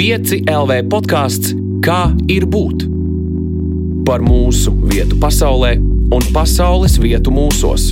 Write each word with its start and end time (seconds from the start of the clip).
5 0.00 0.46
LV 0.48 0.86
podkāsts 0.88 1.50
Kā 1.84 2.14
ir 2.32 2.46
būt? 2.48 2.86
Par 4.08 4.22
mūsu 4.24 4.72
vietu 4.88 5.18
pasaulē 5.20 5.74
un 6.16 6.24
pasaules 6.32 6.94
vietu 7.02 7.28
mūsos. 7.28 7.90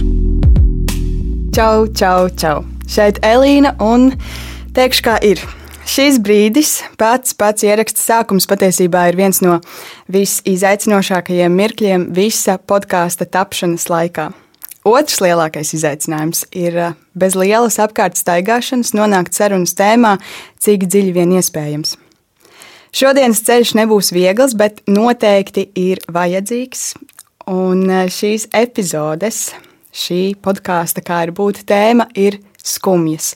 Čau, 1.52 1.84
čau, 1.92 2.30
čau! 2.32 2.64
Šeit 2.88 3.20
Elīna 3.20 3.74
un 3.84 4.14
teikšu, 4.72 5.04
kā 5.04 5.18
ir. 5.20 5.44
Šis 5.84 6.16
brīdis, 6.24 6.78
pats 6.96 7.36
pats 7.36 7.68
ieraksts 7.68 8.08
sākums, 8.08 8.48
patiesībā 8.48 9.10
ir 9.12 9.20
viens 9.20 9.44
no 9.44 9.60
visizaicinošākajiem 10.08 11.60
mirkļiem 11.60 12.08
visa 12.16 12.56
podkāsta 12.56 13.28
tapšanas 13.28 13.90
laikā. 13.92 14.30
Otrs 14.88 15.18
lielākais 15.20 15.74
izaicinājums 15.76 16.44
ir 16.56 16.76
eh, 16.80 16.92
bez 17.18 17.34
lielas 17.36 17.76
apkārt 17.82 18.16
staigāšanas 18.16 18.94
nonākt 18.96 19.36
sarunas 19.36 19.74
tēmā, 19.76 20.16
cik 20.62 20.86
dziļi 20.88 21.14
vien 21.16 21.34
iespējams. 21.36 21.96
Šodienas 22.96 23.42
ceļš 23.44 23.74
nebūs 23.76 24.12
viegls, 24.16 24.54
bet 24.56 24.80
noteikti 24.88 25.66
ir 25.76 26.00
vajadzīgs. 26.08 26.92
Un 27.52 27.84
eh, 27.90 28.06
šīs 28.12 28.48
epizodes, 28.56 29.50
šī 29.92 30.22
podkāsta, 30.44 31.04
kā 31.04 31.26
ir 31.26 31.34
būt 31.36 31.66
tēma, 31.68 32.08
ir 32.16 32.40
skumjas. 32.64 33.34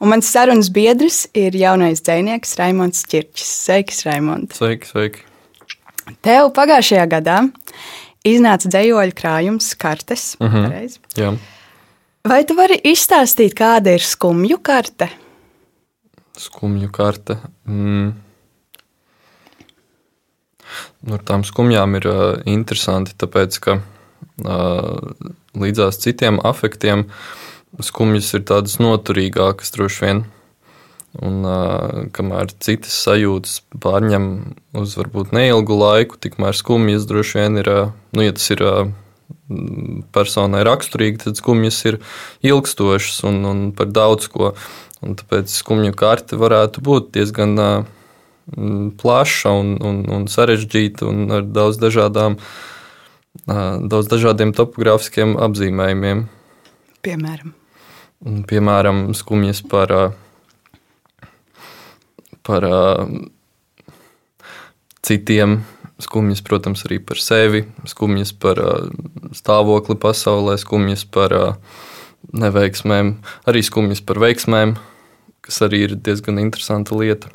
Un 0.00 0.12
mans 0.12 0.28
sarunas 0.28 0.68
biedrs 0.72 1.24
ir 1.36 1.56
jaunais 1.56 2.04
dzinieks 2.04 2.56
Raimons 2.60 3.06
Čirčs. 3.08 3.48
Sveiks, 3.64 4.04
Raimond! 4.08 4.52
Sveiki, 4.56 4.92
sveiki! 4.92 5.24
Tev 6.24 6.50
pagājušajā 6.56 7.04
gadā 7.08 7.40
iznāca 8.26 8.68
dzējoļu 8.68 9.16
krājums, 9.16 9.74
kartes. 9.76 10.36
Uh 10.40 10.46
Mhm. 10.46 10.64
-huh. 10.64 10.98
Jā. 11.16 11.36
Vai 12.24 12.44
tu 12.44 12.54
vari 12.54 12.76
izstāstīt, 12.84 13.54
kāda 13.54 13.94
ir 13.94 14.00
skumju 14.00 14.58
karte? 14.62 15.08
Skumju 16.36 16.90
karte. 16.92 17.38
Mm. 17.66 18.12
Nu, 21.02 21.14
ar 21.14 21.22
tām 21.24 21.44
skumjām 21.44 21.96
ir 21.96 22.06
uh, 22.06 22.42
interesanti, 22.44 23.12
tāpēc 23.18 23.58
ka 23.60 23.78
uh, 24.44 25.10
līdzās 25.56 25.98
citiem 25.98 26.38
afektiem 26.44 27.06
skumjas 27.80 28.34
ir 28.34 28.40
tādas 28.40 28.76
noturīgākas 28.82 29.72
droši 29.72 30.04
vien. 30.04 30.24
Un, 31.18 31.40
uh, 31.42 32.04
kamēr 32.14 32.52
citas 32.62 32.94
sajūtas 33.02 33.56
pārņem 33.82 34.26
uz 34.78 34.92
varbūt 34.94 35.32
neilgu 35.34 35.74
laiku, 35.74 36.20
tikmēr 36.22 36.54
skumjas 36.54 37.08
droši 37.10 37.40
vien 37.40 37.58
ir, 37.58 37.70
nu, 38.14 38.22
ja 38.22 38.36
tas 38.36 38.46
ir 38.54 38.62
personai 40.14 40.62
raksturīgi, 40.66 41.24
tad 41.24 41.38
skumjas 41.40 41.80
ir 41.88 41.98
ilgstošas 42.46 43.24
un, 43.28 43.42
un 43.50 43.62
par 43.76 43.90
daudz 43.90 44.30
ko. 44.30 44.54
Un 45.00 45.16
tāpēc 45.16 45.50
skumju 45.50 45.94
karte 45.96 46.36
varētu 46.38 46.82
būt 46.84 47.10
diezgan 47.16 47.56
uh, 47.58 47.86
plaša 49.00 49.54
un, 49.56 49.76
un, 49.80 50.02
un 50.12 50.26
sarežģīta 50.28 51.08
un 51.08 51.24
ar 51.38 51.46
daudz, 51.48 51.80
dažādām, 51.80 52.36
uh, 52.36 53.78
daudz 53.80 54.10
dažādiem 54.12 54.52
topogrāfiskiem 54.56 55.38
apzīmējumiem. 55.40 56.26
Piemēram, 57.00 57.54
Piemēram, 58.20 59.06
skumjas 59.16 59.62
par, 59.64 59.94
uh, 59.96 60.29
par 62.46 62.66
uh, 62.66 63.06
citiem, 65.06 65.60
skumjas, 66.00 66.42
protams, 66.44 66.84
arī 66.88 67.00
par 67.04 67.20
sevi, 67.20 67.64
skumjas 67.88 68.32
par 68.32 68.60
uh, 68.62 68.90
stāvokli 69.36 69.96
pasaulē, 70.00 70.56
skumjas 70.60 71.04
par 71.04 71.34
uh, 71.36 71.80
neveiksmēm, 72.36 73.16
arī 73.48 73.64
skumjas 73.64 74.02
par 74.04 74.20
veiksmēm, 74.22 74.76
kas 75.44 75.60
arī 75.66 75.84
ir 75.88 75.96
diezgan 75.96 76.40
interesanta 76.42 76.96
lieta, 76.96 77.32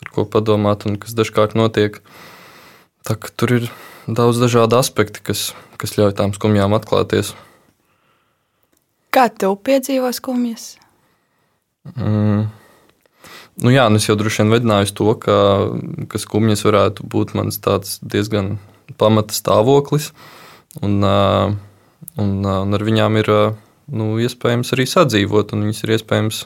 par 0.00 0.12
ko 0.14 0.26
padomāt 0.28 0.86
un 0.88 0.98
kas 1.00 1.16
dažkārt 1.16 1.56
notiek. 1.58 2.00
Tā, 3.04 3.16
tur 3.36 3.58
ir 3.58 3.70
daudz 4.08 4.40
dažādu 4.40 4.78
aspektu, 4.78 5.22
kas, 5.24 5.52
kas 5.80 5.96
ļauj 5.98 6.16
tām 6.18 6.34
skumjām 6.36 6.76
atklāties. 6.76 7.34
kā 9.14 9.28
tu 9.30 9.54
piedzīvo 9.54 10.10
skumjas? 10.12 10.74
Mm. 11.94 12.48
Nu 13.62 13.70
jā, 13.70 13.86
nu 13.86 14.00
es 14.00 14.08
jau 14.08 14.16
droši 14.18 14.42
vien 14.42 14.54
vedināju 14.56 14.94
to, 14.98 15.12
ka, 15.22 15.36
ka 16.10 16.18
skumjas 16.18 16.64
varētu 16.66 17.06
būt 17.06 17.36
mans 17.38 17.60
diezgan 18.02 18.56
pamata 18.98 19.36
stāvoklis. 19.36 20.10
Un, 20.82 20.98
un, 21.04 22.32
un 22.42 22.74
ar 22.74 22.82
viņām 22.82 23.20
ir 23.20 23.30
nu, 23.94 24.08
iespējams 24.18 24.74
arī 24.74 24.88
sadzīvot, 24.90 25.54
un 25.54 25.68
viņas 25.68 25.84
ir 25.84 25.94
iespējams 25.94 26.40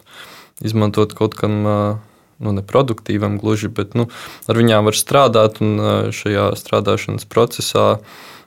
izmantot 0.68 1.14
kaut 1.16 1.38
kam 1.38 1.62
nu, 1.64 2.52
neproduktīvam, 2.52 3.38
gluži, 3.40 3.70
bet 3.72 3.96
nu, 3.96 4.10
ar 4.44 4.60
viņām 4.60 4.90
var 4.90 4.98
strādāt, 4.98 5.62
un 5.64 6.12
šajā 6.12 6.50
strādāšanas 6.60 7.24
procesā 7.30 7.88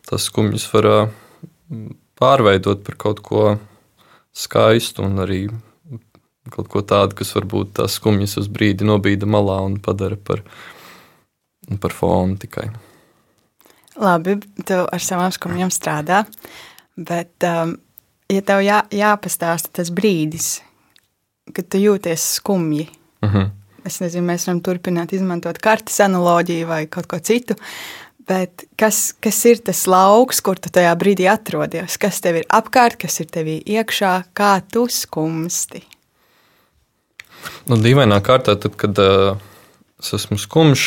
tas 0.06 0.30
skumjas 0.30 0.68
var 0.76 1.10
pārveidot 2.22 2.86
par 2.86 3.02
kaut 3.02 3.26
ko 3.26 3.44
skaistu 4.38 5.08
un 5.08 5.26
arī 5.26 5.42
kaut 6.50 6.68
ko 6.72 6.82
tādu, 6.82 7.16
kas 7.16 7.36
varbūt 7.36 7.76
tās 7.78 8.00
skumjas 8.00 8.38
uz 8.42 8.48
brīdi 8.50 8.88
nobīda 8.88 9.30
malā 9.30 9.60
un 9.66 9.78
padara 9.84 10.18
par, 10.18 10.42
par 11.80 11.94
fonu 11.94 12.40
tikai. 12.42 12.70
Labi, 14.02 14.40
tu 14.66 14.80
ar 14.82 15.04
savām 15.04 15.32
skumjām 15.36 15.70
strādā, 15.70 16.24
bet, 16.98 17.36
um, 17.46 17.76
ja 18.32 18.42
tev 18.42 18.64
jā, 18.66 18.82
jāpastāsta 18.90 19.70
tas 19.82 19.92
brīdis, 19.94 20.62
kad 21.54 21.68
tu 21.70 21.78
jūties 21.78 22.40
skumji, 22.40 22.90
Uh 23.22 23.34
-huh. 23.34 23.50
es 23.86 24.00
nezinu, 24.00 24.28
mēs 24.28 24.48
varam 24.48 24.62
turpināt 24.62 25.14
izmantot 25.14 25.58
kartes 25.58 26.00
analoģiju 26.00 26.68
vai 26.68 26.88
kaut 26.88 27.06
ko 27.08 27.20
citu, 27.20 27.56
bet 28.28 28.64
kas, 28.78 29.14
kas 29.20 29.46
ir 29.46 29.58
tas 29.58 29.88
lauks, 29.88 30.42
kur 30.42 30.60
tu 30.60 30.70
tajā 30.70 30.96
brīdī 30.96 31.30
atrodies? 31.30 31.98
Kas 31.98 32.22
tev 32.22 32.36
ir 32.36 32.46
apkārt, 32.50 32.98
kas 32.98 33.20
ir 33.20 33.26
tevī 33.26 33.62
iekšā, 33.66 34.24
kā 34.34 34.62
tu 34.72 34.88
skumsti? 34.88 35.84
Nu, 37.70 37.78
dīvainā 37.82 38.20
kārtā, 38.26 38.56
tad, 38.60 38.76
kad 38.80 38.98
uh, 39.02 39.36
es 40.02 40.14
esmu 40.18 40.40
skumjš, 40.42 40.86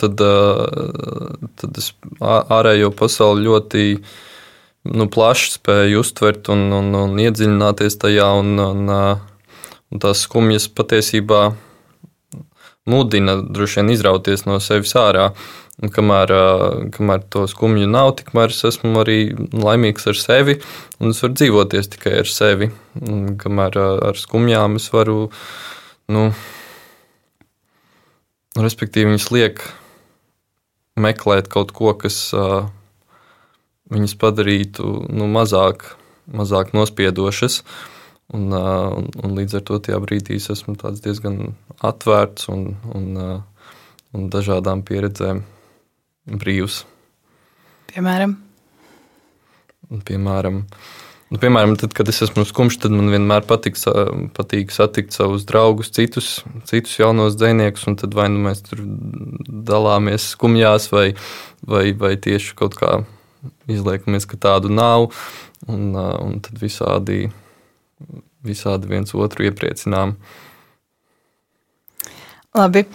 tad, 0.00 0.20
uh, 0.20 1.38
tad 1.60 1.80
es 1.80 1.92
ārējo 2.20 2.92
pasauli 2.96 3.46
ļoti 3.48 3.86
nu, 4.90 5.08
plaši 5.12 5.56
spēju 5.56 6.04
uztvert 6.04 6.52
un, 6.52 6.68
un, 6.76 6.92
un 7.04 7.18
iedziļināties 7.24 7.98
tajā. 8.00 8.30
Un, 8.42 8.54
un, 8.64 8.86
uh, 8.90 9.64
un 9.90 10.02
tās 10.02 10.24
skumjas 10.26 10.68
patiesībā 10.72 11.50
mudina 12.90 13.36
droši 13.42 13.80
vien 13.80 13.92
izrauties 13.94 14.46
no 14.48 14.60
sevis 14.62 14.94
ārā. 14.98 15.30
Un 15.80 15.88
kamēr, 15.88 16.30
kamēr 16.92 17.22
to 17.32 17.46
skumju 17.48 17.86
nav, 17.88 18.10
tikmēr 18.18 18.52
es 18.52 18.66
esmu 18.68 19.00
arī 19.00 19.32
laimīgs 19.56 20.10
ar 20.10 20.18
sevi, 20.20 20.58
un 21.00 21.14
es 21.14 21.22
varu 21.24 21.38
dzīvoties 21.38 21.88
tikai 21.94 22.18
ar 22.20 22.28
sevi. 22.28 22.68
Un 23.00 23.38
kamēr 23.40 23.78
ar 24.10 24.20
skumjām 24.20 24.76
es 24.76 24.90
varu, 24.92 25.30
nu, 26.10 26.24
respektīvi, 28.58 29.12
viņas 29.12 29.28
liek 29.34 29.62
meklēt 31.00 31.48
kaut 31.52 31.72
ko, 31.76 31.94
kas 31.98 32.18
ā, 32.36 32.66
viņas 33.94 34.16
padarītu 34.20 34.90
nu, 35.08 35.30
mazāk, 35.30 35.86
mazāk 36.26 36.74
nospiedošas. 36.76 37.62
Un, 38.30 38.50
ā, 38.54 38.66
un, 38.94 39.08
un 39.24 39.38
līdz 39.38 39.58
ar 39.58 39.64
to 39.66 39.80
tajā 39.82 39.98
brīdī 40.02 40.36
es 40.38 40.50
esmu 40.52 40.76
diezgan 40.76 41.56
atvērts 41.82 42.50
un, 42.52 42.68
un, 42.94 43.08
ā, 43.18 43.32
un 44.14 44.30
dažādām 44.30 44.84
pieredzēm 44.86 45.42
brīvs. 46.30 46.84
Piemēram, 47.90 48.36
Piemēram, 50.06 50.60
nu, 51.30 51.38
piemēram 51.40 51.76
tad, 51.80 51.94
kad 51.96 52.08
es 52.10 52.20
esmu 52.26 52.44
skumjš, 52.48 52.80
tad 52.84 52.94
man 52.94 53.10
vienmēr 53.12 53.46
patīk, 53.48 53.78
patīk 54.36 54.74
satikt 54.74 55.16
savus 55.16 55.46
draugus, 55.48 55.92
citus, 55.94 56.40
citus 56.68 56.98
jaunos 56.98 57.38
dziniekus. 57.38 57.86
Tad 58.02 58.16
vai 58.18 58.28
nu 58.32 58.42
mēs 58.48 58.64
tur 58.66 58.82
dalāmies 59.70 60.32
skumjās, 60.34 60.90
vai, 60.94 61.06
vai, 61.66 61.90
vai 61.96 62.14
tieši 62.20 62.56
kaut 62.58 62.76
kā 62.78 63.00
izliekamies, 63.70 64.28
ka 64.28 64.40
tādu 64.40 64.72
nav. 64.72 65.10
Un, 65.68 65.94
un 65.94 66.38
tad 66.42 66.60
visādi, 66.60 67.26
visādi 68.46 68.88
viens 68.90 69.12
otru 69.14 69.48
iepriecinām. 69.50 70.16
labi. 72.56 72.86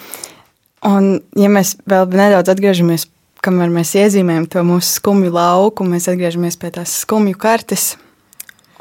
Un, 0.86 1.20
ja 1.40 1.50
mēs 1.50 1.76
vēl 1.90 2.10
nedaudz 2.14 2.52
atgriežamies, 2.52 3.08
kamēr 3.46 3.72
mēs 3.74 3.94
iezīmējam 3.98 4.48
to 4.50 4.62
mūsu 4.66 5.00
skumju 5.00 5.32
lauku, 5.34 5.86
mēs 5.88 6.10
atgriežamies 6.12 6.58
pie 6.62 6.74
tās 6.76 6.94
skumju 7.06 7.38
kartes. 7.42 7.96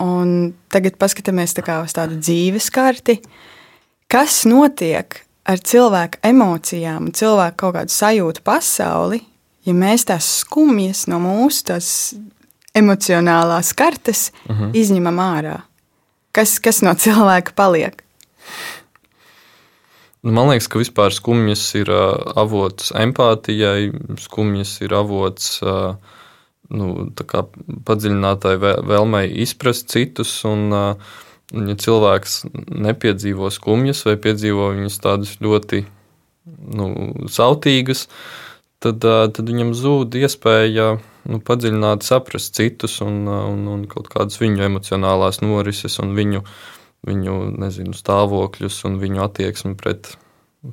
Un 0.03 0.55
tagad 0.75 0.97
paskatāmies 0.99 1.55
tā 1.55 1.79
uz 1.83 1.95
tādu 1.95 2.19
dzīves 2.19 2.71
karti. 2.75 3.21
Kas 4.11 4.43
notiek 4.49 5.21
ar 5.47 5.61
cilvēku 5.61 6.19
emocijām 6.25 7.09
un 7.09 7.15
cilvēku 7.15 7.57
kaut 7.63 7.77
kādu 7.77 7.95
sajūtu 7.95 8.43
pasauli, 8.45 9.21
ja 9.65 9.75
mēs 9.75 10.07
tās 10.09 10.29
skumjas 10.43 11.07
no 11.11 11.21
mūsu 11.23 11.69
tās 11.71 11.89
emocionālās 12.75 13.73
kartes 13.77 14.33
uh 14.49 14.57
-huh. 14.57 14.71
izņemam 14.75 15.21
ārā? 15.21 15.61
Kas, 16.33 16.59
kas 16.59 16.83
no 16.83 16.95
cilvēka 16.95 17.55
paliek? 17.55 18.03
Man 20.25 20.49
liekas, 20.49 20.69
ka 20.69 20.79
vispār 20.79 21.13
skumjas 21.13 21.75
ir 21.75 21.91
avots 22.37 22.93
empātijai, 22.97 23.93
skumjas 24.19 24.81
ir 24.81 24.95
avots 24.95 25.61
nu, 26.73 27.09
padziļinātai 27.89 28.55
vēlmei 28.63 29.27
izprast 29.45 29.91
citus. 29.93 30.37
Un, 30.49 30.71
ja 31.55 31.77
cilvēks 31.79 32.39
nepiedzīvo 32.73 33.51
skumjas 33.53 34.05
vai 34.09 34.17
piedzīvo 34.21 34.71
viņas 34.79 35.01
tādas 35.05 35.35
ļoti 35.45 35.85
nu, 36.75 36.89
sautīgas, 37.31 38.07
tad, 38.83 39.05
tad 39.05 39.43
viņam 39.45 39.75
zūd 39.77 40.17
iespēja 40.23 40.95
nu, 41.31 41.41
padziļināt, 41.45 42.05
saprast 42.05 42.57
citus 42.57 42.99
un, 43.05 43.27
un, 43.29 43.69
un 43.77 43.85
kaut 43.91 44.09
kādas 44.13 44.41
viņu 44.41 44.65
emocionālās 44.67 45.43
norises 45.45 46.01
un 46.03 46.17
viņu 46.17 46.43
viņu 47.05 47.35
nezinu, 47.61 47.95
stāvokļus 47.97 48.81
un 48.89 48.99
viņu 49.03 49.23
attieksmi 49.27 49.75
pret, 49.81 50.15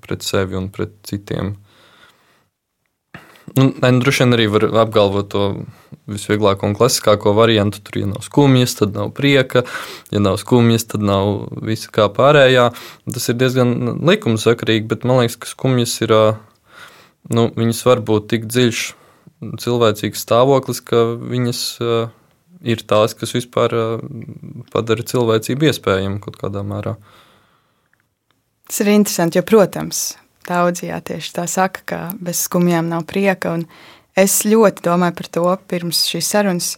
pret 0.03 0.25
sevi 0.25 0.57
un 0.59 0.69
pret 0.73 0.93
citiem. 1.07 1.55
Nu, 3.55 3.73
ne, 3.81 3.91
nu, 3.91 3.99
droši 3.99 4.23
vien 4.23 4.35
arī 4.37 4.45
var 4.51 4.65
apgalvot 4.85 5.27
to 5.33 5.45
visvieglāko 6.11 6.69
un 6.69 6.75
klasiskāko 6.77 7.33
variantu. 7.35 7.81
Tur, 7.83 7.99
ja 7.99 8.07
nav 8.07 8.23
skumjas, 8.23 8.77
tad 8.79 8.95
nav 8.95 9.11
prieka, 9.17 9.65
ja 10.13 10.21
nav 10.23 10.39
skumjas, 10.39 10.87
tad 10.93 11.03
nav 11.03 11.49
visa 11.65 11.91
kā 11.91 12.07
pārējā. 12.13 12.69
Tas 13.11 13.27
ir 13.31 13.37
diezgan 13.41 13.75
likumsakarīgi, 14.07 14.87
bet 14.93 15.03
man 15.07 15.23
liekas, 15.23 15.39
ka 15.43 15.51
skumjas 15.51 15.97
ir, 16.05 16.15
nu, 17.35 17.45
viņas 17.57 17.83
var 17.89 18.03
būt 18.07 18.31
tik 18.31 18.47
dziļš 18.47 18.85
cilvēcīgs 19.61 20.23
stāvoklis, 20.23 20.83
ka 20.85 21.03
viņas 21.19 21.61
ir 22.61 22.83
tās, 22.87 23.15
kas 23.17 23.35
vispār 23.35 23.75
padara 24.71 25.05
cilvēcību 25.11 25.71
iespējamu 25.71 26.21
kaut 26.23 26.37
kādā 26.39 26.63
mērā. 26.65 26.95
Tas 28.69 28.83
ir 28.83 28.93
interesanti, 28.93 29.41
jo, 29.41 29.43
protams, 29.43 30.13
daudzi 30.47 30.89
jā, 30.89 30.99
tieši 31.01 31.33
tā 31.35 31.47
saka, 31.49 31.83
ka 31.85 31.99
bez 32.19 32.45
skumjām 32.47 32.89
nav 32.91 33.05
prieka. 33.09 33.57
Es 34.17 34.41
ļoti 34.47 34.83
domāju 34.85 35.17
par 35.17 35.29
to 35.37 35.45
pirms 35.71 36.05
šīs 36.11 36.31
sarunas, 36.33 36.71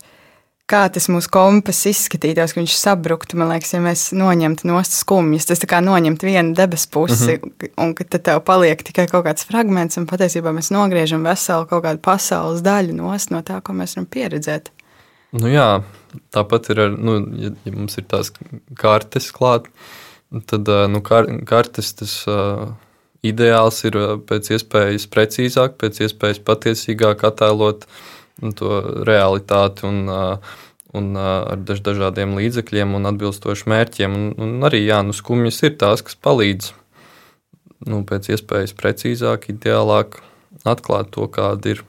kā 0.69 0.83
tas 0.93 1.09
mūsu 1.11 1.29
kompas 1.33 1.81
izskatītos, 1.89 2.53
ka 2.53 2.61
viņš 2.61 2.75
sabruktu. 2.77 3.37
Man 3.39 3.51
liekas, 3.51 3.73
ja 3.75 3.81
mēs 3.83 4.05
noņemtu 4.15 4.69
no 4.69 4.79
skumjas, 4.87 5.47
tas 5.49 5.63
kā 5.69 5.81
noņemt 5.83 6.23
vienu 6.25 6.55
debesu 6.57 6.89
pusi, 6.93 7.37
mm 7.37 7.49
-hmm. 7.49 7.73
un 7.83 7.95
tad 7.95 8.21
tev 8.21 8.43
paliek 8.45 8.83
tikai 8.83 9.07
kaut 9.07 9.25
kāds 9.25 9.45
fragments, 9.49 9.97
un 9.97 10.07
patiesībā 10.07 10.53
mēs 10.53 10.71
nogriežam 10.71 11.23
veselu 11.23 11.65
kaut 11.65 11.83
kādu 11.83 11.99
pasaules 11.99 12.61
daļu 12.61 12.93
no 12.93 13.41
tā, 13.41 13.61
ko 13.61 13.73
mēs 13.73 13.95
varam 13.95 14.05
pieredzēt. 14.05 14.71
Nu, 15.33 15.47
jā, 15.49 15.83
tāpat 16.31 16.69
ir, 16.69 16.79
ar, 16.79 16.91
nu, 16.97 17.17
ja, 17.35 17.49
ja 17.65 17.71
mums 17.71 17.97
ir 17.97 18.03
tās 18.03 18.31
kartes 18.77 19.31
klāt, 19.31 19.65
tad 20.45 20.69
nu, 20.89 21.01
kar, 21.01 21.25
kartes 21.45 21.93
tas 21.93 22.27
uh, 22.27 22.69
ideāls 23.23 23.83
ir 23.87 23.97
pēc 24.27 24.51
iespējas 24.57 25.07
precīzāk, 25.11 25.77
pēc 25.81 26.03
iespējas 26.07 26.41
patiesīgāk 26.43 27.23
attēlot 27.29 27.87
to 28.59 28.79
realitāti 29.07 29.85
un, 29.87 30.03
uh, 30.11 30.53
un 30.97 31.11
uh, 31.15 31.53
ar 31.53 31.63
daž, 31.63 31.83
dažādiem 31.85 32.35
līdzekļiem 32.39 32.95
un 32.97 33.11
atbilstoši 33.13 33.69
mērķiem. 33.71 34.17
Un, 34.19 34.29
un 34.43 34.67
arī 34.67 34.83
jā, 34.83 35.01
nu, 35.05 35.15
skumjas 35.15 35.61
ir 35.63 35.77
tās, 35.79 36.03
kas 36.05 36.19
palīdz 36.19 36.73
nu, 37.89 38.03
pēc 38.07 38.33
iespējas 38.35 38.75
precīzāk, 38.79 39.49
ideālāk 39.53 40.19
atklāt 40.67 41.11
to, 41.15 41.27
kāda 41.31 41.75
ir 41.75 41.83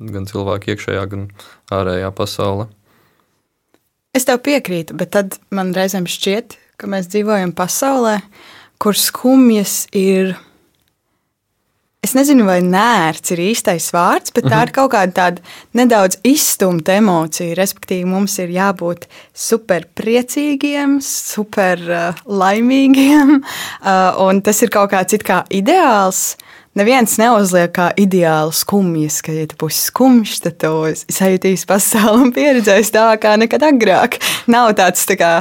gan 0.00 0.26
cilvēka 0.28 0.74
iekšējā, 0.74 1.06
gan 1.10 1.26
ārējā 1.74 2.10
pasaule. 2.16 2.70
Es 4.16 4.26
tev 4.26 4.40
piekrītu, 4.42 4.96
bet 4.98 5.12
tad 5.14 5.36
man 5.54 5.70
reizēm 5.76 6.08
šķiet, 6.10 6.56
ka 6.80 6.88
mēs 6.90 7.10
dzīvojam 7.12 7.52
pasaulē, 7.56 8.18
kur 8.82 8.98
skumjas 8.98 9.84
ir. 9.94 10.34
Es 12.00 12.14
nezinu, 12.16 12.46
vai 12.48 12.62
nērts 12.64 13.34
ir 13.34 13.42
īstais 13.50 13.90
vārds, 13.92 14.32
bet 14.32 14.46
tā 14.46 14.54
mhm. 14.54 14.66
ir 14.66 14.72
kaut 14.72 14.92
kāda 14.94 15.12
tāda 15.18 15.42
nedaudz 15.76 16.16
izstumta 16.24 16.96
emocija. 16.96 17.52
Respektīvi, 17.58 18.08
mums 18.08 18.38
ir 18.40 18.54
jābūt 18.54 19.04
super 19.36 19.84
priecīgiem, 19.98 20.96
super 21.04 21.84
uh, 21.84 22.22
laimīgiem, 22.24 23.36
uh, 23.42 24.22
un 24.24 24.40
tas 24.40 24.64
ir 24.64 24.72
kaut 24.72 24.94
kāds 24.94 25.20
kā 25.26 25.42
ideāls. 25.52 26.38
Uh, 26.40 26.60
Neviens 26.78 27.16
neuzliek 27.18 27.72
kā 27.74 27.88
ideālu 27.98 28.52
skumjas, 28.54 29.16
ka, 29.26 29.32
ja 29.34 29.48
tu 29.50 29.56
būsi 29.58 29.88
skumjš, 29.88 30.34
tad 30.44 30.54
tu 30.62 30.70
sajūtīsi 31.10 31.66
pasauli 31.66 32.28
un 32.28 32.30
pieredzēsi 32.34 32.94
tā 32.94 33.08
kā 33.18 33.32
nekad 33.40 33.64
agrāk. 33.66 34.20
Nav 34.50 34.76
tāds 34.78 35.02
tā 35.08 35.16
kā, 35.18 35.32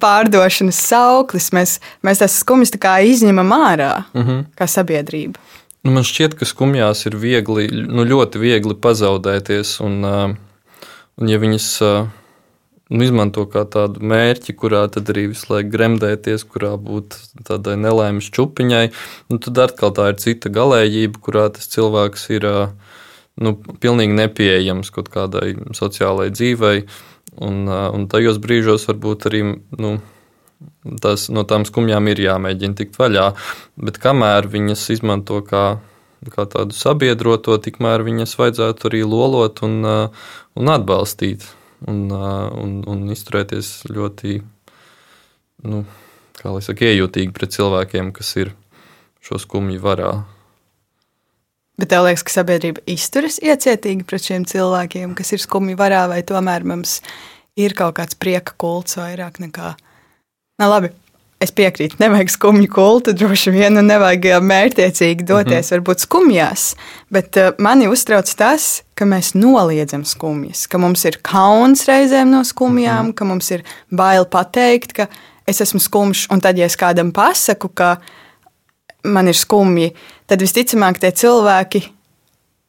pārdošanas 0.00 0.78
sauklis. 0.88 1.50
Mēs, 1.52 1.76
mēs 2.00 2.24
tās 2.24 2.38
skumjas 2.40 2.72
izņemam 2.72 3.52
ārā 3.52 3.92
mm 4.14 4.22
-hmm. 4.22 4.44
kā 4.56 4.66
sabiedrība. 4.66 5.36
Nu, 5.84 5.92
man 5.92 6.04
šķiet, 6.06 6.38
ka 6.40 6.46
skumjās 6.48 7.04
ir 7.10 7.18
viegli, 7.20 7.66
nu, 7.68 8.06
ļoti 8.08 8.40
viegli 8.40 8.72
pazaudēties. 8.72 9.76
Un, 9.84 9.98
un 10.08 11.28
ja 11.28 11.40
viņas 11.42 11.66
nu, 11.84 13.02
izmanto 13.04 13.44
kā 13.52 13.66
tādu 13.68 14.00
mērķi, 14.00 14.54
kurā 14.56 14.86
tad 14.92 15.12
arī 15.12 15.26
visu 15.34 15.50
laiku 15.52 15.74
gremdēties, 15.74 16.46
kurā 16.48 16.74
būt 16.80 17.18
tādai 17.44 17.76
nelaimes 17.80 18.30
čupiņai, 18.32 18.86
nu, 19.28 19.40
tad 19.44 19.60
atkal 19.66 19.92
tā 19.96 20.08
ir 20.14 20.20
cita 20.24 20.52
galējība, 20.52 21.20
kurā 21.20 21.50
tas 21.52 21.68
cilvēks 21.76 22.30
ir 22.32 22.48
nu, 23.44 23.54
pilnīgi 23.84 24.16
nepieejams 24.16 24.92
kaut 24.94 25.12
kādai 25.12 25.52
sociālai 25.76 26.30
dzīvei. 26.32 26.86
Un, 27.44 27.64
un 27.68 28.08
tajos 28.08 28.40
brīžos 28.40 28.88
varbūt 28.88 29.28
arī 29.28 29.44
nu, 29.52 29.96
tas, 31.02 31.28
no 31.32 31.44
tām 31.48 31.66
skumjām 31.68 32.08
ir 32.12 32.22
jāmēģina 32.24 32.78
tikt 32.80 32.98
vaļā. 33.00 33.30
Bet 33.80 34.00
kamēr 34.02 34.48
viņas 34.52 34.86
izmanto 34.94 35.40
kā, 35.46 35.64
kā 36.34 36.46
tādu 36.50 36.76
sabiedroto, 36.76 37.56
tikmēr 37.62 38.04
viņas 38.06 38.36
vajadzētu 38.40 38.90
arī 38.90 39.04
lolot 39.08 39.64
un, 39.66 39.80
un 39.84 40.74
atbalstīt 40.76 41.46
un, 41.88 42.06
un, 42.10 42.76
un 42.88 43.08
izturēties 43.12 43.72
ļoti, 43.92 44.38
nu, 45.70 45.82
saka, 46.40 46.86
iejūtīgi 46.90 47.34
pret 47.36 47.56
cilvēkiem, 47.56 48.12
kas 48.16 48.36
ir 48.40 48.54
šo 49.24 49.40
skumju 49.40 49.82
varā. 49.84 50.12
Bet 51.80 51.90
tev 51.90 52.04
liekas, 52.06 52.22
ka 52.22 52.36
sabiedrība 52.36 52.84
izturas 52.86 53.40
iecietīgi 53.42 54.06
pret 54.06 54.28
šiem 54.28 54.44
cilvēkiem, 54.46 55.16
kas 55.18 55.34
ir 55.34 55.42
skumji 55.42 55.74
varā, 55.78 56.04
vai 56.10 56.20
tomēr 56.26 56.66
mums 56.70 57.00
ir 57.58 57.74
kaut 57.74 57.96
kāds 57.98 58.18
prieka 58.18 58.54
kults 58.60 58.98
vairāk 59.00 59.40
nekā. 59.42 59.74
Na, 60.58 60.68
labi, 60.70 60.92
Es 61.42 61.50
piekrītu, 61.52 61.98
nevajag 62.00 62.30
skumju 62.32 62.68
kultu, 62.72 63.12
droši 63.12 63.52
vien, 63.52 63.74
un 63.76 63.88
nevajag 63.90 64.38
mērķiecīgi 64.48 65.26
doties, 65.26 65.50
mm 65.50 65.64
-hmm. 65.66 65.72
varbūt 65.74 66.04
skumjās. 66.06 66.62
Bet 67.12 67.36
mani 67.58 67.88
uztrauc 67.90 68.30
tas, 68.38 68.82
ka 68.94 69.04
mēs 69.04 69.34
noliedzam 69.34 70.04
skumjas, 70.08 70.66
ka 70.66 70.78
mums 70.78 71.04
ir 71.04 71.18
kauns 71.22 71.84
reizēm 71.90 72.30
no 72.30 72.44
skumjām, 72.44 73.02
mm 73.02 73.10
-hmm. 73.10 73.14
ka 73.14 73.24
mums 73.24 73.50
ir 73.50 73.64
bail 73.90 74.24
pateikt, 74.24 74.92
ka 74.92 75.06
es 75.46 75.60
esmu 75.60 75.80
skumjš, 75.80 76.26
un 76.30 76.40
tad, 76.40 76.58
ja 76.58 76.64
es 76.64 76.76
kādam 76.76 77.12
pasaku, 77.12 77.68
ka 77.68 77.96
man 79.04 79.28
ir 79.28 79.36
skumji, 79.36 79.92
tad 80.26 80.40
visticamāk 80.40 80.98
tie 80.98 81.10
cilvēki 81.10 81.82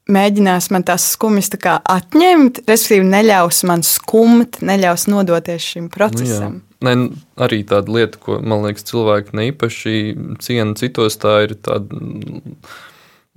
mēģinās 0.10 0.72
man 0.72 0.84
tās 0.84 1.12
skumjas 1.12 1.50
tā 1.50 1.80
atņemt, 1.84 2.60
respektīvi, 2.68 3.06
neļaus 3.06 3.64
man 3.64 3.84
skumt, 3.84 4.62
neļaus 4.62 5.08
nodoties 5.08 5.62
šim 5.62 5.90
procesam. 5.90 6.54
Nu, 6.54 6.60
jā. 6.60 6.75
Ne, 6.86 6.94
arī 7.42 7.64
tāda 7.68 7.94
lieta, 7.96 8.20
ko 8.22 8.38
man 8.44 8.66
liekas, 8.66 8.86
cilvēki 8.90 9.36
neīpaši 9.40 9.96
ciena 10.44 10.76
citos, 10.78 11.18
tā 11.22 11.38
ir 11.48 11.56
tāda 11.66 12.00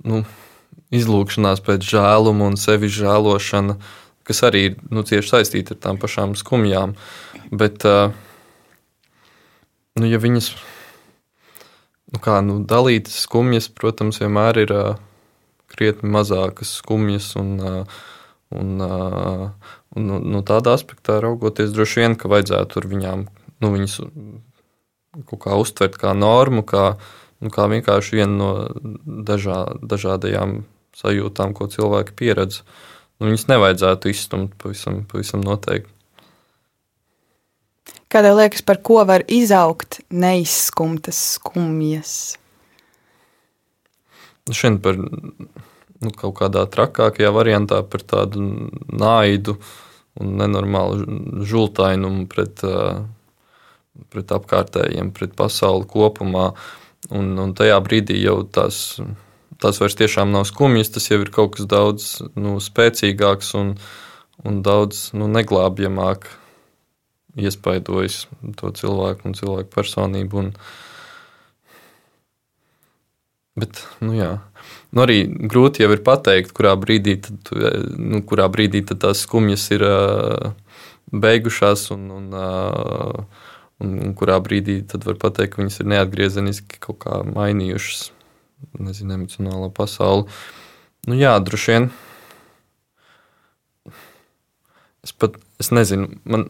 nu, 0.05 0.23
izlūkšanās 0.95 1.61
pēc 1.65 1.85
žēluma 1.85 2.49
un 2.49 2.57
sevi 2.59 2.89
žēlošana, 2.93 3.77
kas 4.27 4.43
arī 4.45 4.65
ir 4.69 4.75
nu, 4.93 5.03
cieši 5.05 5.33
saistīta 5.33 5.75
ar 5.75 5.81
tām 5.85 6.01
pašām 6.01 6.35
skumjām. 6.37 6.95
Bet, 7.49 7.85
nu, 9.97 10.05
ja 10.05 10.19
viņas 10.21 10.51
nu, 12.13 12.21
kā, 12.21 12.39
nu, 12.45 12.59
dalītas 12.69 13.17
skumjas, 13.25 13.69
protams, 13.73 14.21
vienmēr 14.21 14.63
ir 14.65 14.75
krietni 15.69 16.09
mazākas 16.13 16.75
skumjas 16.81 17.31
un, 17.39 17.57
un, 18.49 18.69
un 18.81 20.07
no, 20.09 20.21
no 20.21 20.41
tādā 20.45 20.73
aspektā 20.77 21.19
raugoties, 21.23 21.73
droši 21.75 22.03
vien, 22.03 22.17
ka 22.17 22.31
vajadzētu 22.31 22.81
ar 22.81 22.89
viņām 22.89 23.27
nu, 23.59 23.71
viņus 23.75 23.99
kaut 25.29 25.41
kā 25.43 25.57
uztvert 25.59 25.97
kā 25.99 26.13
normu, 26.17 26.63
kā, 26.67 26.93
nu, 27.43 27.51
kā 27.53 27.67
vienkārši 27.71 28.19
vienu 28.19 28.35
no 28.39 28.51
dažā, 29.25 29.63
dažādajām 29.81 30.61
sajūtām, 30.97 31.55
ko 31.57 31.69
cilvēki 31.71 32.15
pieredz. 32.17 32.63
Nu, 33.19 33.29
viņus 33.29 33.47
nevajadzētu 33.51 34.11
izstumt 34.11 34.53
pavisam, 34.61 35.03
pavisam 35.09 35.43
noteikti. 35.43 35.91
Kā 38.09 38.23
tev 38.25 38.39
liekas, 38.39 38.63
par 38.65 38.79
ko 38.81 39.03
var 39.05 39.21
izaugt 39.29 39.99
neizskumtas 40.09 41.17
skumjas? 41.35 42.13
Nu, 44.49 44.55
šodien 44.57 44.79
par 44.81 44.97
nu, 44.97 46.13
kaut 46.17 46.33
kādā 46.39 46.63
trakākajā 46.73 47.29
variantā 47.35 47.83
par 47.85 48.01
tādu 48.01 48.41
naidu 48.89 49.59
un 50.19 50.33
nenormālu 50.39 51.45
žultainumu 51.45 52.25
pret 52.31 52.63
uh, 52.65 53.03
pret 54.13 54.31
apkārtējiem, 54.35 55.13
pret 55.15 55.35
pasauli 55.37 55.87
kopumā. 55.89 56.51
Un, 57.15 57.31
un 57.39 57.53
tajā 57.55 57.77
brīdī 57.83 58.19
jau 58.19 58.41
tās, 58.43 58.99
tās 59.61 59.79
vairs 59.81 59.97
tiešām 59.99 60.33
nav 60.33 60.45
skumjas, 60.49 60.91
tas 60.95 61.07
jau 61.09 61.21
ir 61.23 61.31
kaut 61.33 61.55
kas 61.55 61.69
daudz 61.69 62.09
nu, 62.35 62.57
spēcīgāks 62.63 63.53
un, 63.59 63.73
un 64.43 64.59
daudz 64.65 65.09
nu, 65.15 65.29
neglābjamāk 65.31 66.27
iespaidojis 67.39 68.25
to 68.59 68.71
cilvēku 68.75 69.29
un 69.29 69.37
cilvēku 69.37 69.71
personību. 69.73 70.43
Un, 70.43 70.53
bet, 73.59 73.83
nu 74.03 74.15
jā. 74.17 74.33
Nu, 74.89 75.03
arī 75.05 75.21
grūti 75.29 75.83
jau 75.83 75.91
ir 75.93 76.01
pateikt, 76.05 76.51
kurā 76.57 76.73
brīdī, 76.79 77.19
tad, 77.21 77.51
nu, 77.95 78.23
kurā 78.25 78.47
brīdī 78.51 78.81
tās 78.89 79.23
skumjas 79.25 79.67
ir 79.75 79.85
uh, 79.85 80.49
beigušās 81.13 81.89
un, 81.95 82.09
un, 82.15 82.33
uh, 82.33 83.45
un, 83.83 83.95
un 84.05 84.15
kurā 84.17 84.37
brīdī 84.43 84.81
tad 84.87 85.07
var 85.07 85.19
pateikt, 85.21 85.55
ka 85.55 85.63
viņas 85.63 85.81
ir 85.81 85.91
neatgriezeniski 85.93 86.81
kaut 86.83 87.01
kā 87.03 87.21
mainījušas 87.27 88.09
nezinu, 88.79 89.15
emocionālo 89.15 89.69
pasauli. 89.75 90.27
Nu, 91.07 91.15
jā, 91.17 91.33
droši 91.43 91.75
vien. 91.75 91.89
Es 95.05 95.15
pat 95.15 95.37
es 95.61 95.71
nezinu, 95.71 96.09
man, 96.27 96.49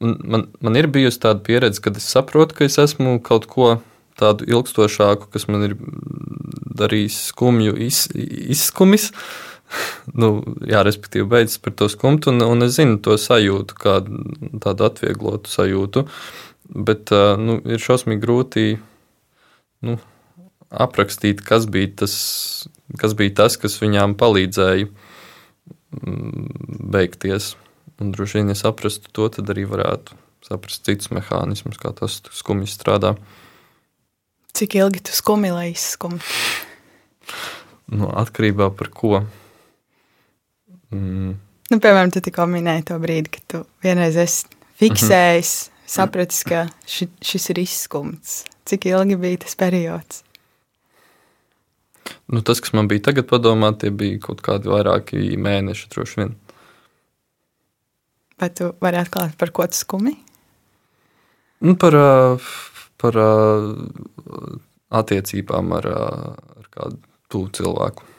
man, 0.00 0.48
man 0.64 0.78
ir 0.80 0.88
bijusi 0.92 1.20
tāda 1.20 1.44
pieredze, 1.44 1.82
kad 1.84 2.00
es 2.00 2.08
saprotu, 2.08 2.56
ka 2.56 2.66
es 2.66 2.78
esmu 2.80 3.18
kaut 3.24 3.46
ko 3.50 3.74
tādu 4.20 4.48
ilgstošāku, 4.48 5.28
kas 5.32 5.46
man 5.48 5.68
ir 5.68 5.76
darījis 6.80 7.18
skumju 7.30 7.76
iz, 7.86 8.06
izskumis. 8.16 9.10
nu, 10.20 10.30
jā, 10.66 10.84
respektīvi, 10.86 11.28
beidzas 11.30 11.60
par 11.62 11.74
to 11.78 11.88
skumtu, 11.92 12.34
un, 12.34 12.44
un 12.46 12.66
es 12.66 12.76
zinu 12.78 13.00
to 13.04 13.16
sajūtu, 13.20 13.78
kā 13.80 13.98
tādu 14.62 14.86
atvieglotu 14.88 15.52
sajūtu. 15.52 16.06
Bet 16.70 17.10
nu, 17.10 17.58
ir 17.66 17.82
šausmīgi 17.82 18.22
grūti 18.22 18.64
nu, 19.86 19.96
aprakstīt, 20.70 21.42
kas 21.46 21.66
bija, 21.70 21.90
tas, 22.04 22.14
kas 23.00 23.16
bija 23.18 23.34
tas, 23.42 23.58
kas 23.58 23.80
viņām 23.82 24.14
palīdzēja 24.20 24.86
mm, 24.86 26.46
beigties. 26.94 27.54
Un 28.00 28.14
droši 28.14 28.38
vien, 28.38 28.52
ja 28.52 28.56
saprastu 28.56 29.10
to, 29.12 29.26
tad 29.34 29.50
arī 29.52 29.66
varētu 29.68 30.16
saprast 30.46 30.86
citus 30.88 31.10
mehānismus, 31.12 31.78
kā 31.80 31.92
tas 31.96 32.20
skumji 32.32 32.70
strādā. 32.70 33.16
Cik 34.56 34.78
ilgi 34.80 35.02
tu 35.06 35.14
skumi, 35.14 35.50
lai 35.54 35.70
izskumtu? 35.74 36.24
Nu, 37.90 38.08
atkarībā 38.14 38.70
no 38.70 38.88
ko. 38.94 39.20
Mm. 40.94 41.36
Nu, 41.70 41.78
piemēram, 41.78 42.10
tu 42.10 42.22
tikko 42.24 42.48
minēji 42.50 42.88
to 42.88 42.96
brīdi, 43.02 43.30
kad 43.36 43.44
tu 43.52 43.60
vienreiz 43.84 44.16
esi 44.18 44.48
fiksējis, 44.80 45.52
mm 45.68 45.72
-hmm. 45.74 45.92
sapratis, 45.94 46.42
ka 46.44 46.66
ši, 46.86 47.08
šis 47.22 47.50
ir 47.50 47.58
izskumts. 47.62 48.44
Cik 48.64 48.86
ilgi 48.86 49.16
bija 49.16 49.38
tas 49.44 49.54
periods? 49.54 50.24
Nu, 52.26 52.42
tas, 52.42 52.60
kas 52.60 52.72
man 52.72 52.88
bija 52.88 53.02
tagad 53.10 53.26
padomā, 53.30 53.72
tie 53.78 53.90
bija 53.90 54.18
kaut 54.18 54.42
kādi 54.42 54.70
vairāki 54.70 55.36
mēneši, 55.38 55.88
droši 55.94 56.20
vien. 56.20 56.34
Vai 58.40 58.50
tu 58.50 58.72
vari 58.80 58.96
atklāt, 58.96 59.36
par 59.38 59.50
ko 59.50 59.66
tu 59.66 59.76
skumi? 59.76 60.14
Nu, 61.60 61.76
par, 61.76 61.94
par 62.96 63.18
attiecībām 65.00 65.74
ar, 65.76 65.86
ar 65.86 66.70
kādu 66.70 67.02
tuvu 67.28 67.50
cilvēku. 67.58 68.09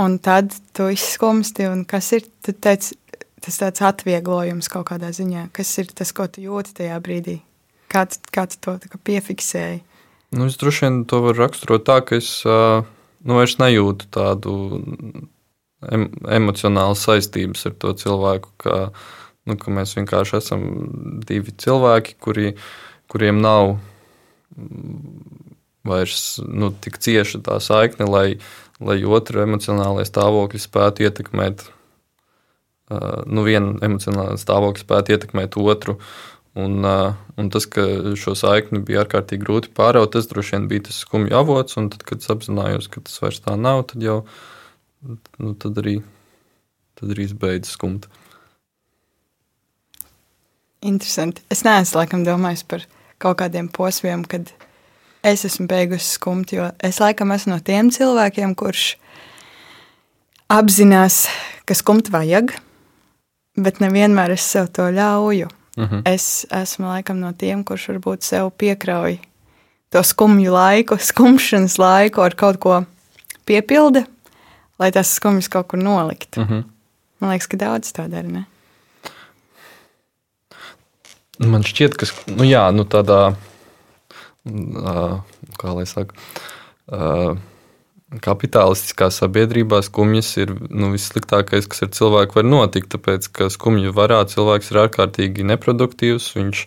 Un 0.00 0.16
tad 0.22 0.54
tu 0.72 0.88
izskumsti, 0.88 1.66
un 1.68 1.84
kas 1.88 2.12
ir 2.16 2.24
teici, 2.40 2.96
tas 3.44 3.58
tāds 3.60 3.82
atvieglojums 3.84 4.70
kaut 4.72 4.88
kādā 4.92 5.10
ziņā? 5.12 5.50
Kas 5.56 5.72
ir 5.82 5.90
tas, 5.96 6.12
ko 6.16 6.24
tu 6.30 6.44
jūti 6.46 6.72
tajā 6.80 6.96
brīdī? 7.04 7.40
Kā 7.90 8.06
tu, 8.08 8.20
kā 8.32 8.46
tu 8.48 8.60
to 8.62 9.00
piefiksēji? 9.04 9.82
Nu, 10.36 10.46
es 10.46 10.56
droši 10.60 10.86
vien 10.86 10.98
to 11.10 11.20
varu 11.24 11.42
raksturot 11.42 11.84
tā, 11.88 11.98
ka 12.06 12.20
es 12.20 12.30
nu, 12.46 13.36
vairs 13.36 13.56
nejūtu 13.60 14.08
tādu 14.14 14.54
em, 15.90 16.06
emocionālu 16.38 16.96
saistības 16.98 17.66
ar 17.68 17.76
to 17.82 17.92
cilvēku, 18.04 18.54
ka, 18.62 18.78
nu, 19.50 19.58
ka 19.60 19.74
mēs 19.74 19.96
vienkārši 19.98 20.38
esam 20.38 20.64
divi 21.26 21.52
cilvēki, 21.60 22.16
kuri, 22.22 22.54
kuriem 23.10 23.42
nav 23.42 23.74
vairs 25.86 26.38
nu, 26.46 26.70
tik 26.84 27.00
cieša 27.02 27.42
tā 27.46 27.58
saikne, 27.64 28.06
lai, 28.08 28.26
lai 28.80 28.98
otru 29.04 29.44
emocionālajā 29.44 30.08
stāvokļa 30.08 30.62
spētu 30.62 31.06
ietekmēt. 31.06 31.64
Nu, 33.30 33.44
viena 33.46 33.76
emocionāla 33.86 34.38
stāvokļa 34.40 34.84
spētu 34.84 35.14
ietekmēt 35.14 35.58
otru. 35.60 35.98
Un, 36.58 36.82
un 37.38 37.50
tas, 37.54 37.66
ka 37.70 37.84
šo 38.18 38.34
saikni 38.34 38.80
bija 38.82 39.04
ārkārtīgi 39.04 39.44
grūti 39.44 39.70
pāraut, 39.74 40.10
tas 40.16 40.26
droši 40.26 40.56
vien 40.56 40.64
bija 40.72 40.88
tas 40.88 40.98
skumju 41.04 41.36
avots. 41.38 41.76
Tad, 41.78 42.00
kad 42.08 42.24
es 42.24 42.32
apzinājos, 42.32 42.88
ka 42.90 43.04
tas 43.06 43.20
vairs 43.22 43.38
tā 43.44 43.54
nav, 43.60 43.84
tad 43.92 44.02
jau 44.02 44.24
nu, 45.38 45.52
tad 45.54 45.78
arī, 45.82 46.00
tad 46.98 47.14
arī 47.14 47.28
beidz 47.38 47.76
skumt. 47.76 48.08
Interesanti. 50.80 51.44
Es 51.52 51.62
neesmu 51.62 52.00
laikam 52.00 52.24
domājis 52.24 52.64
par 52.66 52.88
kaut 53.20 53.38
kādiem 53.42 53.68
posmiem, 53.68 54.24
kad 54.24 54.50
es 55.22 55.44
esmu 55.44 55.66
beigusi 55.70 56.16
skumt, 56.16 56.52
jo 56.52 56.70
es 56.82 57.00
laikam 57.00 57.32
esmu 57.34 57.54
no 57.54 57.60
tiem 57.64 57.90
cilvēkiem, 57.94 58.54
kurš 58.58 58.94
apzinās, 60.50 61.26
ka 61.68 61.76
skumt 61.78 62.10
vajag, 62.12 62.54
bet 63.60 63.80
nevienmēr 63.82 64.34
es 64.36 64.46
sev 64.46 64.70
to 64.74 64.90
ļauju. 64.90 65.48
Uh 65.76 65.84
mhm. 65.84 65.94
-huh. 65.94 66.02
Es 66.04 66.46
esmu 66.50 66.86
laikam 66.86 67.20
no 67.20 67.32
tiem, 67.32 67.64
kurš 67.64 67.88
varbūt 67.88 68.22
sev 68.22 68.50
piekrauj 68.50 69.18
to 69.90 70.02
skumju 70.02 70.52
laiku, 70.52 70.96
skumšanas 70.98 71.78
laiku 71.78 72.22
ar 72.22 72.34
kaut 72.34 72.58
ko 72.60 72.84
piepildi, 73.46 74.04
lai 74.78 74.90
tās 74.90 75.14
skumjas 75.14 75.48
kaut 75.48 75.68
kur 75.68 75.78
noliktu. 75.78 76.40
Uh 76.40 76.46
mhm. 76.46 76.58
-huh. 76.58 76.64
Man 77.20 77.30
liekas, 77.30 77.46
ka 77.46 77.56
daudz 77.56 77.92
tā 77.92 78.08
dara. 78.08 78.28
Ne? 78.28 78.44
Man 81.38 81.62
šķiet, 81.62 81.96
ka 81.96 82.06
nu, 82.26 82.44
jā, 82.44 82.70
nu, 82.72 82.84
tādā 82.84 83.34
kā 84.44 85.74
lai 85.76 85.86
saka, 85.88 86.16
kapitālistiskā 88.18 89.06
sabiedrībā 89.14 89.78
skumjas 89.86 90.32
ir 90.42 90.50
nu, 90.66 90.90
vissliktākais, 90.94 91.68
kas 91.70 91.84
ar 91.86 91.90
cilvēku 91.94 92.40
var 92.40 92.48
notikt. 92.48 92.90
Tāpēc, 92.96 93.28
ka 93.36 93.50
skumju 93.52 93.92
varā 93.94 94.24
cilvēks 94.30 94.72
ir 94.72 94.80
ārkārtīgi 94.86 95.46
neproduktīvs, 95.46 96.32
viņš 96.34 96.64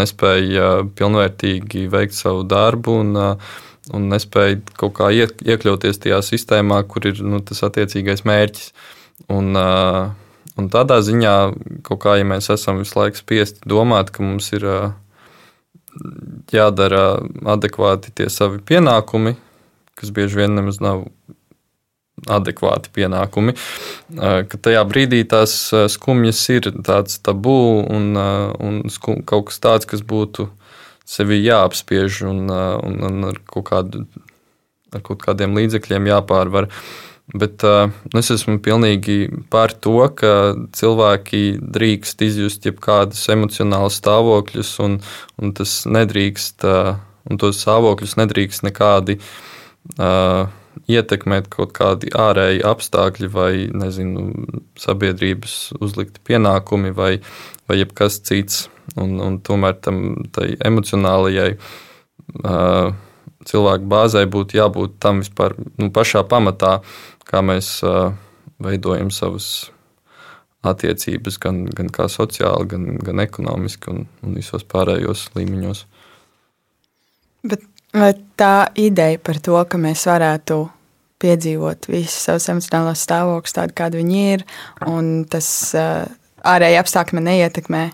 nespēja 0.00 0.70
pilnvērtīgi 0.96 1.88
veikt 1.92 2.16
savu 2.16 2.46
darbu 2.48 2.94
un, 3.02 3.18
un 3.18 4.08
nespēja 4.14 4.62
kaut 4.80 4.96
kā 5.00 5.10
iekļauties 5.12 6.00
tajā 6.06 6.22
sistēmā, 6.24 6.80
kur 6.88 7.10
ir 7.10 7.20
nu, 7.20 7.42
tas 7.44 7.60
attiecīgais 7.68 8.24
mērķis. 8.28 8.72
Un, 9.34 9.52
un 9.58 10.72
tādā 10.72 11.02
ziņā, 11.04 11.36
kaut 11.84 12.00
kā 12.06 12.16
ja 12.16 12.24
mēs 12.28 12.48
esam 12.54 12.80
visu 12.80 12.96
laiku 12.96 13.20
spiesti 13.20 13.68
domāt, 13.68 14.14
ka 14.14 14.24
mums 14.24 14.54
ir 14.56 14.64
jādara 16.52 17.20
adekvāti 17.54 18.12
tie 18.14 18.28
savi 18.32 18.60
pienākumi, 18.64 19.34
kas 19.98 20.12
bieži 20.14 20.42
vien 20.42 20.54
nemaz 20.56 20.80
nav 20.84 21.06
adekvāti 22.26 22.90
pienākumi. 22.94 23.54
Ka 24.18 24.60
tajā 24.66 24.82
brīdī 24.90 25.22
tās 25.28 25.54
skumjas 25.94 26.40
ir 26.50 26.70
tāds 26.86 27.20
tabū 27.22 27.58
un, 27.86 28.14
un 28.18 28.80
skum, 28.90 29.22
kaut 29.22 29.50
kas 29.50 29.62
tāds, 29.62 29.88
kas 29.90 30.02
būtu 30.02 30.48
sevi 31.08 31.38
jāapspiež 31.44 32.24
un, 32.28 32.48
un, 32.50 32.96
un 33.08 33.28
ar, 33.30 33.38
kaut 33.48 33.68
kādu, 33.70 34.02
ar 34.92 35.04
kaut 35.06 35.22
kādiem 35.22 35.54
līdzekļiem 35.56 36.10
jāpārvar. 36.10 36.68
Uh, 36.68 37.07
Bet 37.36 37.60
uh, 37.66 37.90
es 38.16 38.30
esmu 38.32 38.56
pilnīgi 38.64 39.26
par 39.52 39.74
to, 39.84 39.98
ka 40.16 40.54
cilvēki 40.72 41.58
drīkst 41.60 42.22
izjust 42.24 42.64
jebkādus 42.64 43.26
emocionālus 43.34 43.98
stāvokļus, 44.00 44.70
un, 44.84 44.94
un 45.36 45.52
nedrīkst, 45.98 46.64
uh, 46.64 46.94
un 47.28 47.40
tos 47.40 47.60
stāvokļus 47.60 48.16
nedrīkst 48.22 48.64
nekādi 48.64 49.18
uh, 49.20 50.48
ietekmēt 50.88 51.50
kaut 51.52 51.74
kādi 51.76 52.08
ārēji 52.16 52.62
apstākļi 52.64 53.28
vai 53.34 53.52
nezinu, 53.76 54.30
sabiedrības 54.80 55.58
uzlikti 55.84 56.22
pienākumi 56.30 56.94
vai, 56.96 57.18
vai 57.68 57.80
jebkas 57.82 58.22
cits. 58.24 58.68
Un, 58.96 59.18
un 59.20 59.36
tomēr 59.44 59.76
tam 59.84 60.00
emocionālajai 60.64 61.50
uh, 61.58 62.94
cilvēku 63.48 63.88
bāzē 63.88 64.24
būtu 64.28 64.58
jābūt 64.58 64.96
tam 65.02 65.20
vispār 65.22 65.54
nu, 65.76 65.90
pašā 65.94 66.24
pamatā, 66.28 66.78
kā 67.28 67.42
mēs 67.44 67.78
veidojam 68.62 69.12
savas 69.14 69.68
attiecības, 70.66 71.38
gan, 71.42 71.62
gan 71.70 71.90
kā 71.94 72.08
sociāli, 72.10 72.66
gan, 72.72 72.86
gan 73.04 73.22
ekonomiski 73.22 73.92
un, 73.92 74.06
un 74.26 74.34
visos 74.36 74.64
pārējos 74.68 75.28
līmeņos. 75.36 75.84
Bet 77.48 77.62
vai 77.94 78.12
tā 78.36 78.68
ideja 78.78 79.20
par 79.22 79.38
to, 79.44 79.58
ka 79.70 79.80
mēs 79.80 80.04
varētu 80.08 80.64
piedzīvot 81.22 81.88
visus 81.90 82.28
savus 82.28 82.48
emocionālos 82.52 83.02
stāvokļus, 83.06 83.54
tādu 83.56 83.76
kādi 83.78 84.02
viņi 84.02 84.24
ir, 84.34 84.44
un 84.86 85.24
tas 85.30 85.48
ārēji 85.74 86.78
apstākļi 86.82 87.18
man 87.18 87.26
neietekmē, 87.30 87.84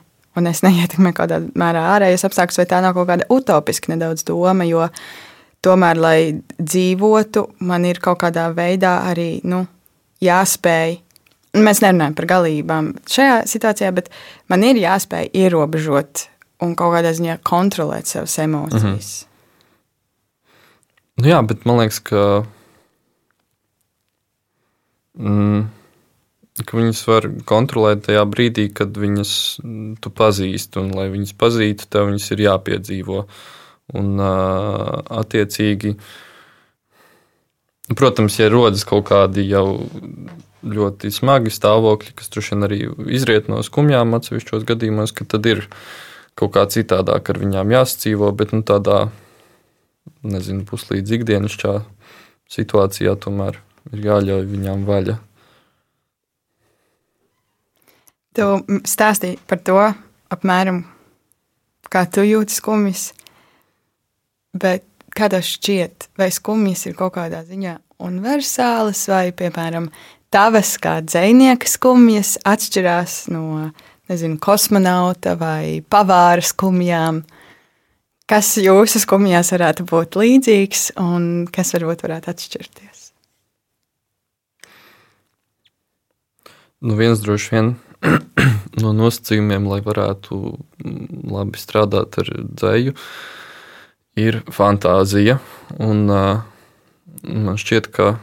un 0.41 0.51
es 0.51 0.65
neietekmēju 0.65 1.19
kādā 1.21 1.41
mērā 1.57 1.85
ārējos 1.95 2.27
apstākļus, 2.29 2.61
vai 2.61 2.69
tā 2.73 2.81
nav 2.85 2.97
kaut 2.97 3.09
kāda 3.13 3.29
utopiska 3.33 3.95
nedaudz 3.95 4.27
doma, 4.29 4.67
jo 4.69 4.89
tomēr, 5.65 6.01
lai 6.01 6.19
dzīvotu, 6.59 7.47
man 7.69 7.87
ir 7.89 8.01
kaut 8.05 8.21
kādā 8.23 8.49
veidā 8.55 8.99
arī 9.11 9.39
nu, 9.49 9.65
jāspēj. 10.25 10.99
Mēs 11.55 11.81
nerunājam 11.85 12.17
par 12.19 12.27
galībām 12.33 12.95
šajā 13.11 13.45
situācijā, 13.51 13.93
bet 13.95 14.11
man 14.51 14.65
ir 14.67 14.81
jāspēj 14.83 15.31
ierobežot 15.39 16.27
un 16.65 16.75
kaut 16.79 16.97
kādā 16.97 17.13
ziņā 17.15 17.39
kontrolēt 17.47 18.11
savas 18.11 18.39
emocijas. 18.43 18.83
Mm 18.83 18.99
-hmm. 18.99 19.33
Nu 21.23 21.31
jā, 21.31 21.39
bet 21.47 21.65
man 21.65 21.79
liekas, 21.79 22.01
ka, 22.03 22.45
mm, 25.15 25.61
ka 26.67 26.79
viņas 26.79 27.03
var 27.07 27.29
kontrolēt 27.47 28.03
tajā 28.09 28.25
brīdī, 28.27 28.67
kad 28.75 28.97
viņas 28.99 29.35
mm, 29.63 29.93
tu 30.03 30.11
pazīsti. 30.11 30.81
Un, 30.83 30.91
lai 30.99 31.07
viņas 31.13 31.37
pazītu, 31.39 31.87
tev 31.87 32.11
viņas 32.11 32.31
ir 32.35 32.45
jāpiedzīvo. 32.49 33.21
Un, 33.93 34.17
attiecīgi, 34.17 35.93
protams, 37.93 38.39
ja 38.41 38.49
rodas 38.49 38.87
kaut 38.89 39.05
kādi 39.11 39.45
jau 39.45 39.67
ļoti 40.65 41.11
smagi 41.13 41.53
stāvokļi, 41.53 42.15
kas 42.17 42.33
droši 42.33 42.55
vien 42.55 42.67
arī 42.67 42.79
izriet 43.13 43.51
no 43.53 43.61
skumjām 43.65 44.17
atsevišķos 44.17 44.65
gadījumos, 44.71 45.13
tad 45.29 45.51
ir 45.51 45.67
kaut 46.39 46.55
kā 46.57 46.65
citādāk 46.71 47.29
ar 47.31 47.41
viņām 47.43 47.75
jāsadzīvo, 47.77 48.33
bet 48.39 48.57
nu, 48.57 48.65
tādā 48.67 49.05
nezinu, 50.25 50.65
puslīdz 50.69 51.15
ikdienišķā 51.19 51.75
situācijā 52.55 53.15
tomēr 53.21 53.61
ir 53.93 54.09
jāļauj 54.09 54.49
viņām 54.49 54.89
vaļa. 54.89 55.19
Tu 58.35 58.47
stāstīji 58.91 59.39
par 59.47 59.61
to 59.63 59.79
apmēram, 60.35 60.83
kā 61.93 62.03
tu 62.11 62.25
jūti 62.27 62.57
skumjas, 62.57 63.13
bet 64.55 64.87
kā 65.15 65.29
tev 65.31 65.45
šķiet, 65.47 66.11
vai 66.19 66.31
skumjas 66.35 66.87
ir 66.89 66.97
kaut 66.99 67.15
kādā 67.19 67.45
ziņā 67.47 67.77
universālas, 68.05 69.05
vai, 69.11 69.29
piemēram, 69.37 69.89
tavas 70.35 70.75
kā 70.83 70.99
dzēnieka 71.05 71.69
skumjas 71.71 72.37
atšķirās 72.47 73.19
no, 73.35 73.71
nezinu, 74.11 74.41
kosmonauta 74.43 75.37
vai 75.41 75.81
pavāra 75.91 76.45
skumjām? 76.45 77.23
Kas 78.31 78.55
jūsu 78.57 79.03
skumjās 79.03 79.53
varētu 79.53 79.85
būt 79.91 80.17
līdzīgs 80.17 80.95
un 81.03 81.47
kas 81.53 81.75
varbūt 81.77 82.07
varētu 82.07 82.33
atšķirties? 82.33 83.03
Nu, 86.85 86.97
viens 86.97 87.21
droši 87.21 87.53
vien 87.53 87.71
no 88.83 88.93
nosacījumiem, 88.97 89.69
lai 89.71 89.81
varētu 89.85 90.41
mm, 90.41 91.23
labi 91.33 91.61
strādāt 91.61 92.19
ar 92.21 92.33
dzēju, 92.33 92.97
ir 94.21 94.43
fantāzija. 94.53 95.39
Un, 95.83 96.07
man 96.09 97.59
šķiet, 97.61 97.89
ka, 97.95 98.15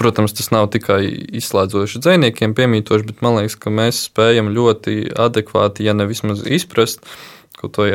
protams, 0.00 0.34
tas 0.36 0.52
nav 0.54 0.68
tikai 0.74 1.00
izslēdzoši 1.40 2.02
dziniekiem 2.04 2.54
piemītoši, 2.58 3.08
bet 3.10 3.24
man 3.24 3.40
liekas, 3.40 3.58
ka 3.60 3.72
mēs 3.74 4.04
spējam 4.10 4.52
ļoti 4.54 5.14
adekvāti, 5.18 5.88
ja 5.88 5.96
ne 5.96 6.06
vismaz 6.08 6.44
izprast, 6.46 7.02
kaut 7.58 7.74
ko 7.74 7.88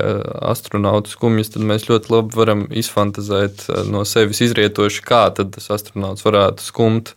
astronautu 0.44 1.14
skumjas, 1.14 1.54
tad 1.54 1.64
mēs 1.68 1.88
ļoti 1.88 2.12
labi 2.12 2.36
varam 2.36 2.66
izfantazēt 2.68 3.68
eh, 3.70 3.82
no 3.88 4.04
sevis 4.08 4.44
izrietoši, 4.44 5.04
kā 5.08 5.26
tas 5.38 5.72
astronauts 5.72 6.26
varētu 6.28 6.66
skumt. 6.66 7.16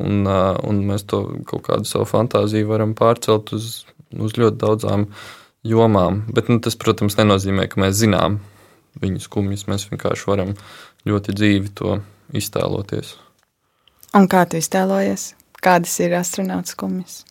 Un, 0.00 0.24
un 0.24 0.78
mēs 0.88 1.02
to 1.04 1.18
kaut 1.44 1.66
kādu 1.66 1.84
savu 1.84 2.06
fantāziju 2.08 2.70
varam 2.70 2.94
pārcelt 2.96 3.50
uz, 3.52 3.82
uz 4.16 4.32
ļoti 4.40 4.56
daudzām 4.62 5.04
jomām. 5.68 6.22
Bet 6.32 6.48
nu, 6.48 6.62
tas, 6.64 6.78
protams, 6.80 7.18
nenozīmē, 7.18 7.66
ka 7.68 7.82
mēs 7.82 7.98
zinām 8.00 8.38
viņu 9.00 9.22
skumjas. 9.24 9.66
Mēs 9.70 9.88
vienkārši 9.90 10.28
varam 10.28 10.54
ļoti 11.08 11.36
dzīvi 11.36 11.74
to 11.78 11.98
iztēloties. 12.36 13.16
Un 14.16 14.28
kā 14.28 14.44
tu 14.48 14.58
iztēlojies? 14.60 15.32
Kādas 15.62 15.94
ir 16.02 16.16
astronauts 16.18 16.74
skumjas? 16.74 17.22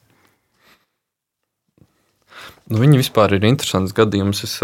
Nu, 2.72 2.80
viņi 2.80 3.02
vispār 3.02 3.36
ir 3.36 3.46
interesants 3.46 3.94
gadījums. 3.94 4.46
Es 4.48 4.56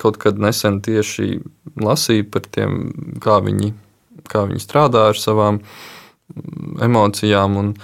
kaut 0.00 0.18
kad 0.22 0.40
nesen 0.40 0.80
tieši 0.82 1.38
lasīju 1.78 2.26
par 2.32 2.48
tiem, 2.48 2.78
kā 3.22 3.38
viņi, 3.44 3.74
kā 4.32 4.46
viņi 4.48 4.64
strādā 4.64 5.08
ar 5.10 5.20
savām 5.20 5.60
emocijām. 6.82 7.58
Un, 7.60 7.74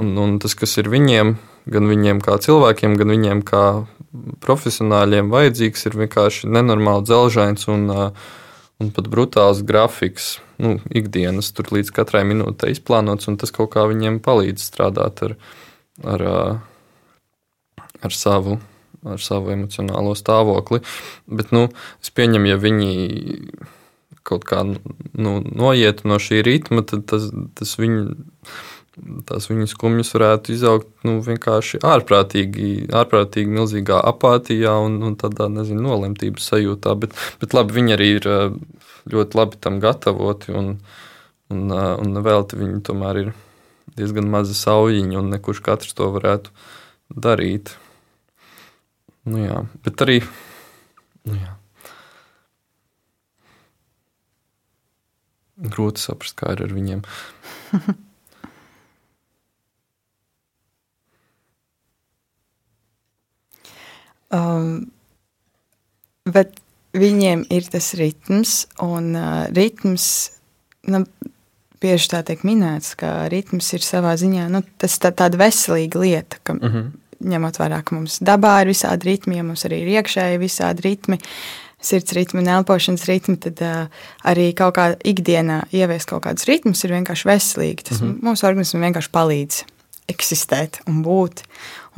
un, 0.00 0.14
un 0.24 0.38
tas, 0.42 0.56
kas 0.58 0.78
ir 0.80 0.90
viņiem, 0.90 1.36
gan 1.68 1.90
viņiem 1.92 2.24
kā 2.24 2.38
cilvēkiem, 2.42 2.96
gan 2.98 3.14
viņiem 3.14 3.44
kā 3.46 3.64
profesionāļiem, 4.44 5.32
vajadzīgs, 5.32 5.86
ir 5.88 5.98
vienkārši 6.04 6.50
nenormāli 6.52 7.06
dzelžains 7.08 7.68
un, 7.72 7.88
un 8.78 8.94
pat 8.94 9.10
brutāls 9.12 9.64
grafiks. 9.66 10.38
Nu, 10.58 10.76
ikdienas 10.90 11.52
tur 11.54 11.70
līdz 11.74 11.92
katrai 11.94 12.24
minūtei 12.26 12.72
izplānots, 12.74 13.28
un 13.30 13.38
tas 13.38 13.54
kaut 13.54 13.70
kā 13.76 13.86
viņiem 13.90 14.18
palīdz 14.24 14.64
strādāt 14.72 15.22
ar, 15.28 15.36
ar, 16.16 16.26
ar 18.02 18.16
savu 18.16 18.58
ar 19.06 19.20
savu 19.22 19.52
emocionālo 19.54 20.14
stāvokli. 20.18 20.80
Bet 21.30 21.52
nu, 21.54 21.68
es 22.02 22.10
pieņemu, 22.14 22.50
ja 22.50 22.58
viņi 22.60 22.90
kaut 24.28 24.44
kā 24.48 24.64
nu, 24.66 25.38
noiet 25.40 26.04
no 26.08 26.18
šī 26.20 26.42
ritma, 26.46 26.84
tad 26.86 27.06
tas, 27.10 27.30
tas 27.58 27.76
viņu. 27.80 28.18
Tās 29.28 29.48
viņas 29.50 29.72
skumjas 29.74 30.10
varētu 30.14 30.52
izaugt 30.54 30.88
nu, 31.06 31.18
vienkārši 31.24 31.80
ārprātīgi, 31.86 32.88
ārprātīgi 32.98 33.52
milzīgā 33.54 34.00
apātijā 34.10 34.74
un, 34.84 34.98
un 35.06 35.16
tādā 35.20 35.48
nezinu, 35.52 35.84
nolemtības 35.86 36.48
sajūtā. 36.52 36.94
Bet, 37.02 37.14
bet 37.42 37.56
labi, 37.56 37.76
viņi 37.78 37.94
arī 37.96 38.08
ir 38.16 38.30
ļoti 39.12 39.38
labi 39.38 39.60
tam 39.62 39.78
gatavoti 39.82 40.54
un, 40.56 40.72
un, 41.54 41.68
un 41.74 42.22
velti 42.24 42.58
viņi 42.60 42.80
tomēr 42.88 43.22
ir 43.22 43.30
diezgan 43.98 44.28
maza 44.30 44.56
saujiņa 44.56 45.20
un 45.20 45.30
nekurš 45.34 45.62
katrs 45.64 45.96
to 45.98 46.10
varētu 46.14 46.52
darīt. 47.14 47.76
Nu, 49.28 49.42
jā, 49.44 49.62
bet 49.84 50.04
arī. 50.04 50.20
Nu, 51.28 51.36
jā. 51.36 51.54
Grūti 55.58 56.00
saprast, 56.02 56.38
kā 56.38 56.54
ir 56.54 56.66
ar 56.68 56.74
viņiem. 56.74 57.06
um, 64.34 64.86
bet 66.28 66.60
viņiem 66.98 67.46
ir 67.54 67.68
tas 67.72 67.92
ritms, 67.98 68.66
un 68.82 69.12
uh, 69.16 69.46
ritms, 69.54 70.06
nu, 70.88 71.04
bieži 71.82 72.10
tā 72.10 72.22
tiek 72.26 72.42
minēts, 72.46 72.96
ka 72.98 73.28
ritms 73.30 73.72
ir 73.76 73.84
savā 73.86 74.16
ziņā 74.18 74.48
nu, 74.50 74.64
tas 74.78 74.98
tā, 74.98 75.12
tāda 75.14 75.38
veselīga 75.38 76.00
lieta. 76.02 76.40
Ka, 76.42 76.58
mm 76.58 76.72
-hmm 76.72 76.88
ņemot 77.18 77.58
vērā, 77.58 77.80
ka 77.82 77.96
mums 77.96 78.18
dabā 78.24 78.60
ir 78.62 78.72
visādi 78.72 79.10
ritmi, 79.10 79.38
ja 79.38 79.46
mums 79.46 79.64
arī 79.66 79.82
ir 79.82 79.94
iekšēji 79.98 80.40
visādi 80.42 80.84
ritmi, 80.86 81.18
sirds 81.82 82.14
ritmi 82.16 82.42
un 82.42 82.50
elpošanas 82.58 83.06
ritmi, 83.10 83.36
tad 83.42 83.62
uh, 83.64 84.04
arī 84.26 84.50
kaut 84.58 84.76
kā 84.78 84.90
ikdienā 85.06 85.64
ieviest 85.74 86.10
kaut 86.10 86.24
kādus 86.26 86.48
ritmus 86.50 86.82
ir 86.84 86.94
vienkārši 86.96 87.28
veselīgi. 87.28 87.88
Tas 87.90 88.00
mm 88.00 88.08
-hmm. 88.08 88.30
mūsu 88.30 88.46
organismam 88.46 88.86
vienkārši 88.86 89.12
palīdz 89.14 89.64
eksistēt 90.08 90.80
un 90.88 91.02
būt. 91.06 91.44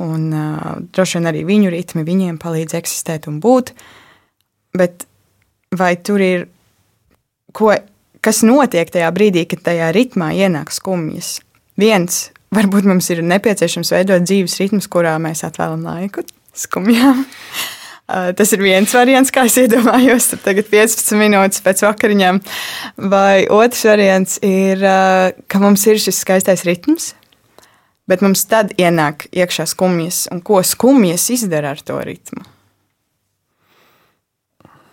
Un 0.01 0.27
uh, 0.33 0.81
droši 0.93 1.19
vien 1.19 1.29
arī 1.31 1.45
viņu 1.47 1.71
ritmi 1.73 2.05
viņiem 2.07 2.39
palīdz 2.41 2.77
eksistēt 2.79 3.29
un 3.31 3.39
būt. 3.43 3.73
Bet 4.77 5.05
vai 5.75 5.95
tur 5.99 6.23
ir, 6.23 6.45
ko, 7.55 7.73
kas 8.23 8.43
notiek 8.47 8.91
tajā 8.91 9.09
brīdī, 9.15 9.45
kad 9.49 9.63
tajā 9.67 9.91
ritmā 9.95 10.31
ienāk 10.37 10.73
skumjas? 10.73 11.39
Viens 11.79 12.29
varbūt 12.55 12.87
mums 12.87 13.07
ir 13.13 13.23
nepieciešams 13.25 13.93
veidot 13.95 14.25
dzīves 14.27 14.57
ritmus, 14.61 14.89
kurā 14.91 15.15
mēs 15.23 15.45
atvēlam 15.47 15.85
laiku 15.87 16.25
skumjām. 16.57 17.23
Tas 18.11 18.49
ir 18.51 18.59
viens 18.59 18.91
variants, 18.91 19.31
kā 19.31 19.45
es 19.47 19.55
iedomājos, 19.61 20.33
tad 20.33 20.41
tagad 20.43 20.67
15 20.67 21.15
minūtes 21.15 21.61
pēc 21.63 21.85
vakariņām. 21.85 22.41
Vai 23.11 23.45
otrs 23.47 23.85
variants 23.87 24.35
ir, 24.43 24.83
ka 25.47 25.61
mums 25.63 25.85
ir 25.87 26.01
šis 26.01 26.19
skaistais 26.25 26.65
ritms, 26.67 27.13
bet 28.11 28.23
mums 28.25 28.43
tad 28.51 28.75
ienāk 28.75 29.29
iekšā 29.31 29.65
skumjas, 29.71 30.25
un 30.33 30.43
ko 30.43 30.59
skumjas 30.67 31.29
izdara 31.31 31.71
ar 31.75 31.83
to 31.85 31.97
ritmu? 32.03 32.43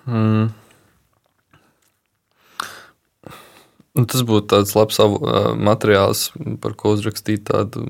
Mm. 0.09 0.49
Un 3.99 4.07
tas 4.07 4.23
būtu 4.23 4.47
tāds 4.53 4.77
labs 4.79 5.01
materiāls, 5.59 6.29
par 6.63 6.77
ko 6.79 6.95
uzrakstīt 6.95 7.49
tādu 7.51 7.85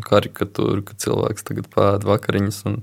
karikatūru, 0.00 0.80
ka 0.88 0.96
cilvēks 0.96 1.44
tagad 1.44 1.68
pēda 1.74 2.08
vakariņas 2.08 2.62
un 2.70 2.78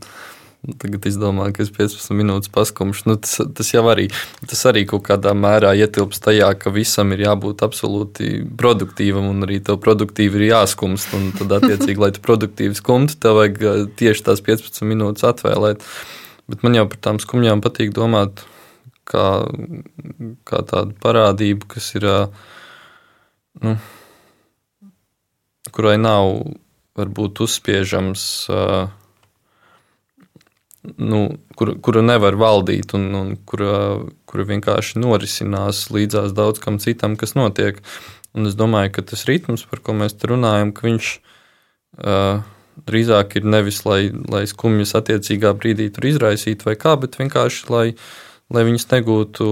Tagad 0.60 1.06
es 1.08 1.16
domāju, 1.16 1.54
ka 1.56 1.64
es 1.64 1.70
15 1.72 2.12
minūtes 2.20 2.52
paskumšu. 2.52 3.06
Nu, 3.08 3.16
tas, 3.24 3.38
tas 3.56 3.70
jau 3.72 3.86
arī, 3.88 4.10
tas 4.44 4.60
arī 4.68 4.84
kaut 4.90 5.06
kādā 5.08 5.32
mērā 5.32 5.72
ietilpst 5.80 6.20
tajā, 6.26 6.50
ka 6.60 6.74
visam 6.76 7.14
ir 7.16 7.24
jābūt 7.24 7.64
absolūti 7.64 8.42
produktīvam, 8.60 9.30
un 9.32 9.48
arī 9.48 9.62
tev 9.64 9.80
produktīvi 9.86 10.42
ir 10.42 10.46
jāskumst. 10.50 11.16
Tad, 11.40 11.56
attiecīgi, 11.62 11.96
lai 12.04 12.12
tu 12.16 12.24
produktīvi 12.28 12.76
skumtu, 12.76 13.16
tev 13.24 13.40
vajag 13.40 13.64
uh, 13.64 13.80
tieši 14.04 14.28
tās 14.28 14.44
15 14.44 14.84
minūtes 14.92 15.24
atvēlēt. 15.32 15.88
Bet 16.52 16.68
man 16.68 16.76
jau 16.76 16.86
par 16.92 17.04
tām 17.08 17.24
skumjām 17.24 17.64
patīk 17.64 17.96
domāt 17.96 18.44
kā, 19.08 19.26
kā 20.44 20.64
tādu 20.68 21.00
parādību, 21.00 21.72
kas 21.72 21.94
ir. 21.96 22.12
Uh, 22.12 22.48
nu, 23.64 23.80
kurai 25.72 25.96
nav 26.02 26.36
varbūt 27.00 27.48
uzspiežams. 27.48 28.24
Uh, 28.52 28.90
nu, 30.84 31.24
kur, 31.60 31.74
kuru 31.84 32.04
nevar 32.06 32.38
valdīt, 32.40 32.94
un, 32.98 33.10
un 33.16 33.34
kura, 33.48 34.00
kura 34.30 34.46
vienkārši 34.48 35.02
norisinās 35.02 35.88
līdzās 35.94 36.36
daudz 36.38 36.62
kam 36.64 36.80
citam, 36.80 37.18
kas 37.20 37.36
notiek. 37.36 37.82
Un 38.38 38.46
es 38.48 38.56
domāju, 38.56 38.94
ka 38.96 39.04
tas 39.12 39.26
ritms, 39.28 39.66
par 39.70 39.82
ko 39.84 39.96
mēs 39.98 40.16
runājam, 40.22 40.72
viņš 40.86 41.12
uh, 41.18 42.46
drīzāk 42.88 43.40
ir 43.40 43.48
nevis 43.50 43.82
lai, 43.88 44.12
lai 44.32 44.46
skumjas 44.48 44.96
attiecīgā 45.00 45.52
brīdī 45.58 45.90
tur 45.94 46.10
izraisītu 46.12 46.70
vai 46.70 46.78
kā, 46.80 46.96
bet 47.02 47.18
vienkārši 47.20 47.70
lai, 47.74 47.86
lai 48.54 48.66
viņas 48.68 48.88
negūtu 48.94 49.50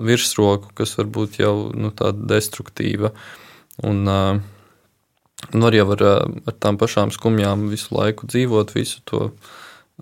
virsroku, 0.00 0.70
kas 0.76 0.94
var 0.98 1.08
būt 1.10 1.40
jau 1.40 1.54
nu, 1.74 1.90
tāda 1.96 2.28
destruktīva. 2.36 3.14
Un, 3.88 4.04
uh, 4.06 4.36
un 5.50 5.66
var 5.66 5.74
jau 5.74 5.88
ar, 5.96 6.06
ar 6.46 6.60
tām 6.60 6.78
pašām 6.78 7.10
skumjām 7.16 7.66
visu 7.72 7.96
laiku 7.96 8.28
dzīvot, 8.28 8.76
visu 8.76 9.00
to 9.08 9.32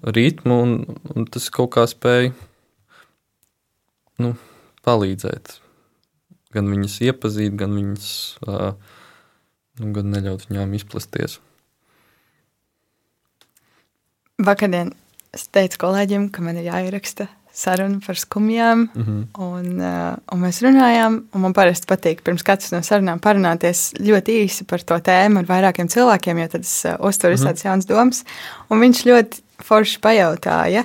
ritmu, 0.02 0.60
un, 0.62 1.00
un 1.14 1.26
tas 1.30 1.48
kaut 1.54 1.72
kā 1.76 1.86
spēja 1.88 2.34
nu, 4.22 4.34
palīdzēt. 4.86 5.58
Gan 6.54 6.70
viņas 6.72 7.00
iepazīt, 7.08 7.56
gan 7.60 7.74
viņas 7.76 8.08
nu, 8.46 9.90
gan 9.94 10.14
neļaut 10.14 10.48
viņām 10.48 10.74
izplesties. 10.78 11.38
Vakardien 14.38 14.94
es 15.34 15.48
teicu 15.52 15.82
kolēģiem, 15.82 16.30
ka 16.32 16.42
man 16.46 16.60
ir 16.60 16.70
jāieraksta 16.70 17.26
saruna 17.58 17.98
par 18.04 18.16
skumjām. 18.16 18.88
Mm 18.94 19.04
-hmm. 19.04 19.24
un, 19.42 19.80
un 20.32 20.40
mēs 20.44 20.60
runājām, 20.62 21.22
un 21.34 21.40
man 21.40 21.52
parasti 21.52 21.90
patīk 21.90 22.22
pirms 22.22 22.42
katras 22.46 22.72
no 22.72 22.82
sarunām 22.86 23.18
parunāties 23.18 23.92
ļoti 23.98 24.38
īsi 24.44 24.64
par 24.64 24.82
to 24.82 24.94
tēmu 24.94 25.42
ar 25.42 25.50
vairākiem 25.50 25.88
cilvēkiem, 25.88 26.38
jo 26.38 26.48
tad 26.48 26.60
es 26.60 26.86
uztveru 26.98 27.34
mm 27.34 27.40
-hmm. 27.40 27.46
tādas 27.46 27.64
jaunas 27.64 27.86
domas. 27.86 28.24
Un 28.70 28.80
viņš 28.80 29.04
ļoti 29.10 29.42
forši 29.64 30.00
pajautāja, 30.04 30.84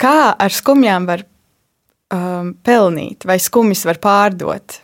kā 0.00 0.16
ar 0.32 0.52
skumjām 0.52 1.08
var 1.08 1.24
um, 2.12 2.52
pelnīt, 2.66 3.26
vai 3.28 3.38
skumjas 3.42 3.86
var 3.88 4.00
pārdot. 4.02 4.80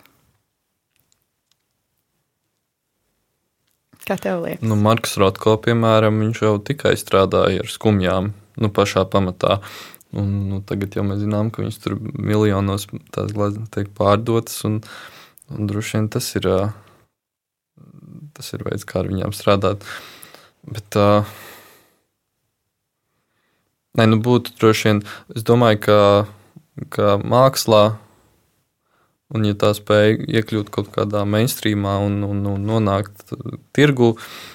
Kā 4.03 4.17
tev 4.19 4.43
liekas? 4.43 4.65
Nu, 4.67 4.75
Marks 4.75 5.15
Rotko, 5.19 5.55
piemēram, 5.63 6.19
viņš 6.25 6.43
jau 6.43 6.57
tikai 6.67 6.97
strādāja 6.99 7.63
ar 7.63 7.69
skumjām, 7.71 8.33
nu, 8.59 8.69
pašā 8.75 9.05
pamatā. 9.11 9.61
Un, 10.13 10.33
nu, 10.51 10.59
tagad 10.67 10.93
jau 10.93 11.05
mēs 11.07 11.23
zinām, 11.23 11.49
ka 11.49 11.63
viņas 11.63 11.79
tur 11.81 11.95
miljonos 12.01 12.85
tās 13.15 13.31
gleznas 13.33 13.71
tiek 13.73 13.87
pārdotas. 13.97 14.59
Un, 14.67 14.81
un 15.49 15.69
droši 15.71 15.97
vien 15.97 16.09
tas 16.13 16.27
ir, 16.37 16.49
tas 18.35 18.51
ir 18.53 18.67
veids, 18.67 18.85
kā 18.89 18.99
ar 19.01 19.09
viņām 19.09 19.33
strādāt. 19.33 19.87
Bet, 20.67 20.99
uh, 20.99 21.31
nē, 23.99 24.07
nu 24.09 24.21
būtu 24.23 24.55
droši 24.59 24.89
vien, 24.89 25.03
es 25.35 25.45
domāju, 25.47 25.81
ka, 25.87 25.99
ka 26.93 27.17
mākslā, 27.21 27.83
un 29.33 29.45
ja 29.49 29.57
tā 29.57 29.73
spēja 29.77 30.17
iekļūt 30.39 30.73
kaut 30.73 30.91
kādā 30.93 31.23
mainstreamā 31.25 31.99
un, 32.05 32.21
un, 32.27 32.43
un 32.53 32.67
nonākt 32.69 33.33
tirgu, 33.73 34.13
uh, 34.13 34.53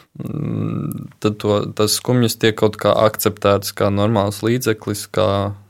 tad 1.18 1.36
to, 1.38 1.60
tas 1.76 1.94
skumjas 1.94 2.36
tiek 2.42 2.56
kaut 2.58 2.76
kā 2.80 2.90
akceptēts 3.06 3.74
kā 3.78 3.90
normāls 3.94 4.40
līdzeklis, 4.42 5.06
kā 5.14 5.28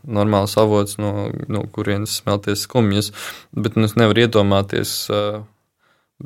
normāls 0.09 0.57
avots, 0.61 0.97
no, 1.01 1.29
no 1.53 1.65
kurienes 1.73 2.19
smelties 2.23 2.65
skumjas. 2.65 3.13
Bet 3.53 3.77
nu, 3.77 3.85
es 3.89 3.97
nevaru 4.01 4.25
iedomāties, 4.25 4.95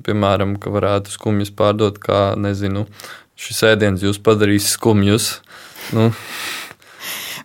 piemēram, 0.06 0.54
ka 0.62 0.70
varētu 0.74 1.14
skumjas 1.14 1.50
pārdot 1.58 1.98
kā, 2.02 2.22
nezinu, 2.38 2.86
šis 3.34 3.64
ēdiens 3.72 4.06
jūs 4.06 4.22
padarīs 4.22 4.70
skumjus. 4.76 5.34
Nu. 5.96 6.12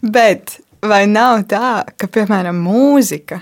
Bet 0.02 0.60
vai 0.82 1.06
nav 1.10 1.44
tā, 1.52 1.84
ka, 1.98 2.10
piemēram, 2.12 2.60
mūzika 2.64 3.42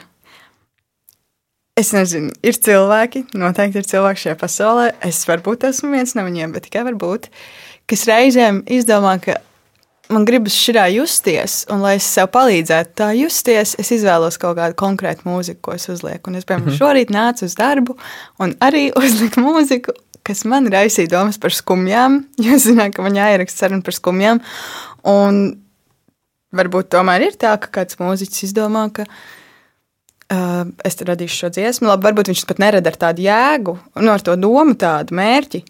Es 1.75 1.89
nezinu, 1.91 2.29
ir 2.39 2.55
cilvēki, 2.55 3.25
noteikti 3.35 3.81
ir 3.81 3.87
cilvēki 3.89 4.21
šajā 4.21 4.35
pasaulē. 4.39 4.83
Es 5.03 5.17
varbūt 5.27 5.65
esmu 5.67 5.89
viens 5.91 6.13
no 6.15 6.23
viņiem, 6.23 6.53
bet 6.55 6.69
tikai 6.69 6.85
varbūt, 6.87 7.27
kas 7.91 8.05
reizēm 8.07 8.61
izdomā, 8.71 9.17
ka 9.19 9.35
man 10.07 10.23
gribas 10.23 10.55
šitā 10.55 10.85
justies, 10.93 11.57
un 11.67 11.83
lai 11.83 11.97
es 11.97 12.07
sev 12.07 12.29
palīdzētu 12.31 12.95
tā 13.01 13.09
justies, 13.19 13.75
es 13.81 13.91
izvēlos 13.91 14.39
kaut 14.39 14.55
kādu 14.61 14.77
konkrētu 14.79 15.27
mūziku, 15.27 15.59
ko 15.67 15.75
es 15.75 15.89
uzlieku. 15.91 16.31
Un 16.31 16.39
es, 16.39 16.47
piemēram, 16.47 16.69
-hmm. 16.69 16.79
šorīt 16.79 17.11
nācu 17.11 17.43
uz 17.43 17.57
darbu 17.59 17.97
un 18.39 18.55
arī 18.63 18.85
uzliku 19.03 19.43
mūziku, 19.43 19.99
kas 20.23 20.45
man 20.47 20.71
raisīja 20.71 21.11
domas 21.11 21.37
par 21.37 21.51
skumjām, 21.51 22.21
jo 22.45 22.55
es 22.55 22.69
zināju, 22.69 22.95
ka 22.95 23.03
man 23.03 23.19
jāieraksta 23.19 23.65
saruna 23.65 23.83
par 23.83 23.99
skumjām. 23.99 24.39
Un 25.03 25.59
varbūt 26.57 26.91
tomēr 26.95 27.29
ir 27.29 27.39
tā, 27.39 27.55
ka 27.61 27.71
kāds 27.81 27.99
mūziķis 28.01 28.49
izdomā, 28.49 28.87
ka 28.95 29.09
Uh, 30.25 30.71
es 30.81 30.97
radīšu 30.97 31.35
šo 31.37 31.47
dziesmu. 31.53 31.85
Labi, 31.85 32.07
varbūt 32.07 32.31
viņš 32.31 32.39
pat 32.49 32.57
nerada 32.57 32.89
ar 32.89 32.95
tādu 32.97 33.21
jēgu, 33.21 33.75
nu, 34.01 34.09
ar 34.09 34.23
to 34.25 34.33
domu, 34.41 34.73
tādu 34.73 35.13
mērķi. 35.13 35.61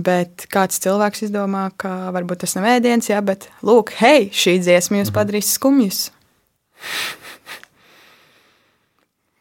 Bet 0.00 0.46
kāds 0.48 0.80
cilvēks 0.80 1.26
izdomā, 1.26 1.66
ka 1.76 2.08
varbūt 2.16 2.40
tas 2.46 2.56
nav 2.56 2.70
ēdiens, 2.70 3.10
jā, 3.10 3.18
bet 3.20 3.50
lūk, 3.60 3.92
hei, 4.00 4.30
šī 4.32 4.56
dziesma 4.62 5.02
jūs 5.02 5.10
mhm. 5.10 5.16
padarīs 5.18 5.52
skumjus. 5.58 6.00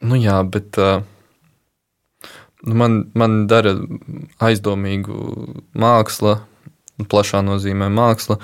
Nu 0.04 0.20
jā, 0.20 0.36
bet 0.52 0.76
uh, 0.84 1.00
man, 2.68 3.06
man 3.16 3.46
dara 3.48 3.78
aizdomīgu 4.44 5.16
māksla, 5.80 6.42
plašā 7.08 7.40
nozīmē 7.46 7.88
māksla, 7.94 8.42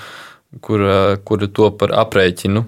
kura, 0.61 1.17
kura 1.25 1.47
to 1.47 1.71
par 1.77 1.95
aprēķinu 2.03 2.67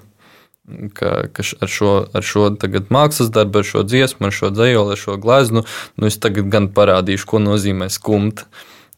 ka, 0.93 1.11
ka 1.33 1.45
ar 1.61 1.69
šo, 1.69 1.91
ar 2.13 2.25
šo 2.25 2.49
mākslas 2.93 3.29
darbu, 3.33 3.61
ar 3.61 3.67
šo 3.67 3.83
dziesmu, 3.85 4.27
ar 4.27 4.35
šo 4.35 4.51
dzējoli, 4.53 4.95
ar 4.95 5.01
šo 5.01 5.17
gleznu, 5.21 5.65
nu 5.97 6.09
es 6.09 6.17
tagad 6.17 6.49
gan 6.53 6.69
parādīšu, 6.73 7.29
ko 7.29 7.41
nozīmē 7.43 7.89
skumt. 7.93 8.45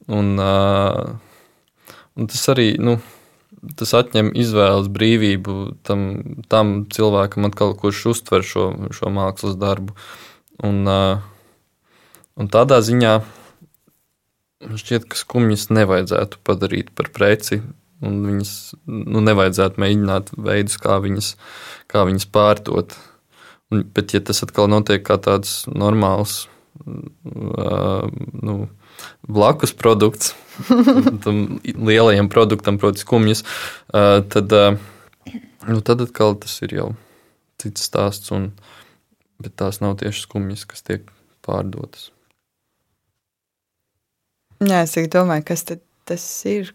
Un, 0.08 0.38
un 0.40 2.30
tas 2.32 2.44
arī 2.54 2.78
nu, 2.80 2.98
tas 3.76 3.92
atņem 3.98 4.32
izvēles 4.40 4.88
brīvību 4.94 5.58
tam, 5.88 6.06
tam 6.48 6.86
cilvēkam, 6.94 7.50
atkal, 7.50 7.76
kurš 7.80 8.06
uztver 8.14 8.46
šo, 8.48 8.70
šo 8.96 9.12
mākslas 9.12 9.58
darbu. 9.60 9.98
Un, 10.64 10.88
un 10.88 12.54
tādā 12.54 12.80
ziņā 12.86 13.18
man 14.68 14.80
šķiet, 14.80 15.10
ka 15.12 15.20
skumjas 15.20 15.68
nevajadzētu 15.70 16.40
padarīt 16.48 16.96
par 16.96 17.12
preci 17.14 17.60
un 18.06 18.18
viņas 18.28 18.52
nu, 18.88 19.22
nevajadzētu 19.26 19.82
mēģināt 19.82 20.34
veidus, 20.38 20.78
kā 20.82 20.98
viņas, 21.04 21.32
kā 21.92 22.04
viņas 22.08 22.28
pārdot. 22.34 22.98
Un, 23.74 23.84
bet, 23.96 24.14
ja 24.16 24.22
tas 24.24 24.44
atkal 24.46 24.70
notiek 24.72 25.04
kā 25.06 25.18
tāds 25.20 25.66
normāls 25.68 26.46
uh, 26.86 28.06
nu, 28.08 28.60
blakus 29.28 29.74
produkts 29.76 30.36
tam 31.26 31.60
lielajam 31.64 32.30
produktam, 32.32 32.80
proti, 32.80 33.04
skumjas, 33.04 33.44
uh, 33.92 34.22
tad, 34.32 34.56
uh, 34.56 35.36
nu, 35.68 35.82
tad 35.82 36.06
atkal 36.06 36.38
tas 36.40 36.56
ir 36.64 36.78
jau 36.80 36.90
cits 37.62 37.90
stāsts. 37.90 38.32
Un, 38.36 38.52
bet 39.42 39.58
tās 39.60 39.82
nav 39.84 39.98
tieši 40.02 40.24
skumjas, 40.26 40.66
kas 40.70 40.86
tiek 40.86 41.10
pārdotas. 41.46 42.10
Jā, 44.58 44.82
es 44.88 44.96
domāju, 45.14 45.46
kas 45.52 45.64
tas 45.68 46.24
ir, 46.50 46.72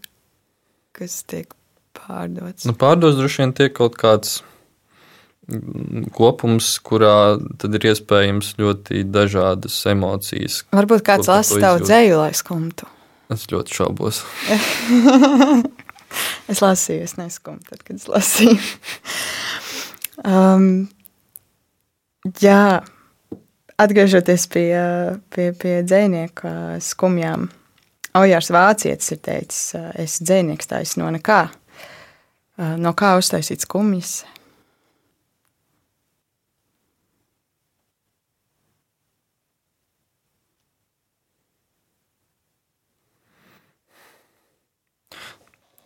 kas 0.97 1.21
tiek 1.29 1.53
pārdots? 1.97 2.67
Nu, 2.69 2.75
pārdots 2.79 3.19
droši 3.19 3.45
vien 3.45 3.55
tiek 3.57 3.75
kaut 3.77 3.99
kāds 4.01 4.41
kopums, 6.15 6.77
kurā 6.87 7.37
tad 7.61 7.75
ir 7.77 7.89
iespējams 7.91 8.55
ļoti 8.61 9.03
dažādas 9.11 9.77
emocijas. 9.91 10.63
Varbūt 10.73 11.05
kāds 11.07 11.31
lasa 11.31 11.59
tavu 11.61 11.83
dzēju, 11.83 12.19
lai 12.21 12.31
skumtu. 12.37 12.89
Es 13.33 13.49
ļoti 13.51 13.75
šaubos. 13.75 14.23
es 16.53 16.63
lasīju, 16.63 17.07
es 17.09 17.17
neskumu 17.19 17.63
tad, 17.69 17.83
kad 17.83 17.99
es 17.99 18.09
lasīju. 18.11 18.59
um, 20.33 20.69
jā, 22.43 22.83
atgriežoties 23.83 24.47
pie, 24.53 24.69
pie, 25.33 25.51
pie 25.59 25.81
dzēnieka 25.87 26.79
skumjām. 26.85 27.49
Ojārs 28.19 28.51
Vācietis 28.53 29.15
ir 29.15 29.21
teicis, 29.25 29.73
es 29.97 30.19
dzēnieks 30.21 30.69
taisno 30.69 31.09
nekā. 31.15 31.47
no 32.77 32.93
kā 32.93 33.17
uztaisīt 33.17 33.65
skumjas. 33.65 34.23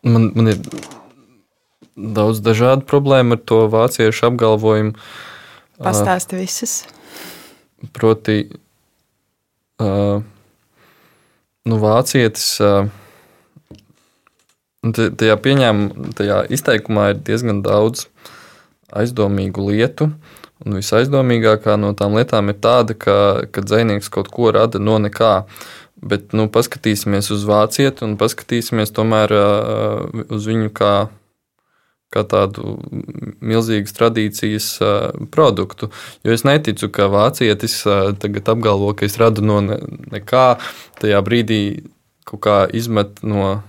Man, 0.06 0.30
man 0.38 0.52
ir 0.52 0.60
daudz 1.96 2.38
dažādu 2.44 2.86
problēmu 2.86 3.34
ar 3.34 3.40
to 3.42 3.64
vāciešu 3.72 4.28
apgalvojumu. 4.28 4.94
Pastāsti 5.82 6.38
visas. 6.38 6.76
Proti, 7.96 8.36
uh, 9.82 10.22
nu, 11.66 11.78
vācietis 11.82 12.46
uh, 12.64 12.88
tajā 14.92 15.36
pieņēmumā, 15.42 16.12
tajā 16.18 16.40
izteikumā 16.54 17.10
ir 17.12 17.22
diezgan 17.26 17.62
daudz 17.66 18.06
aizdomīgu 18.94 19.70
lietu. 19.70 20.10
Un 20.64 20.78
visaizdomīgākā 20.78 21.74
no 21.76 21.92
tām 21.96 22.16
lietām 22.16 22.48
ir 22.48 22.56
tāda, 22.64 22.96
ka, 22.96 23.16
ka 23.52 23.64
dzinieks 23.64 24.08
kaut 24.12 24.30
ko 24.32 24.54
rada 24.56 24.80
no 24.80 24.96
nekā. 25.02 25.34
Bet 25.96 26.32
nu, 26.36 26.46
paskatīsimies 26.52 27.30
uz 27.32 27.44
vācieti 27.48 28.04
un 28.04 28.16
paskatīsimies 28.20 28.92
tomēr 28.96 29.32
uz 30.32 30.48
viņu 30.48 30.72
kā 30.76 30.92
kā 32.14 32.22
tādu 32.28 32.76
milzīgas 33.44 33.94
tradīcijas 33.96 34.68
produktu. 35.34 35.90
Jo 36.26 36.36
es 36.36 36.46
neticu, 36.46 36.88
ka 36.92 37.08
vācietis 37.12 37.80
tagad 38.22 38.52
apgalvo, 38.52 38.92
ka 38.96 39.08
es 39.08 39.18
radu 39.20 39.44
no 39.44 39.58
nekā, 39.64 40.46
tajā 41.00 41.22
brīdī 41.26 41.60
kaut 42.26 42.42
kā 42.46 42.56
izmet 42.74 43.22
no, 43.26 43.60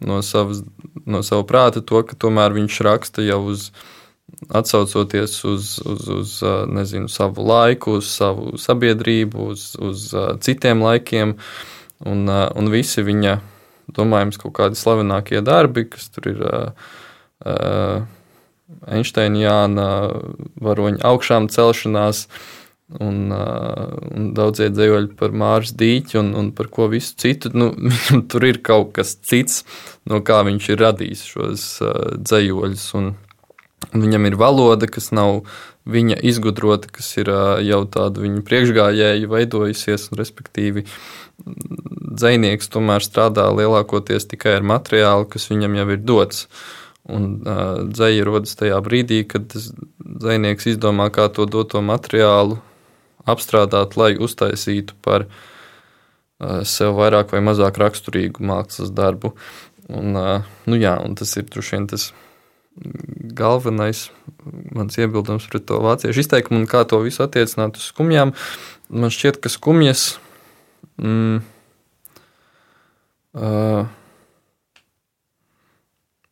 no, 0.00 0.20
savas, 0.24 0.62
no 1.06 1.22
sava 1.26 1.46
prāta 1.48 1.84
to, 1.84 2.04
ka 2.06 2.16
tomēr 2.18 2.54
viņš 2.56 2.84
raksta 2.88 3.26
jau 3.26 3.42
uz. 3.54 3.72
Atcaucoties 4.48 5.36
uz, 5.46 5.66
uz, 5.86 6.06
uz 6.10 6.30
nezinu, 6.72 7.06
savu 7.12 7.44
laiku, 7.46 7.98
uz 8.00 8.08
savu 8.10 8.56
sabiedrību, 8.58 9.44
uz, 9.52 9.66
uz 9.78 10.06
citiem 10.42 10.80
laikiem, 10.82 11.34
un, 12.08 12.24
un 12.32 12.70
visi 12.72 13.04
viņa, 13.06 13.36
domājams, 13.94 14.40
kaut 14.42 14.56
kādi 14.56 14.80
slavenākie 14.80 15.44
darbi, 15.46 15.84
kas 15.92 16.08
tur 16.14 16.30
ir 16.32 16.42
uh, 16.48 16.88
Einsteina, 18.82 19.78
varoņa 20.62 21.04
augšām 21.06 21.48
celšanās. 21.52 22.26
Un, 23.00 23.30
uh, 23.32 23.88
un 24.12 24.34
daudzie 24.36 24.66
dzējoļi 24.68 25.14
par 25.16 25.32
Mārcis 25.32 25.72
Dīķi 25.80 26.18
un, 26.20 26.26
un 26.36 26.50
par 26.52 26.66
ko 26.68 26.90
visu 26.92 27.14
citu. 27.16 27.48
Nu, 27.56 27.70
viņam 27.88 28.26
tur 28.28 28.44
ir 28.44 28.58
kaut 28.60 28.90
kas 28.98 29.14
cits, 29.16 29.62
no 30.04 30.20
kā 30.20 30.42
viņš 30.44 30.68
ir 30.74 30.82
radījis 30.82 31.22
šos 31.30 31.64
uh, 31.80 31.94
dzējoļus. 32.20 32.84
Un, 33.00 33.14
un 33.88 34.04
viņam 34.04 34.28
ir 34.28 34.36
valoda, 34.36 34.90
kas 34.92 35.08
nav 35.16 35.40
viņa 35.88 36.20
izgudrota, 36.20 36.92
kas 36.92 37.08
ir 37.16 37.32
uh, 37.32 37.62
jau 37.64 37.80
tāda 37.88 38.26
viņa 38.26 38.44
priekšgājēja 38.50 39.32
veidojusies, 39.32 40.10
un 40.12 40.20
respektīvi 40.20 40.84
dzēnieks 42.12 42.68
tomēr 42.76 43.00
strādā 43.00 43.48
lielākoties 43.56 44.28
tikai 44.28 44.58
ar 44.60 44.68
materiālu, 44.68 45.32
kas 45.32 45.48
viņam 45.48 45.80
jau 45.80 45.88
ir 45.96 46.04
dots. 46.12 46.44
Uh, 46.44 46.81
Un 47.10 47.40
uh, 47.42 47.82
dzēja 47.90 48.26
rodas 48.26 48.54
tajā 48.58 48.78
brīdī, 48.84 49.24
kad 49.26 49.50
dzinieks 49.50 50.68
izdomā, 50.70 51.08
kā 51.10 51.26
to 51.34 51.48
doto 51.50 51.82
materiālu 51.82 52.60
apstrādāt, 53.26 53.96
lai 53.98 54.12
uztaisītu 54.22 54.94
par 55.02 55.26
uh, 55.26 56.62
sev 56.68 56.94
vairāk 56.98 57.34
vai 57.34 57.42
mazāk 57.42 57.80
raksturīgu 57.82 58.46
mākslas 58.46 58.94
darbu. 58.94 59.34
Un, 59.90 60.14
uh, 60.14 60.52
nu 60.70 60.78
jā, 60.78 60.94
un 61.02 61.16
tas 61.18 61.34
ir 61.36 61.48
droši 61.50 61.76
vien 61.76 61.88
tas 61.90 62.12
galvenais 63.36 64.06
mans 64.72 64.96
iebildums 64.96 65.48
pret 65.50 65.66
to 65.68 65.80
vāciešu 65.82 66.22
izteikumu 66.22 66.62
un 66.62 66.68
kā 66.70 66.84
to 66.88 67.02
visu 67.04 67.24
attiecināt 67.26 67.76
uz 67.80 67.88
skumjām. 67.90 68.32
Man 68.92 69.12
šķiet, 69.12 69.40
ka 69.42 69.52
skumjas. 69.52 70.20
Mm, 71.02 71.42
uh, 73.34 73.90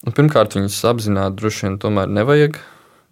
Nu, 0.01 0.15
pirmkārt, 0.17 0.57
viņas 0.57 0.79
apzināti 0.89 1.37
droši 1.37 1.67
vien 1.67 1.77
tomēr 1.83 2.09
nevajag 2.09 2.57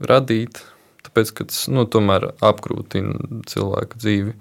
radīt, 0.09 0.63
tāpēc, 1.05 1.33
ka 1.37 1.45
tas 1.51 1.67
nu, 1.69 1.85
tomēr 1.85 2.31
apgrūtina 2.45 3.43
cilvēku 3.51 4.01
dzīvi 4.01 4.33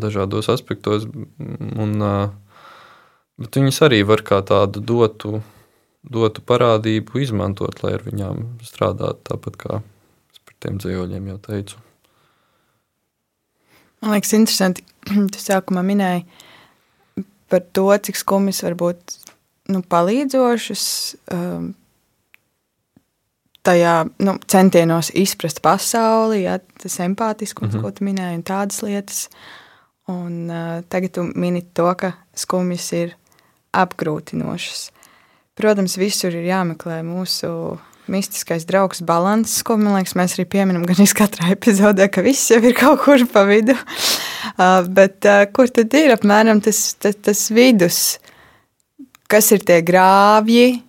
dažādos 0.00 0.48
aspektos. 0.52 1.04
Un, 1.06 2.06
bet 3.36 3.60
viņas 3.60 3.82
arī 3.84 4.00
var 4.08 4.24
kā 4.24 4.40
tādu 4.46 4.80
dotu, 4.80 5.42
dotu 6.00 6.44
parādību 6.48 7.20
izmantot, 7.20 7.82
lai 7.84 7.96
ar 7.98 8.06
viņām 8.08 8.46
strādātu 8.64 9.26
tāpat 9.32 9.60
kā 9.60 9.82
es 10.32 10.40
par 10.48 10.56
tiem 10.64 10.80
dzīvoļiem 10.80 11.28
jau 11.34 11.38
teicu. 11.50 11.84
Man 14.00 14.16
liekas, 14.16 14.32
interesanti, 14.38 14.84
tu 15.32 15.44
sākumā 15.44 15.84
minēji 15.84 16.24
par 17.52 17.68
to, 17.76 17.90
cik 18.08 18.16
skumjas 18.16 18.64
var 18.64 18.80
būt 18.80 19.20
nu, 19.72 19.82
palīdzošas 19.82 20.86
um, 21.34 21.70
tajā 23.66 23.94
nu, 24.22 24.36
centienos 24.46 25.10
izprast 25.14 25.62
pasauli, 25.64 26.44
ja, 26.44 26.58
tas 26.82 26.98
empātiskums, 27.02 27.74
mm 27.74 27.78
-hmm. 27.78 27.82
ko 27.82 27.90
tu 27.90 28.04
minēji, 28.04 28.40
un 28.40 28.44
tādas 28.46 28.82
lietas. 28.82 29.28
Un, 30.06 30.50
uh, 30.50 30.84
tagad 30.88 31.10
tu 31.10 31.22
mini 31.34 31.62
to, 31.74 31.94
ka 31.98 32.12
skumjas 32.34 32.92
ir 32.92 33.16
apgrūtinošas. 33.74 34.90
Protams, 35.54 35.96
visur 35.96 36.34
ir 36.34 36.46
jāmeklē 36.46 37.02
mūsu 37.02 37.78
mistiskais 38.06 38.66
draugs 38.68 39.02
balanss, 39.02 39.62
ko 39.66 39.74
liekas, 39.80 40.14
mēs 40.14 40.36
arī 40.36 40.44
pieminam 40.44 40.86
gan 40.86 41.00
iz 41.02 41.14
katrā 41.16 41.50
epizodē, 41.50 42.08
ka 42.12 42.22
viss 42.22 42.50
jau 42.50 42.60
ir 42.62 42.74
kaut 42.74 43.02
kur 43.04 43.26
pa 43.32 43.46
vidu. 43.48 43.76
Uh, 44.56 44.86
bet 44.88 45.26
uh, 45.26 45.42
kur 45.52 45.68
tad 45.68 45.92
ir 45.98 46.14
apmēram 46.14 46.62
tas, 46.64 46.94
tas, 47.02 47.16
tas 47.20 47.40
vidus? 47.50 48.18
Kas 49.30 49.50
ir 49.54 49.64
tie 49.66 49.80
grāvji 49.86 50.82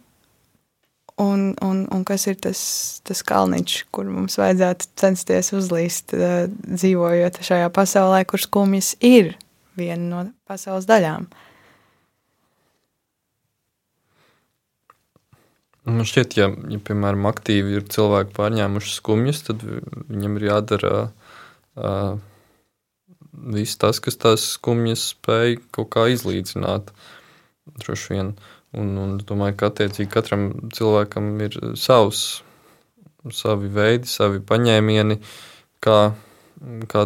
un, 1.18 1.56
un, 1.66 1.88
un 1.94 2.04
kas 2.06 2.28
ir 2.30 2.38
tas, 2.42 2.60
tas 3.08 3.24
kalniņš, 3.26 3.80
kur 3.94 4.10
mums 4.10 4.38
vajadzētu 4.40 4.92
censties 5.00 5.52
uzlīst, 5.58 6.14
dzīvojot 6.68 7.42
šajā 7.48 7.72
pasaulē, 7.74 8.24
kur 8.30 8.42
skumjas 8.42 8.94
ir 9.02 9.34
viena 9.78 10.04
no 10.06 10.24
pasaules 10.50 10.88
daļām. 10.90 11.28
Man 15.88 16.04
šķiet, 16.04 16.34
ja, 16.36 16.50
ja 16.68 16.80
piemēram 16.84 17.30
aktīvi 17.30 17.78
ir 17.80 17.86
cilvēki 17.88 18.34
pārņēmuši 18.36 18.96
skumjas, 18.98 19.46
tad 19.48 19.62
viņam 19.64 20.34
ir 20.36 20.50
jādara 20.50 20.96
uh, 21.08 22.18
viss 23.56 23.80
tas, 23.80 24.02
kas 24.04 24.20
tās 24.20 24.50
skumjas 24.58 25.14
spēj 25.14 25.62
kaut 25.72 25.94
kā 25.96 26.10
izlīdzināt. 26.12 26.92
Uh, 26.92 27.17
droši 27.82 28.14
vien. 28.14 28.34
Un, 28.78 28.92
un 29.00 29.16
domāju, 29.24 29.56
ka 29.60 29.70
attiecīgi 29.72 30.12
katram 30.12 30.50
cilvēkam 30.76 31.30
ir 31.46 31.56
savs, 31.80 32.42
savi 33.34 33.70
veidi, 33.74 34.10
savi 34.12 34.42
paņēmieni, 34.44 35.20
kā, 35.84 36.00
kā 36.92 37.06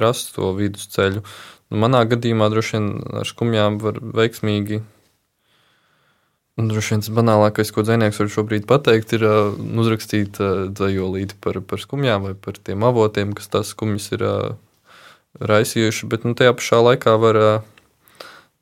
rast 0.00 0.34
to 0.36 0.54
vidusceļu. 0.56 1.22
Nu, 1.70 1.80
manā 1.84 2.04
gadījumā 2.08 2.48
droši 2.52 2.76
vien 2.76 2.90
ar 3.20 3.28
skumjām 3.28 3.78
var 3.82 4.00
veiksmīgi. 4.00 4.82
Un, 6.54 6.68
droši 6.70 6.94
vien 6.94 7.02
tas 7.02 7.10
banālākais, 7.14 7.72
ko 7.74 7.82
dzinieks 7.82 8.20
var 8.20 8.30
šobrīd 8.30 8.66
pateikt, 8.70 9.16
ir 9.16 9.24
uh, 9.26 9.56
uzrakstīt 9.82 10.38
uh, 10.38 10.68
dzējolīti 10.70 11.40
par, 11.42 11.58
par 11.66 11.82
skumjām 11.82 12.28
vai 12.28 12.34
par 12.38 12.60
tiem 12.62 12.86
avotiem, 12.86 13.32
kas 13.34 13.50
tās 13.50 13.72
skumjas 13.74 14.12
ir 14.14 14.22
uh, 14.22 14.52
raisījuši. 15.42 16.06
Bet 16.12 16.28
nu, 16.28 16.36
tajā 16.38 16.54
pašā 16.54 16.78
laikā 16.84 17.16
var 17.18 17.40
uh, 17.40 17.73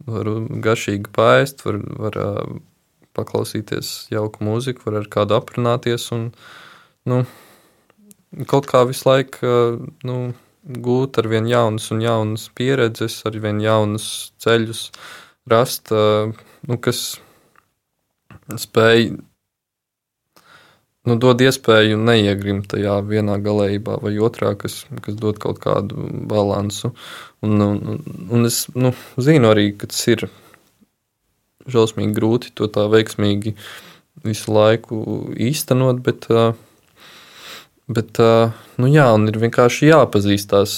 var 0.06 0.28
garšīgi 0.64 1.12
pāriest, 1.14 1.64
var, 1.66 1.80
var 2.00 2.18
paklausīties 3.16 3.92
jauku 4.12 4.44
mūziku, 4.46 4.86
var 4.88 5.02
ar 5.02 5.10
kādu 5.12 5.36
aprunāties 5.36 6.08
un 6.16 6.30
nu, 7.08 7.22
kaut 8.48 8.68
kā 8.70 8.84
visu 8.88 9.08
laiku 9.08 9.52
nu, 10.08 10.16
gūt 10.62 11.18
ar 11.18 11.28
vien 11.30 11.48
jaunas 11.50 11.90
un 11.94 12.00
jaunas 12.04 12.46
pieredzes, 12.54 13.18
ar 13.26 13.36
vien 13.42 13.60
jaunus 13.62 14.06
ceļus 14.42 14.86
rast, 15.50 15.90
nu, 15.90 16.78
kas 16.78 17.02
spēj 18.62 19.10
nu, 21.08 21.16
dod 21.18 21.42
iespēju 21.42 21.98
neiegrimt 21.98 22.68
tajā 22.72 23.00
vienā 23.06 23.38
galējībā 23.42 23.98
vai 24.04 24.14
otrā, 24.22 24.54
kas, 24.58 24.84
kas 25.02 25.18
dod 25.18 25.40
kaut 25.42 25.58
kādu 25.62 26.06
balansu. 26.30 26.92
Un, 27.42 27.60
un, 27.60 28.02
un 28.30 28.46
es 28.46 28.64
nu, 28.78 28.92
zinu 29.18 29.50
arī, 29.50 29.72
ka 29.74 29.88
tas 29.90 30.02
ir 30.10 30.28
šausmīgi 31.70 32.14
grūti 32.14 32.52
to 32.58 32.68
tā 32.70 32.86
veiksmīgi 32.90 33.56
visu 34.22 34.54
laiku 34.54 35.00
īstenot, 35.34 36.02
bet, 36.06 36.28
bet 37.90 38.22
nu, 38.22 38.90
jā, 38.90 39.08
ir 39.32 39.40
vienkārši 39.42 39.90
jāpazīst 39.90 40.52
tās 40.52 40.76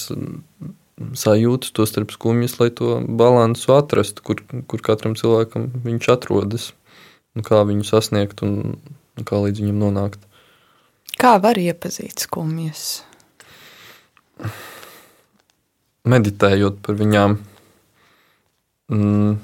sajūtas, 0.95 1.73
to 1.75 1.85
starp 1.89 2.13
skumjas, 2.15 2.57
lai 2.61 2.71
to 2.73 2.97
balansu 3.05 3.75
atrastu, 3.75 4.25
kur, 4.25 4.41
kur 4.69 4.81
katram 4.85 5.17
cilvēkam 5.19 5.69
viņš 5.85 6.11
atrodas 6.15 6.71
un 7.35 7.45
kā 7.45 7.61
viņu 7.67 7.85
sasniegt. 7.85 8.41
Un 8.45 8.77
kā 9.23 9.39
līdz 9.39 9.63
viņam 9.63 9.79
nonākt. 9.79 10.23
Kā 11.19 11.37
var 11.39 11.59
iepazīt 11.59 12.25
skumjas? 12.25 13.03
Meditējot 16.05 16.81
par 16.85 16.97
viņām. 16.99 17.37
Mm. 18.93 19.37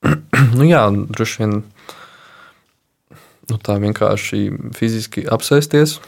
nu 0.58 0.68
jā, 0.68 0.84
droši 1.12 1.42
vien 1.42 1.58
nu, 3.50 3.58
tā 3.58 3.76
vienkārši 3.82 4.40
fiziski 4.76 5.26
apsēsties, 5.28 5.98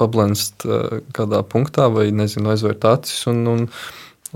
pablenst 0.00 0.66
uh, 0.68 1.00
kādā 1.16 1.42
punktā 1.46 1.88
vai 1.92 2.08
nezinu, 2.14 2.50
aizvērt 2.52 2.84
acis 2.88 3.26
un, 3.30 3.42
un, 3.52 3.64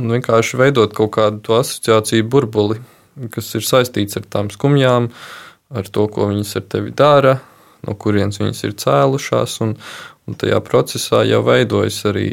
un 0.00 0.16
vienkārši 0.16 0.60
veidot 0.60 0.94
kaut 0.96 1.14
kādu 1.16 1.58
asociāciju 1.58 2.28
burbuli, 2.32 2.80
kas 3.34 3.52
ir 3.58 3.66
saistīts 3.66 4.20
ar 4.20 4.28
tām 4.32 4.50
skumjām, 4.52 5.10
ar 5.70 5.92
to, 5.92 6.06
ko 6.12 6.30
viņas 6.30 6.56
ar 6.60 6.66
tevi 6.72 6.94
dara, 6.96 7.36
no 7.86 7.96
kurienes 7.96 8.40
viņas 8.40 8.64
ir 8.68 8.76
cēlušās. 8.80 9.60
Un, 9.64 9.76
un 10.30 10.38
tajā 10.38 10.60
procesā 10.62 11.24
jau 11.26 11.42
veidojas 11.46 11.98
arī 12.10 12.28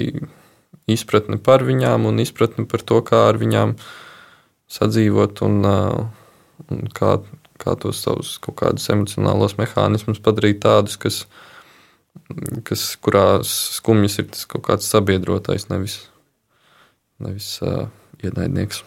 izpratne 0.88 1.40
par 1.42 1.66
viņām 1.68 2.08
un 2.08 2.22
izpratne 2.24 2.68
par 2.70 2.84
to, 2.86 3.02
kā 3.06 3.28
ar 3.32 3.40
viņām 3.42 3.76
sadzīvot 4.72 5.42
un, 5.48 5.60
un 5.66 6.84
kā, 6.96 7.18
kā 7.60 7.76
tos 7.82 8.04
savus 8.06 8.36
kaut 8.44 8.60
kādus 8.62 8.88
emocionālos 8.94 9.58
mehānismus 9.60 10.22
padarīt 10.24 10.62
tādus, 10.64 10.98
kas, 11.02 11.22
kas 12.68 12.90
kurās 13.04 13.54
skumjas 13.80 14.20
ir 14.22 14.30
tas 14.34 14.46
kaut 14.50 14.68
kāds 14.68 14.90
sabiedrotais, 14.92 15.70
nevis, 15.72 16.02
nevis 17.24 17.56
uh, 17.66 17.88
ienaidnieks. 18.24 18.84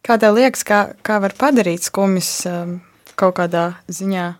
Kā 0.00 0.16
tev 0.20 0.38
liekas, 0.38 0.62
kā, 0.64 0.84
kā 1.04 1.18
var 1.20 1.34
padarīt 1.36 1.84
skumjas 1.84 2.30
um, 2.48 2.78
kaut 3.20 3.36
kādā 3.36 3.74
ziņā 3.92 4.30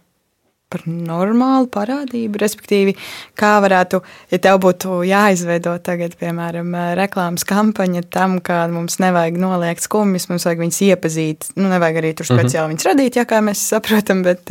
par 0.71 0.85
normālu 0.87 1.69
parādību? 1.73 2.41
Respektīvi, 2.41 2.95
kā 3.39 3.57
varētu, 3.65 4.01
ja 4.31 4.41
tev 4.43 4.61
būtu 4.65 5.01
jāizveido 5.09 5.75
tagad, 5.85 6.15
piemēram, 6.21 6.73
reklāmas 6.99 7.45
kampaņa 7.49 8.05
tam, 8.15 8.39
ka 8.45 8.63
mums 8.73 9.01
nevajag 9.03 9.39
noliegt 9.43 9.85
skumjas, 9.85 10.29
mums 10.31 10.47
vajag 10.49 10.65
viņas 10.65 10.81
iepazīt. 10.89 11.51
Nu, 11.59 11.69
nevajag 11.73 12.01
arī 12.03 12.15
tur 12.15 12.29
mhm. 12.29 12.39
speciāli 12.39 12.63
mm 12.63 12.67
-hmm. 12.67 12.77
viņas 12.77 12.91
radīt, 12.93 13.21
ja 13.21 13.27
kā 13.29 13.43
mēs 13.45 13.65
saprotam, 13.75 14.23
bet, 14.27 14.51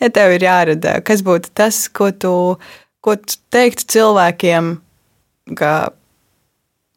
ja 0.00 0.10
tev 0.10 0.36
ir 0.36 0.48
jārada, 0.48 1.00
kas 1.02 1.24
būtu 1.26 1.52
tas, 1.54 1.88
ko 1.88 2.10
tu, 2.12 2.34
ko 3.00 3.16
tu 3.16 3.40
teiktu 3.50 3.84
cilvēkiem, 3.96 4.76
ka, 5.56 5.92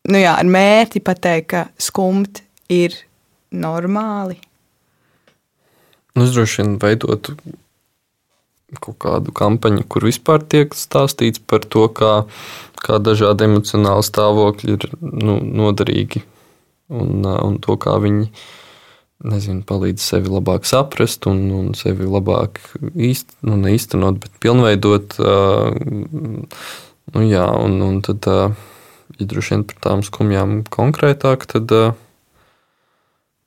nu 0.07 0.17
jā, 0.17 0.35
ar 0.39 0.45
mērķi 0.45 1.03
pateikt, 1.03 1.47
ka 1.47 1.67
skumt 1.77 2.43
ir 2.69 2.93
normāli? 3.51 4.37
Nu, 6.17 6.25
es 6.25 6.33
droši 6.33 6.63
vien 6.63 6.77
veidotu 6.81 7.35
kaut 8.75 8.97
kādu 8.99 9.31
kampaņu, 9.35 9.85
kur 9.87 10.07
vispār 10.07 10.43
tiek 10.43 10.75
stāstīts 10.75 11.39
par 11.39 11.63
to, 11.63 11.87
kā, 11.87 12.13
kā 12.83 12.99
dažādi 12.99 13.47
emocionāli 13.47 14.03
stāvokļi 14.03 14.75
ir 14.75 14.87
nu, 14.99 15.39
noderīgi 15.39 16.23
un, 16.91 17.23
un 17.23 17.59
to, 17.63 17.77
kā 17.79 17.95
viņi 18.03 18.27
nezinu, 19.27 19.63
palīdz 19.67 20.03
sevi 20.03 20.29
labāk 20.29 20.67
saprast 20.69 21.25
un, 21.29 21.39
un 21.55 21.71
sevi 21.77 22.05
labāk 22.05 22.59
īst, 22.93 23.31
nu, 23.47 23.55
neīstenot, 23.63 24.19
bet 24.21 24.35
pilnveidot. 24.43 25.17
Nu, 27.15 27.23
jā, 27.23 27.47
un, 27.63 27.79
un 27.81 28.01
tad, 28.03 28.27
ja 28.27 29.29
droši 29.31 29.55
vien 29.55 29.65
par 29.69 29.79
tām 29.87 30.03
skumjām 30.05 30.59
konkrētāk, 30.69 31.47
tad. 31.49 31.71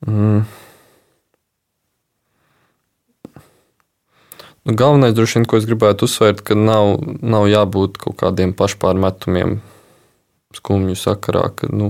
Mm, 0.09 0.49
Nu, 4.71 4.77
galvenais, 4.79 5.17
droši 5.19 5.41
vien, 5.41 5.45
ko 5.51 5.59
es 5.59 5.65
gribētu 5.67 6.07
uzsvērt, 6.07 6.45
ka 6.47 6.55
nav, 6.55 7.01
nav 7.27 7.49
jābūt 7.51 7.97
kaut 7.99 8.15
kādiem 8.21 8.53
pašpārmetumiem 8.55 9.57
skumju 10.55 10.95
sakarā, 10.95 11.49
ka, 11.59 11.67
nu, 11.75 11.89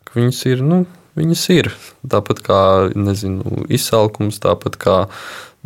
ka 0.00 0.16
viņas 0.16 0.38
ir. 0.48 0.62
Nu, 0.64 0.78
Viņas 1.12 1.42
ir 1.52 1.66
tāpat 2.08 2.38
kā 2.40 2.58
nezinu, 2.96 3.66
izsalkums, 3.68 4.38
tāpat 4.40 4.78
kā 4.80 4.94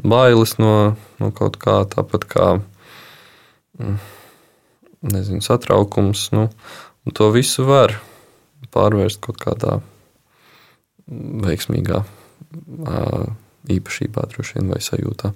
bailes 0.02 0.56
no, 0.58 0.96
no 1.22 1.28
kaut 1.30 1.54
kā, 1.62 1.76
tāpat 1.86 2.26
kā 2.26 2.46
mm, 3.78 4.00
nezinu, 5.14 5.44
satraukums. 5.46 6.24
Nu, 6.34 6.48
to 7.14 7.28
visu 7.36 7.68
var 7.68 7.94
pārvērst 8.74 9.22
kaut 9.22 9.38
kādā 9.44 9.76
veiksmīgā 11.46 12.02
īpašībā, 13.78 14.26
droši 14.34 14.58
vien, 14.58 14.74
vai 14.74 14.82
sajūtā. 14.82 15.30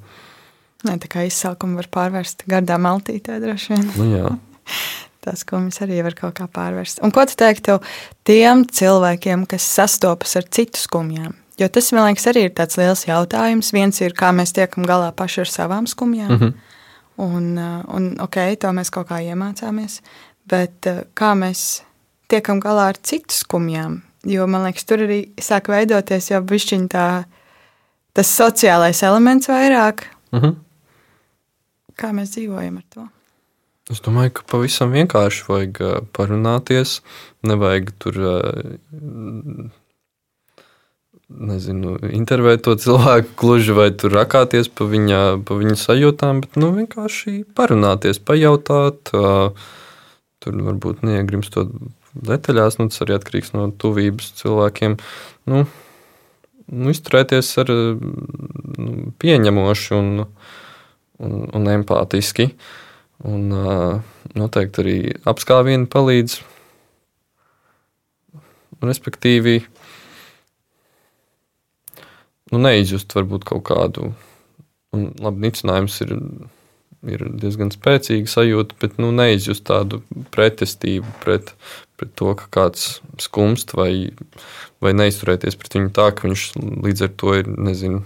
Ne, 0.89 0.97
tā 0.97 1.11
kā 1.13 1.27
izsaukumu 1.29 1.77
var 1.77 1.91
pārvērst 1.93 2.47
gardā 2.49 2.79
maltītē 2.81 3.37
droši 3.43 3.75
vien. 3.75 3.87
Nu, 3.97 4.09
jā. 4.15 4.31
Tas, 5.25 5.43
ko 5.45 5.59
mēs 5.61 5.83
arī 5.85 5.99
varam 6.01 6.17
kaut 6.17 6.39
kā 6.39 6.47
pārvērst. 6.49 7.03
Un 7.05 7.13
ko 7.13 7.27
tu 7.29 7.37
teiktu 7.37 7.77
tiem 8.25 8.65
cilvēkiem, 8.65 9.45
kas 9.51 9.67
sastopas 9.69 10.33
ar 10.41 10.47
citu 10.49 10.81
skumjām? 10.81 11.35
Jo 11.61 11.69
tas, 11.69 11.91
man 11.93 12.07
liekas, 12.09 12.25
arī 12.31 12.47
ir 12.49 12.55
tāds 12.57 12.79
liels 12.81 13.05
jautājums. 13.05 13.69
Viens 13.77 14.01
ir, 14.01 14.15
kā 14.17 14.31
mēs 14.33 14.55
tiekam 14.57 14.87
galā 14.89 15.11
paši 15.13 15.43
ar 15.43 15.51
savām 15.53 15.89
skumjām. 15.91 16.31
Mm 16.33 16.39
-hmm. 16.39 16.53
Un, 17.21 17.59
uh, 17.59 17.85
un, 17.95 18.17
ok, 18.21 18.37
to 18.61 18.69
mēs 18.73 18.91
kaut 18.91 19.11
kā 19.11 19.21
iemācāmies. 19.21 20.01
Bet 20.49 20.87
uh, 20.87 21.03
kā 21.15 21.35
mēs 21.37 21.83
tiekam 22.29 22.61
galā 22.61 22.89
ar 22.89 22.97
citu 23.03 23.35
skumjām? 23.35 24.01
Jo 24.25 24.47
man 24.47 24.65
liekas, 24.65 24.85
tur 24.85 24.99
arī 24.99 25.29
sāk 25.37 25.69
veidoties 25.69 26.31
jau 26.31 26.41
bišķiņ 26.41 26.89
tā, 26.89 27.25
tas 28.13 28.41
sociālais 28.41 29.03
elements 29.03 29.49
vairāk. 29.49 30.01
Mm 30.33 30.41
-hmm. 30.41 30.55
Kā 32.01 32.15
mēs 32.17 32.33
dzīvojam 32.37 32.81
ar 32.81 32.87
to? 32.95 33.07
Es 33.91 33.99
domāju, 34.05 34.37
ka 34.39 34.47
pavisam 34.53 34.93
vienkārši 34.95 35.47
vajag 35.49 35.79
parunāties. 36.15 37.01
Nevajag 37.47 37.91
tur, 38.01 38.19
nezinu, 41.31 41.97
intervēt 42.11 42.65
to 42.67 42.77
cilvēku 42.79 43.35
gluži 43.41 43.75
vai 43.77 43.89
tur 43.95 44.15
rakāties 44.15 44.71
pa 44.71 44.87
viņa, 44.91 45.21
pa 45.47 45.59
viņa 45.59 45.77
sajūtām, 45.83 46.43
bet 46.45 46.59
nu, 46.61 46.71
vienkārši 46.77 47.43
parunāties, 47.59 48.23
pajautāt. 48.23 49.13
Tur 50.41 50.57
varbūt 50.71 51.03
neiegrimstot 51.05 51.75
detaļās, 52.17 52.79
nu, 52.81 52.89
tas 52.89 53.03
arī 53.05 53.19
atkarīgs 53.19 53.53
no 53.53 53.69
tuvības 53.77 54.31
cilvēkiem. 54.39 54.97
Nu, 55.51 55.67
nu, 56.71 56.95
izturēties 56.95 57.51
ar 57.61 57.75
nu, 57.75 59.11
pieņemošu 59.21 59.99
un 59.99 60.11
un, 61.21 61.45
un 61.55 61.75
empātiski. 61.79 62.51
Un, 63.29 63.53
noteikti 64.39 64.83
arī 64.83 64.97
apskāvieni 65.29 65.89
palīdz. 65.91 66.39
Respektīvi, 68.81 69.59
nu, 72.55 72.61
neizjust 72.65 73.13
varbūt 73.17 73.45
kaut 73.51 73.67
kādu, 73.69 74.13
un 74.97 75.11
labi, 75.21 75.45
nicinājums 75.45 75.99
ir, 76.07 76.15
ir 77.13 77.27
diezgan 77.43 77.73
spēcīga 77.75 78.31
sajūta, 78.31 78.79
bet 78.81 78.97
nu, 79.03 79.11
neizjust 79.13 79.67
tādu 79.69 80.01
pretestību 80.33 81.13
pret, 81.21 81.53
pret 82.01 82.15
to, 82.17 82.33
ka 82.41 82.49
kāds 82.57 83.03
skumst 83.21 83.77
vai, 83.77 84.15
vai 84.81 84.95
neizturēties 84.97 85.61
pret 85.61 85.77
viņu 85.77 85.93
tā, 86.01 86.09
ka 86.17 86.25
viņš 86.25 86.47
līdz 86.87 87.05
ar 87.05 87.15
to 87.21 87.37
ir, 87.43 87.53
nezinu, 87.69 88.01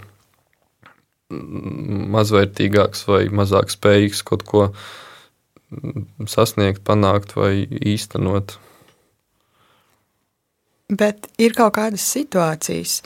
mazvērtīgāks 1.33 3.07
vai 3.09 3.23
mazāk 3.33 3.71
spējīgs 3.73 4.21
kaut 4.27 4.45
ko 4.45 4.67
sasniegt, 6.29 6.83
panākt 6.85 7.33
vai 7.37 7.65
īstenot. 7.65 8.59
Bet 10.93 11.25
ir 11.41 11.55
kaut 11.57 11.73
kādas 11.79 12.05
situācijas, 12.13 12.99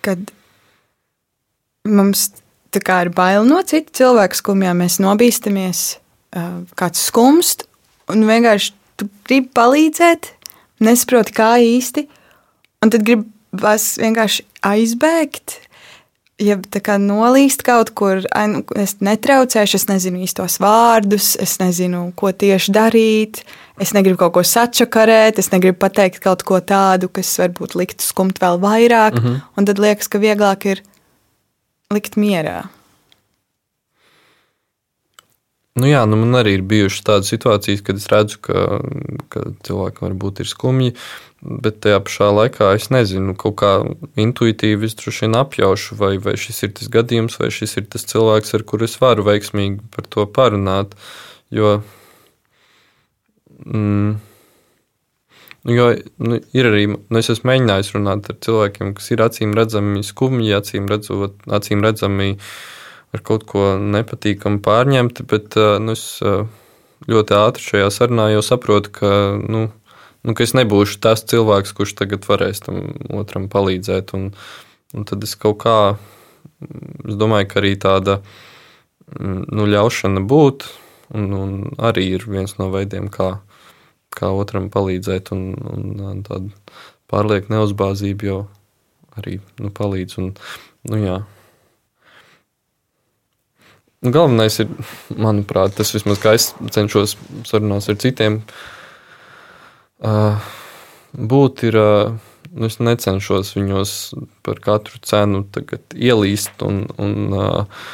kad 0.00 0.32
mums 1.84 2.30
ir 2.76 3.10
bail 3.12 3.44
no 3.48 3.60
citu 3.64 3.92
cilvēku 4.00 4.36
skumjām, 4.36 4.80
mēs 4.80 4.98
nobīstamies, 5.00 5.82
kāds 6.76 7.04
skumst, 7.08 7.66
un 8.12 8.24
vienkārši 8.28 8.72
tu 8.96 9.08
gribi 9.28 9.48
palīdzēt, 9.56 10.32
nesaproti, 10.84 11.36
kā 11.36 11.54
īsti, 11.60 12.06
un 12.84 12.92
tad 12.92 13.04
gribi 13.06 13.28
vienkārši 13.56 14.44
aizbēgt 14.66 15.60
ja 16.40 16.56
nolīst 17.00 17.62
kaut 17.64 17.92
kur, 17.96 18.20
nu, 18.50 18.62
es 18.76 18.96
netraucēšu, 19.00 19.78
es 19.80 19.86
nezinu 19.88 20.22
īstos 20.26 20.58
vārdus, 20.60 21.34
es 21.40 21.56
nezinu, 21.62 22.10
ko 22.16 22.32
tieši 22.32 22.74
darīt. 22.76 23.44
Es 23.80 23.92
negribu 23.92 24.16
kaut 24.24 24.32
ko 24.38 24.42
sačakarēt, 24.44 25.38
es 25.38 25.50
negribu 25.52 25.76
pateikt 25.82 26.22
kaut 26.24 26.42
ko 26.48 26.60
tādu, 26.64 27.10
kas 27.12 27.34
varbūt 27.40 27.76
liktu 27.76 28.04
skumt 28.04 28.40
vēl 28.40 28.60
vairāk. 28.60 29.18
Mm 29.18 29.24
-hmm. 29.24 29.40
Un 29.56 29.64
tad 29.64 29.78
liekas, 29.78 30.08
ka 30.08 30.18
vieglāk 30.18 30.66
ir 30.66 30.82
likt 31.92 32.16
mierā. 32.16 32.68
Nu 35.76 35.86
jā, 35.86 36.06
nu 36.08 36.16
man 36.16 36.32
arī 36.40 36.54
ir 36.56 36.62
bijušas 36.62 37.04
tādas 37.04 37.28
situācijas, 37.28 37.82
kad 37.84 37.96
es 37.96 38.08
redzu, 38.08 38.38
ka, 38.40 38.80
ka 39.28 39.42
cilvēki 39.66 40.00
varbūt 40.00 40.40
ir 40.40 40.48
skumji, 40.48 40.94
bet 41.46 41.80
tajā 41.84 42.00
pašā 42.06 42.28
laikā 42.34 42.72
es 42.76 42.88
nezinu, 42.90 43.36
kaut 43.38 43.56
kā 43.62 43.72
intuitīvi 44.18 44.88
es 44.88 44.96
droši 44.98 45.26
vien 45.26 45.38
apjaušu, 45.38 45.98
vai, 46.00 46.16
vai 46.22 46.34
šis 46.40 46.64
ir 46.66 46.72
tas 46.78 46.90
gadījums, 46.92 47.38
vai 47.42 47.52
šis 47.54 47.78
ir 47.80 47.88
tas 47.92 48.06
cilvēks, 48.10 48.54
ar 48.58 48.66
kuru 48.66 48.88
es 48.88 48.96
varu 49.02 49.26
veiksmīgi 49.26 49.90
par 49.94 50.08
to 50.10 50.26
parunāt. 50.26 50.96
Jo, 51.54 51.78
mm, 53.64 54.16
Jo 55.66 55.88
nu, 56.22 56.36
ir 56.54 56.66
arī, 56.68 56.84
nu, 56.86 57.18
es 57.18 57.26
esmu 57.32 57.50
mēģinājis 57.50 57.88
runāt 57.96 58.28
ar 58.30 58.36
cilvēkiem, 58.44 58.92
kas 58.94 59.08
ir 59.10 59.22
acīm 59.24 59.54
redzami 59.56 60.04
skumji, 60.06 60.52
acīm, 60.54 60.86
redzot, 60.90 61.40
acīm 61.58 61.82
redzami 61.82 62.36
ar 63.16 63.22
kaut 63.26 63.48
ko 63.50 63.72
nepatīkamu 63.82 64.60
pārņemti, 64.62 65.26
bet 65.26 65.58
nu, 65.82 65.96
es 65.96 66.20
ļoti 67.10 67.36
ātri 67.40 67.66
šajā 67.72 67.90
sarunā 67.96 68.28
jau 68.36 68.44
saprotu, 68.46 68.92
ka, 69.00 69.10
nu, 69.42 69.64
nu, 70.26 70.34
ka 70.34 70.44
es 70.46 70.54
nebūšu 70.58 70.98
tas 71.04 71.22
cilvēks, 71.30 71.74
kurš 71.76 71.94
tagad 72.00 72.26
varēs 72.26 72.64
tam 72.66 72.82
otram 73.14 73.46
palīdzēt. 73.52 74.12
Un, 74.18 74.32
un 74.96 75.06
tad 75.08 75.24
es 75.26 75.36
kaut 75.38 75.60
kā, 75.62 75.76
es 77.06 77.18
domāju, 77.20 77.50
ka 77.52 77.60
arī 77.62 77.76
tāda 77.80 78.18
nu, 79.20 79.68
ļaušana 79.70 80.24
būt, 80.26 80.66
un, 81.14 81.30
un 81.38 81.56
arī 81.78 82.08
ir 82.16 82.26
viens 82.26 82.56
no 82.58 82.72
veidiem, 82.74 83.10
kā 83.12 83.36
kā 84.16 84.30
otram 84.32 84.70
palīdzēt, 84.72 85.28
un, 85.36 85.50
un 86.00 86.20
tāda 86.24 86.48
pārlieka 87.12 87.52
neuzbāzība 87.52 88.30
jau 88.30 88.38
arī 89.20 89.34
nu, 89.60 89.68
palīdz. 89.76 90.14
Un, 90.22 90.30
nu, 90.88 91.00
jā. 91.02 91.18
Galvenais 94.00 94.56
ir, 94.62 94.72
manuprāt, 95.20 95.76
tas 95.76 95.92
vismaz 95.92 96.22
kā 96.22 96.32
es 96.38 96.48
cenšos 96.72 97.16
sarunās 97.44 97.90
ar 97.92 98.00
citiem, 98.00 98.40
uh, 98.40 98.75
būt 101.16 101.68
ir. 101.70 101.82
Uh, 101.82 102.32
nu, 102.56 102.70
es 102.70 102.78
necenšos 102.80 103.54
viņos 103.56 103.92
par 104.46 104.60
katru 104.64 105.00
cenu 105.04 105.44
ielīst 105.94 106.62
un, 106.64 106.84
un, 107.02 107.14
uh, 107.34 107.86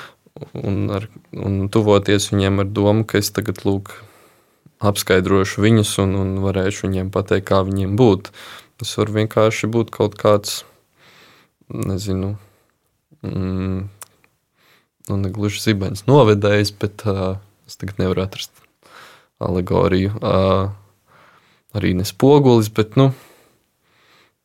un, 0.59 0.79
ar, 0.95 1.09
un 1.33 1.69
tuvoties 1.73 2.31
viņiem 2.33 2.63
ar 2.63 2.71
domu, 2.71 3.07
ka 3.09 3.21
es 3.23 3.33
tagad 3.35 3.65
lūk, 3.67 3.95
apskaidrošu 4.83 5.63
viņus 5.63 5.95
un, 6.03 6.17
un 6.19 6.35
varēšu 6.43 6.89
viņiem 6.89 7.13
pateikt, 7.15 7.49
kā 7.51 7.63
viņiem 7.67 7.95
būt. 7.99 8.33
Tas 8.83 8.95
var 8.99 9.13
vienkārši 9.15 9.71
būt 9.71 9.93
kaut 9.95 10.17
kāds, 10.19 10.63
nezinu, 11.73 12.35
mm, 13.23 13.81
nu, 15.09 15.19
ne 15.23 15.33
gluži 15.35 15.63
zibens 15.63 16.07
novedējs, 16.11 16.75
bet 16.83 17.07
uh, 17.07 17.39
es 17.69 17.79
tagad 17.79 18.03
nevaru 18.03 18.27
atrast 18.27 18.55
alegoriju. 19.43 20.17
Uh, 20.19 20.75
arī 21.77 21.95
ne 21.99 22.07
spogulis, 22.09 22.71
bet 22.75 22.97
nu, 23.01 23.11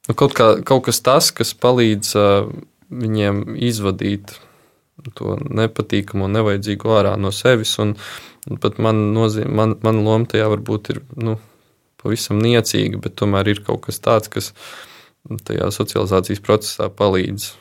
nu, 0.07 0.15
kaut, 0.15 0.35
kā, 0.37 0.53
kaut 0.67 0.87
kas 0.87 1.01
tāds, 1.03 1.31
kas 1.35 1.53
palīdz 1.57 2.13
uh, 2.19 2.51
viņiem 2.89 3.57
izvadīt 3.67 4.37
to 5.17 5.37
nepatīkamo, 5.37 6.27
nevajadzīgo 6.31 6.95
ārā 6.97 7.13
no 7.19 7.31
sevis. 7.35 7.75
Un, 7.83 7.93
un 8.49 8.61
pat 8.61 8.79
man, 8.81 9.09
nozīm, 9.15 9.51
man, 9.59 9.75
man 9.85 10.01
loma 10.05 10.29
tajā 10.29 10.47
varbūt 10.53 10.91
ir 10.93 11.01
nu, 11.19 11.37
pavisam 12.01 12.41
niecīga, 12.41 13.01
bet 13.03 13.17
tomēr 13.19 13.53
ir 13.53 13.63
kaut 13.67 13.85
kas 13.87 14.01
tāds, 14.03 14.31
kas 14.33 14.53
tajā 15.47 15.69
socializācijas 15.75 16.43
procesā 16.43 16.89
palīdz 16.93 17.51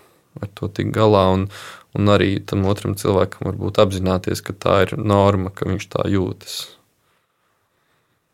ar 0.43 0.53
to 0.55 0.71
tikt 0.71 0.95
galā. 0.97 1.27
Un, 1.35 1.49
un 1.97 2.13
arī 2.13 2.37
tam 2.45 2.67
otram 2.69 2.97
cilvēkam 2.99 3.51
varbūt 3.51 3.81
apzināties, 3.85 4.45
ka 4.45 4.57
tā 4.57 4.81
ir 4.87 4.97
norma, 5.01 5.53
ka 5.53 5.69
viņš 5.69 5.89
tā 5.93 6.09
jūtas. 6.13 6.76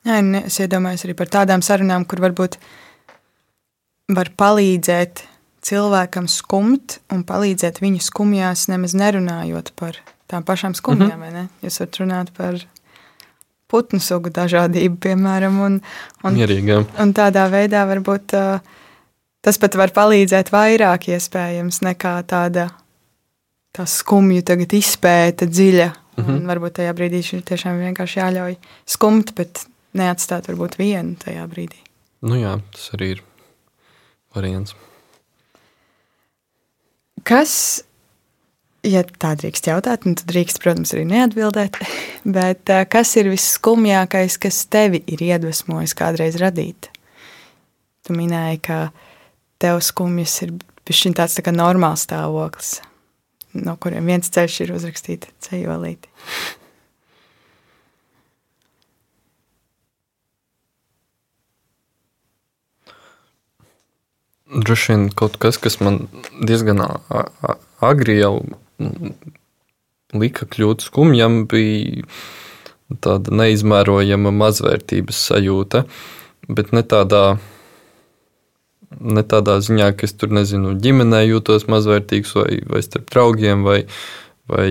Jā, 0.02 0.18
es 0.46 0.58
iedomājos 0.58 1.04
arī 1.06 1.14
par 1.18 1.30
tādām 1.30 1.62
sarunām, 1.62 2.04
kur 2.08 2.22
varbūt 2.24 2.58
var 4.12 4.32
palīdzēt 4.38 5.22
cilvēkam 5.62 6.26
skumt 6.30 6.98
un 7.14 7.22
palīdzēt 7.26 7.78
viņu 7.82 8.02
skumjās, 8.02 8.66
nemaz 8.72 8.96
nerunājot 8.98 9.70
par 9.78 10.00
tām 10.30 10.44
pašām 10.44 10.74
skumjām. 10.74 11.20
Mm 11.20 11.34
-hmm. 11.34 11.48
Jūs 11.62 11.80
varat 11.80 12.00
runāt 12.02 12.32
par 12.36 12.58
putnu 13.72 14.00
sugu 14.00 14.30
dažādību, 14.30 14.96
piemēram, 15.00 15.60
un, 15.60 15.80
un, 16.24 16.34
Mierīgām. 16.34 16.86
un 16.98 17.14
tādā 17.16 17.46
veidā 17.52 17.86
varbūt 17.88 18.34
uh, 18.36 18.60
tas 19.40 19.58
pat 19.58 19.74
var 19.74 19.94
palīdzēt 19.96 20.52
vairāk 20.52 21.08
iespējams 21.08 21.80
nekā 21.80 22.22
tāda 22.28 22.68
tā 23.72 23.86
skumju 23.88 24.42
izpēta 24.72 25.46
dziļa. 25.46 25.92
Mm 26.16 26.24
-hmm. 26.24 26.46
Varbūt 26.46 26.72
tajā 26.72 26.92
brīdī 26.92 27.22
ir 27.34 27.42
tiešām 27.42 27.78
vienkārši 27.80 28.18
jāļauj 28.18 28.56
skumt, 28.84 29.34
bet 29.34 29.66
neatstāt 29.98 30.48
varbūt 30.50 30.78
vienu 30.80 31.16
tajā 31.20 31.44
brīdī. 31.50 31.80
Nu 32.22 32.38
jā, 32.38 32.56
tas 32.74 32.92
arī 32.96 33.16
ir 33.16 33.22
variants. 34.34 34.76
Kas, 37.26 37.54
ja 38.86 39.04
tā 39.06 39.34
drīkst 39.38 39.68
jautāt, 39.70 40.06
tad 40.06 40.24
drīkst, 40.30 40.58
protams, 40.62 40.94
arī 40.94 41.04
neatbildēt, 41.10 41.78
bet 42.38 42.72
kas 42.90 43.14
ir 43.20 43.30
visskumjākais, 43.32 44.38
kas 44.42 44.64
tevi 44.72 45.02
ir 45.06 45.22
iedvesmojis 45.28 45.96
kādreiz 45.98 46.38
radīt? 46.42 46.90
Tu 48.02 48.16
minēji, 48.16 48.62
ka 48.66 48.78
tev 49.62 49.82
skumjas 49.84 50.40
ir 50.46 50.56
šis 50.90 51.14
tāds 51.16 51.38
tā 51.38 51.44
kā 51.46 51.52
normāls 51.54 52.02
stāvoklis, 52.08 52.80
no 53.54 53.76
kuriem 53.80 54.10
viens 54.10 54.30
ceļš 54.34 54.58
ir 54.64 54.74
uzrakstīts 54.78 55.30
ceļolīti. 55.46 56.10
Droši 64.52 64.92
vien 64.92 65.08
kaut 65.16 65.38
kas, 65.40 65.56
kas 65.56 65.78
man 65.80 66.06
diezgan 66.44 66.82
agri 67.80 68.18
jau 68.18 68.34
lika 70.12 70.46
kļūt 70.48 70.84
skumjam, 70.84 71.46
bija 71.48 72.04
tāda 73.00 73.32
neizmērojama 73.32 74.32
mazvērtības 74.36 75.22
sajūta. 75.30 75.86
Bet 76.52 76.72
ne 76.76 76.82
tādā, 76.84 77.22
ne 79.00 79.24
tādā 79.24 79.56
ziņā, 79.64 79.92
ka 79.96 80.08
es 80.08 80.16
tur 80.18 80.34
nezinu, 80.34 80.74
ģimenē 80.82 81.22
jūtos 81.24 81.68
mazvērtīgs 81.72 82.34
vai, 82.36 82.50
vai 82.68 82.82
starp 82.84 83.08
draugiem 83.14 83.64
vai, 83.64 83.78
vai 84.50 84.68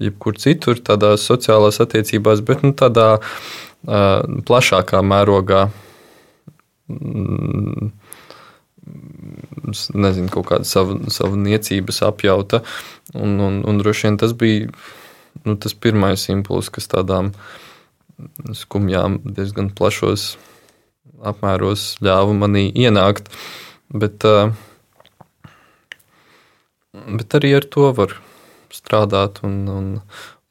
jebkur 0.00 0.38
citur, 0.40 0.80
tādās 0.80 1.26
sociālās 1.28 1.78
attiecībās, 1.84 2.42
bet 2.48 2.64
nu, 2.64 2.72
tādā 2.74 3.08
uh, 3.20 4.22
plašākā 4.48 5.02
mērogā. 5.04 5.66
Mm, 6.92 7.92
nezinu, 9.64 10.30
kaut 10.32 10.48
kāda 10.50 10.68
sava, 10.68 10.96
sava 11.12 11.38
niecības 11.38 12.02
apjauta. 12.06 12.62
Un, 13.14 13.38
un, 13.40 13.60
un 13.68 13.80
droši 13.80 14.08
vien 14.08 14.18
tas 14.20 14.34
bija 14.36 14.70
nu, 15.44 15.56
tas 15.56 15.74
pirmais 15.74 16.28
impulss, 16.32 16.72
kas 16.72 16.90
tādām 16.90 17.32
skumjām 18.54 19.20
diezgan 19.24 19.70
plašos 19.74 20.34
apmēros 21.26 21.96
ļāva 22.02 22.34
manī 22.36 22.68
ienākt. 22.84 23.30
Bet, 23.92 24.24
bet 26.92 27.38
arī 27.38 27.54
ar 27.58 27.66
to 27.68 27.90
var 27.96 28.16
strādāt, 28.72 29.42
un, 29.46 29.56
un, 29.68 29.88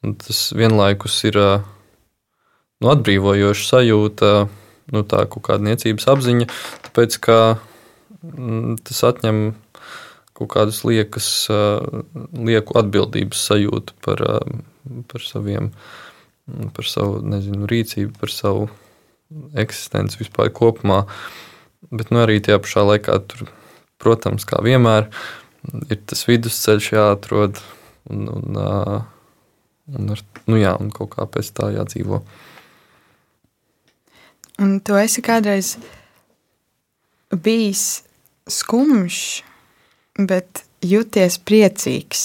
un 0.02 0.16
tas 0.20 0.44
vienlaikus 0.56 1.18
ir 1.30 1.38
nu, 1.42 2.90
atbrīvojoša 2.92 3.68
sajūta, 3.68 4.32
nu, 4.92 5.04
tā 5.08 5.24
kaut 5.30 5.46
kāda 5.48 5.66
niecības 5.66 6.08
apziņa, 6.14 6.48
tāpēc 6.86 7.18
ka 7.24 7.38
tas 8.86 9.02
atņem 9.08 9.40
kaut 10.38 10.50
kādus 10.54 10.82
liekas, 10.86 11.28
lieku 12.32 12.78
atbildības 12.80 13.42
sajūtu 13.50 13.96
par, 14.04 14.22
par 15.10 15.26
saviem, 15.26 15.72
par 16.76 16.88
savu 16.88 17.20
nezinu, 17.26 17.68
rīcību, 17.70 18.14
par 18.20 18.32
savu 18.32 18.68
eksistenci 19.58 20.20
vispār 20.20 20.52
kopumā. 20.54 21.04
Bet 21.92 22.12
nu, 22.14 22.22
arī 22.22 22.38
tajā 22.42 22.60
pašā 22.62 22.84
laikā, 22.86 23.18
tur, 23.28 23.48
protams, 24.02 24.46
kā 24.48 24.60
vienmēr, 24.64 25.08
ir 25.90 26.00
tas 26.06 26.24
vidusceļš 26.28 26.92
jāatrod 26.94 27.58
un, 28.10 28.28
un, 28.30 28.62
un, 29.92 30.14
ar, 30.14 30.22
nu 30.50 30.60
jā, 30.60 30.76
un 30.78 30.92
kaut 30.94 31.14
kā 31.16 31.26
pēc 31.26 31.52
tā 31.58 31.72
jādzīvo. 31.76 32.22
Un 34.62 34.78
tu 34.84 34.96
esi 35.00 35.24
kādreiz 35.24 35.74
bijis 37.32 38.02
skumjš, 38.50 39.18
bet 40.18 40.64
jūties 40.82 41.38
priecīgs. 41.46 42.24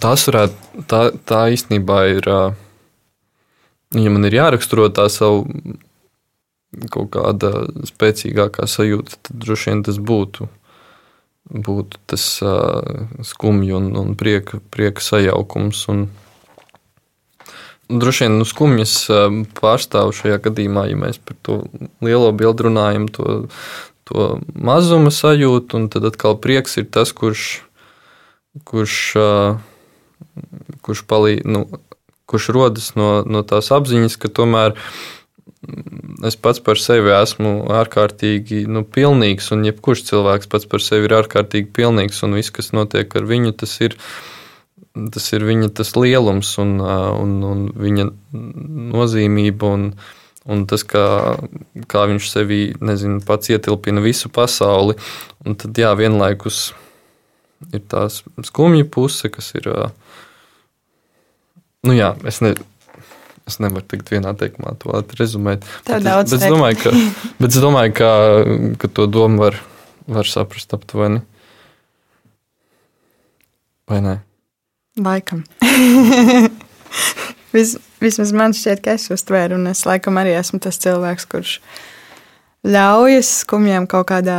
Tas 0.00 0.24
varētu, 0.30 0.84
tā, 0.88 1.00
tā 1.28 1.40
īstenībā 1.52 1.98
ir, 2.14 2.28
ja 3.94 4.12
man 4.14 4.24
ir 4.24 4.38
jāraksturo 4.40 4.88
tā 4.88 5.10
savu 5.12 5.44
kaut 6.90 7.12
kāda 7.14 7.66
spēcīgākā 7.86 8.66
sajūta, 8.66 9.20
tad 9.28 9.42
droši 9.44 9.70
vien 9.70 9.84
tas 9.86 10.00
būtu 10.00 10.48
būtu 11.44 12.00
tas 12.08 12.24
skumju 13.22 13.76
un, 13.76 13.90
un 14.00 14.14
prieka, 14.16 14.60
prieka 14.72 15.04
sajaukums. 15.04 15.84
Un, 15.92 16.06
Droši 17.88 18.24
vien 18.24 18.38
nu, 18.40 18.46
skumjas 18.48 18.94
pārstāv 19.58 20.14
šajā 20.16 20.38
gadījumā, 20.46 20.86
ja 20.88 20.98
mēs 20.98 21.18
par 21.20 21.36
to 21.44 21.58
lielo 22.04 22.30
bildi 22.32 22.68
runājam, 22.68 23.08
to, 23.12 23.36
to 24.08 24.28
mazuma 24.54 25.12
sajūtu, 25.12 25.80
un 25.80 25.88
tad 25.92 26.06
atkal 26.08 26.38
prieks 26.40 26.78
ir 26.80 26.88
tas, 26.94 27.12
kurš, 27.16 27.64
kurš, 28.64 28.96
kurš, 30.86 31.04
palīd, 31.10 31.44
nu, 31.44 31.66
kurš 32.30 32.48
rodas 32.56 32.94
no, 32.96 33.18
no 33.26 33.44
tās 33.44 33.68
apziņas, 33.74 34.16
ka 34.20 34.32
tomēr 34.32 34.78
es 36.24 36.36
pats 36.40 36.60
par 36.64 36.80
sevi 36.80 37.12
esmu 37.14 37.54
ārkārtīgi 37.72 38.64
nu, 38.70 38.84
pilnīgs, 38.84 39.50
un 39.54 39.64
jebkurš 39.68 40.06
cilvēks 40.10 40.50
pats 40.52 40.68
par 40.70 40.84
sevi 40.84 41.08
ir 41.08 41.16
ārkārtīgi 41.20 41.72
pilnīgs, 41.76 42.22
un 42.26 42.36
viss, 42.38 42.52
kas 42.54 42.72
notiek 42.76 43.12
ar 43.16 43.28
viņu, 43.28 43.54
tas 43.60 43.76
ir, 43.84 43.96
tas 45.14 45.30
ir 45.34 45.46
viņa 45.46 45.70
tas 45.74 45.94
lielums 45.98 46.52
un, 46.62 46.76
un, 46.80 47.38
un 47.50 47.64
viņa 47.78 48.08
nozīmība. 48.94 49.72
Un, 49.76 49.88
un 50.44 50.66
tas, 50.68 50.84
kā, 50.84 51.04
kā 51.88 52.04
viņš 52.10 52.28
sevī 52.30 52.60
nezinu, 52.84 53.22
pats 53.24 53.52
ietilpina 53.54 54.04
visu 54.04 54.30
pasauli. 54.32 54.98
Un 55.44 55.56
tad, 55.60 55.76
jā, 55.80 55.94
vienlaikus 55.98 56.68
ir 57.72 57.82
tā 57.88 58.06
skumja 58.12 58.84
puse, 58.84 59.32
kas 59.32 59.54
ir. 59.56 59.70
Nu, 61.84 61.96
jā, 61.96 62.14
es 62.28 62.40
nezinu 62.44 62.70
Es 63.44 63.58
nevaru 63.60 63.84
teikt, 63.84 64.08
vienā 64.08 64.32
teikumā 64.40 64.72
to 64.80 65.02
rezumēt. 65.18 65.66
Tā 65.84 65.98
ir 66.00 66.06
daudz. 66.06 66.32
Bet, 66.32 66.40
bet 66.40 66.46
es 66.46 66.52
domāju, 66.54 66.78
ka, 66.80 66.92
bet 67.42 67.50
es 67.50 67.60
domāju 67.60 67.96
ka, 67.98 68.10
ka 68.80 68.88
to 68.96 69.04
domu 69.04 69.42
var, 69.42 69.58
var 70.08 70.30
saprast 70.30 70.72
aptuveni. 70.76 71.20
Vai 73.90 74.00
ne? 74.00 74.14
Laikam. 75.00 75.44
Vis, 77.54 77.76
vismaz 78.02 78.32
man 78.34 78.54
šķiet, 78.54 78.82
ka 78.82 78.94
es 78.98 79.08
uztvēru, 79.14 79.58
un 79.58 79.70
es 79.70 79.84
laikam 79.86 80.18
arī 80.18 80.34
esmu 80.38 80.58
tas 80.62 80.78
cilvēks, 80.82 81.26
kurš 81.30 81.56
ļaujas 82.66 83.30
skumjām 83.44 83.86
kaut 83.90 84.08
kādā 84.10 84.38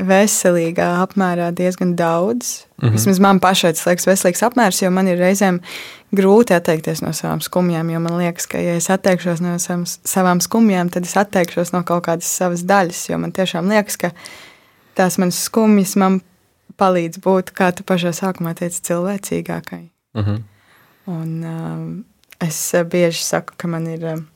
veselīgā 0.00 0.86
apmērā 1.02 1.50
diezgan 1.56 1.96
daudz. 1.96 2.64
Mm 2.80 2.88
-hmm. 2.88 2.92
Vismaz 2.96 3.20
man 3.20 3.40
pašai 3.40 3.72
tas 3.72 3.86
liekas 3.86 4.06
veselīgs 4.06 4.42
apmērs, 4.42 4.82
jo 4.82 4.90
man 4.90 5.08
ir 5.08 5.18
reizēm 5.18 5.60
grūti 6.12 6.54
atteikties 6.56 7.02
no 7.02 7.12
savām 7.12 7.40
skumjām. 7.40 7.90
Jo 7.90 8.00
man 8.00 8.18
liekas, 8.18 8.46
ka, 8.46 8.58
ja 8.58 8.76
es 8.76 8.90
atteikšos 8.90 9.40
no 9.40 9.58
savām, 9.58 9.84
savām 10.04 10.40
skumjām, 10.40 10.90
tad 10.90 11.04
es 11.04 11.16
atteikšos 11.16 11.72
no 11.72 11.82
kaut 11.82 12.06
kādas 12.06 12.36
savas 12.36 12.64
daļas. 12.64 13.08
Jo 13.10 13.18
man 13.18 13.32
tiešām 13.32 13.68
liekas, 13.68 13.96
ka 13.96 14.10
tās 14.94 15.18
manas 15.18 15.44
skumjas 15.44 15.96
man 15.96 16.20
palīdz 16.82 17.22
būt, 17.22 17.54
kā 17.56 17.70
tu 17.76 17.86
pašā 17.86 18.12
sākumā 18.18 18.56
teici, 18.58 18.82
cilvēcīgākai. 18.90 19.84
Mm 20.18 20.24
-hmm. 20.24 20.42
Un, 21.06 21.30
um, 21.44 22.04
es 22.40 22.74
bieži 22.90 23.24
saku, 23.24 23.54
ka 23.56 23.68
man 23.68 23.86
ir 23.86 24.04
um, 24.04 24.26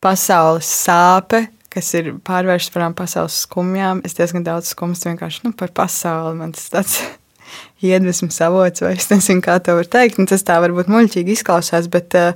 pasaules 0.00 0.66
sāpe, 0.66 1.46
kas 1.76 1.92
ir 1.98 2.14
pārvērsts 2.26 2.72
par 2.72 2.86
pasaules 2.96 3.36
skumjām. 3.44 4.00
Es 4.06 4.16
diezgan 4.16 4.46
daudz 4.46 4.72
skumstu 4.72 5.10
vienkārši 5.10 5.44
nu, 5.44 5.52
par 5.52 5.74
pasauli. 5.76 6.38
Man 6.38 6.54
tas 6.56 6.70
tāds 6.72 6.96
iedvesmas 7.90 8.40
avots, 8.46 8.84
vai 8.84 8.94
es 8.96 9.10
nezinu, 9.12 9.44
kā 9.44 9.58
to 9.60 9.76
var 9.78 9.90
teikt. 9.98 10.20
Un 10.22 10.30
tas 10.30 10.44
tā 10.46 10.58
varbūt 10.64 10.90
muļķīgi 10.92 11.36
izklausās, 11.36 11.90
bet, 11.92 12.14
eh, 12.14 12.34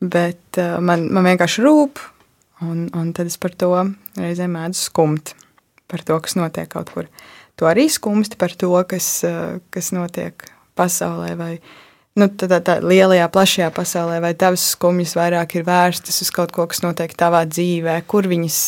bet 0.00 0.60
eh, 0.60 0.76
man, 0.80 1.08
man 1.12 1.28
vienkārši 1.32 1.64
rūp. 1.66 2.02
Un, 2.64 2.86
un 2.96 3.10
tad 3.12 3.28
es 3.28 3.36
par 3.40 3.52
to 3.58 3.72
reizēm 4.16 4.54
mēdzu 4.56 4.86
skumt. 4.86 5.34
Par 5.90 6.00
to, 6.06 6.16
kas 6.22 6.38
notiek 6.38 6.70
kaut 6.72 6.94
kur. 6.94 7.10
To 7.60 7.70
arī 7.70 7.86
skumsti 7.92 8.38
par 8.38 8.54
to, 8.58 8.72
kas, 8.88 9.24
eh, 9.24 9.58
kas 9.70 9.92
notiek 9.94 10.46
pasaulē 10.74 11.34
vai 11.38 11.52
nu, 12.18 12.28
tādā, 12.30 12.60
tā 12.62 12.78
lielajā, 12.82 13.26
plašajā 13.30 13.68
pasaulē, 13.74 14.20
vai 14.22 14.32
tavas 14.38 14.62
skumjas 14.74 15.14
vairāk 15.18 15.56
ir 15.58 15.66
vērstas 15.66 16.20
uz 16.22 16.30
kaut 16.34 16.54
ko, 16.54 16.66
kas 16.70 16.82
notiek 16.84 17.14
tavā 17.18 17.42
dzīvē, 17.50 17.96
kur 18.10 18.28
viņas, 18.30 18.58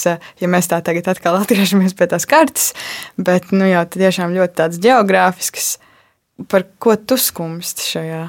ja 0.42 0.50
mēs 0.50 0.70
tā 0.70 0.80
tagad 0.86 1.10
atkal 1.14 1.38
atgriežamies 1.42 1.96
pie 1.98 2.10
tās 2.10 2.26
kartes, 2.26 2.72
bet 3.18 3.52
nu, 3.54 3.66
jau 3.70 3.84
tiešām 3.96 4.34
ļoti 4.34 4.58
tāds 4.62 4.82
geogrāfisks, 4.82 5.76
par 6.50 6.66
ko 6.82 6.96
tu 6.98 7.18
skumsti 7.20 7.90
šajā 7.94 8.22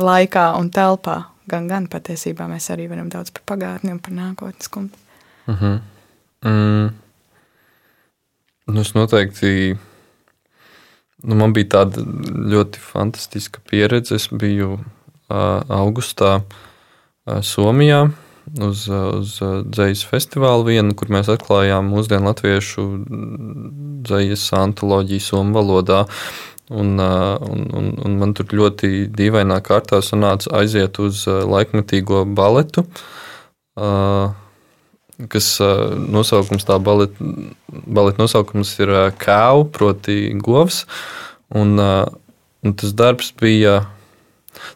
laikā 0.00 0.46
un 0.60 0.72
telpā. 0.72 1.24
Gan, 1.50 1.64
gan 1.66 1.88
patiesībā 1.90 2.44
mēs 2.46 2.68
arī 2.70 2.84
varam 2.86 3.08
daudz 3.10 3.32
par 3.34 3.42
pagātni 3.56 3.90
un 3.90 3.98
par 3.98 4.12
nākotni 4.14 4.62
skumt. 4.62 4.94
Uh 5.48 5.54
mhm. 5.54 5.64
-huh. 5.64 6.50
mm. 6.50 6.90
Nu, 8.70 8.80
es 8.80 8.94
noteikti 8.94 9.78
Nu, 11.22 11.36
man 11.36 11.52
bija 11.56 11.76
tāda 11.76 12.02
ļoti 12.50 12.80
fantastiska 12.80 13.62
pieredze. 13.68 14.16
Es 14.16 14.28
biju 14.32 14.78
augustā 15.30 16.40
Somijā 17.46 18.06
uz, 18.58 18.86
uz 18.88 19.34
dzejas 19.70 20.04
festivālu 20.08 20.66
vienu, 20.70 20.96
kur 20.98 21.12
mēs 21.12 21.30
atklājām 21.30 21.90
mūsdienu 21.92 22.30
latviešu 22.30 22.86
dzejas 24.08 24.48
antoloģiju 24.58 25.26
somu 25.26 25.58
valodā. 25.60 26.04
Un, 26.70 26.94
un, 27.02 27.62
un, 27.74 27.86
un 28.06 28.12
man 28.18 28.32
tur 28.38 28.52
ļoti 28.54 29.08
dīvainā 29.10 29.56
kārtā 29.66 29.98
sanāca 30.06 30.52
aiziet 30.60 31.00
uz 31.02 31.24
laikmetīgo 31.26 32.22
baletu. 32.38 32.84
Uh, 33.80 34.30
kas 35.28 35.58
nosaukums 35.60 36.66
tā 36.68 36.78
baleta, 36.82 37.30
baleta 37.68 38.22
nosaukums 38.22 38.72
ir 38.80 38.92
kāvu, 39.20 39.66
proti, 39.74 40.18
govs. 40.38 40.84
Un, 41.50 41.74
un 41.80 42.76
tas 42.78 42.94
darbs 42.96 43.32
bija, 43.40 43.80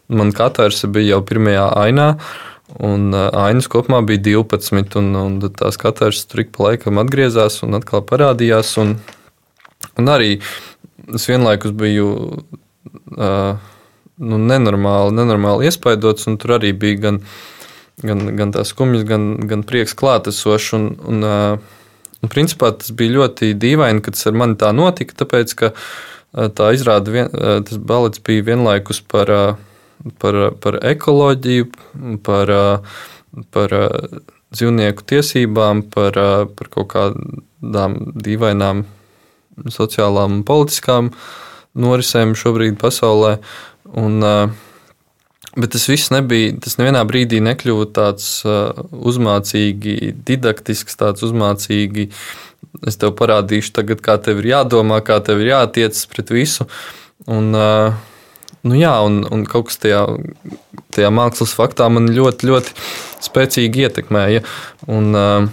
man 0.09 0.35
katrs 0.35 0.85
bija 0.91 1.15
jau 1.15 1.23
pirmajā 1.29 1.69
ainā. 1.85 2.09
Un 2.85 3.13
ainas 3.15 3.69
kopumā 3.71 4.01
bija 4.09 4.25
12, 4.41 4.99
un, 4.99 5.13
un 5.21 5.39
tās 5.55 5.79
katrs 5.79 6.25
tur 6.27 6.43
ik 6.43 6.51
pa 6.57 6.71
laikam 6.71 6.99
atgriezās 7.03 7.61
un 7.67 7.79
atkal 7.79 8.03
parādījās. 8.09 8.75
Un, 8.83 8.97
un 10.01 10.11
arī 10.11 10.39
es 11.15 11.29
vienlaikus 11.29 11.75
biju 11.77 12.09
uh, 13.15 13.71
nu, 14.19 14.41
nenormāli, 14.41 15.15
nenormāli 15.21 15.69
iespaidots, 15.69 16.27
un 16.31 16.41
tur 16.41 16.57
arī 16.59 16.73
bija 16.75 17.03
gan 17.05 17.21
uh, 17.21 17.37
gan, 18.03 18.25
gan 18.39 18.53
tās 18.55 18.73
skumjas, 18.75 19.05
gan, 19.09 19.35
gan 19.51 19.63
prieks 19.67 19.95
klātesošs. 19.99 20.73
Un, 20.79 20.89
un, 21.05 21.23
un, 21.29 22.33
principā 22.33 22.73
tas 22.79 22.95
bija 22.97 23.19
ļoti 23.19 23.53
dīvaini, 23.61 24.03
ka 24.05 24.15
tas 24.15 24.27
ar 24.31 24.39
mani 24.41 24.59
tā 24.61 24.73
notika, 24.77 25.17
tāpēc 25.23 25.55
ka 25.61 25.73
tā 26.59 26.73
izrāda, 26.75 27.15
vien, 27.15 27.31
tas 27.69 27.79
balets 27.79 28.23
bija 28.25 28.49
vienlaikus 28.51 29.03
par, 29.07 29.31
par, 30.19 30.41
par 30.65 30.81
ekoloģiju, 30.83 31.71
par, 32.27 32.55
par 33.55 33.79
dzīvnieku 34.55 35.07
tiesībām, 35.11 35.87
par, 35.95 36.19
par 36.59 36.71
kaut 36.75 36.91
kādām 36.95 37.99
dīvainām 38.15 38.85
sociālām 39.71 40.41
un 40.41 40.45
politiskām 40.47 41.11
norisēm 41.79 42.35
šobrīd 42.39 42.79
pasaulē. 42.81 43.37
Un, 43.95 44.19
uh, 44.25 44.51
Bet 45.55 45.71
tas 45.71 45.85
viss 45.87 46.11
nebija, 46.11 46.57
tas 46.65 46.75
nevienā 46.81 47.05
brīdī 47.07 47.39
nekļuva 47.45 47.87
tāds 47.95 48.27
uh, 48.43 48.75
uzmācīgi, 48.91 50.15
didaktisks, 50.27 50.99
tāds 50.99 51.23
uzmācīgi. 51.23 52.09
Es 52.91 52.99
tev 52.99 53.13
parādīšu, 53.21 53.71
tagad, 53.77 54.03
kā 54.03 54.17
tev 54.19 54.43
ir 54.43 54.51
jādomā, 54.51 54.99
kā 55.07 55.21
tev 55.23 55.45
ir 55.45 55.53
jātiecas 55.53 56.09
pret 56.11 56.33
visu. 56.35 56.67
Un, 57.31 57.53
uh, 57.55 57.95
nu 58.67 58.81
jā, 58.81 58.97
un, 59.07 59.21
un 59.31 59.45
kaut 59.47 59.69
kas 59.69 59.79
tajā, 59.85 60.01
tajā 60.97 61.13
mākslas 61.15 61.55
faktā 61.55 61.87
man 61.93 62.11
ļoti, 62.11 62.51
ļoti 62.51 62.75
spēcīgi 63.29 63.87
ietekmēja. 63.87 64.43
Un, 64.91 65.15
uh, 65.15 65.47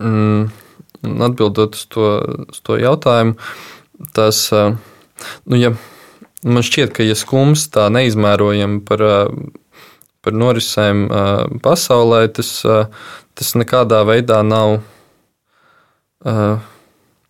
mm, 0.00 0.48
atbildot 1.28 1.76
uz 1.76 1.84
to, 1.92 2.08
uz 2.48 2.64
to 2.64 2.80
jautājumu, 2.80 3.36
tas, 4.16 4.46
nu, 4.48 5.60
ja 5.60 5.76
Man 6.46 6.62
šķiet, 6.62 6.92
ka 6.94 7.02
ja 7.02 7.16
skums 7.18 7.66
tā 7.74 7.88
neizmērojami 7.90 8.82
par, 8.86 9.02
par 10.22 10.36
norisēm 10.38 11.08
pasaulē, 11.64 12.28
tas, 12.30 12.52
tas 13.34 13.54
nekādā 13.58 14.04
veidā 14.06 14.38
nav. 14.46 14.78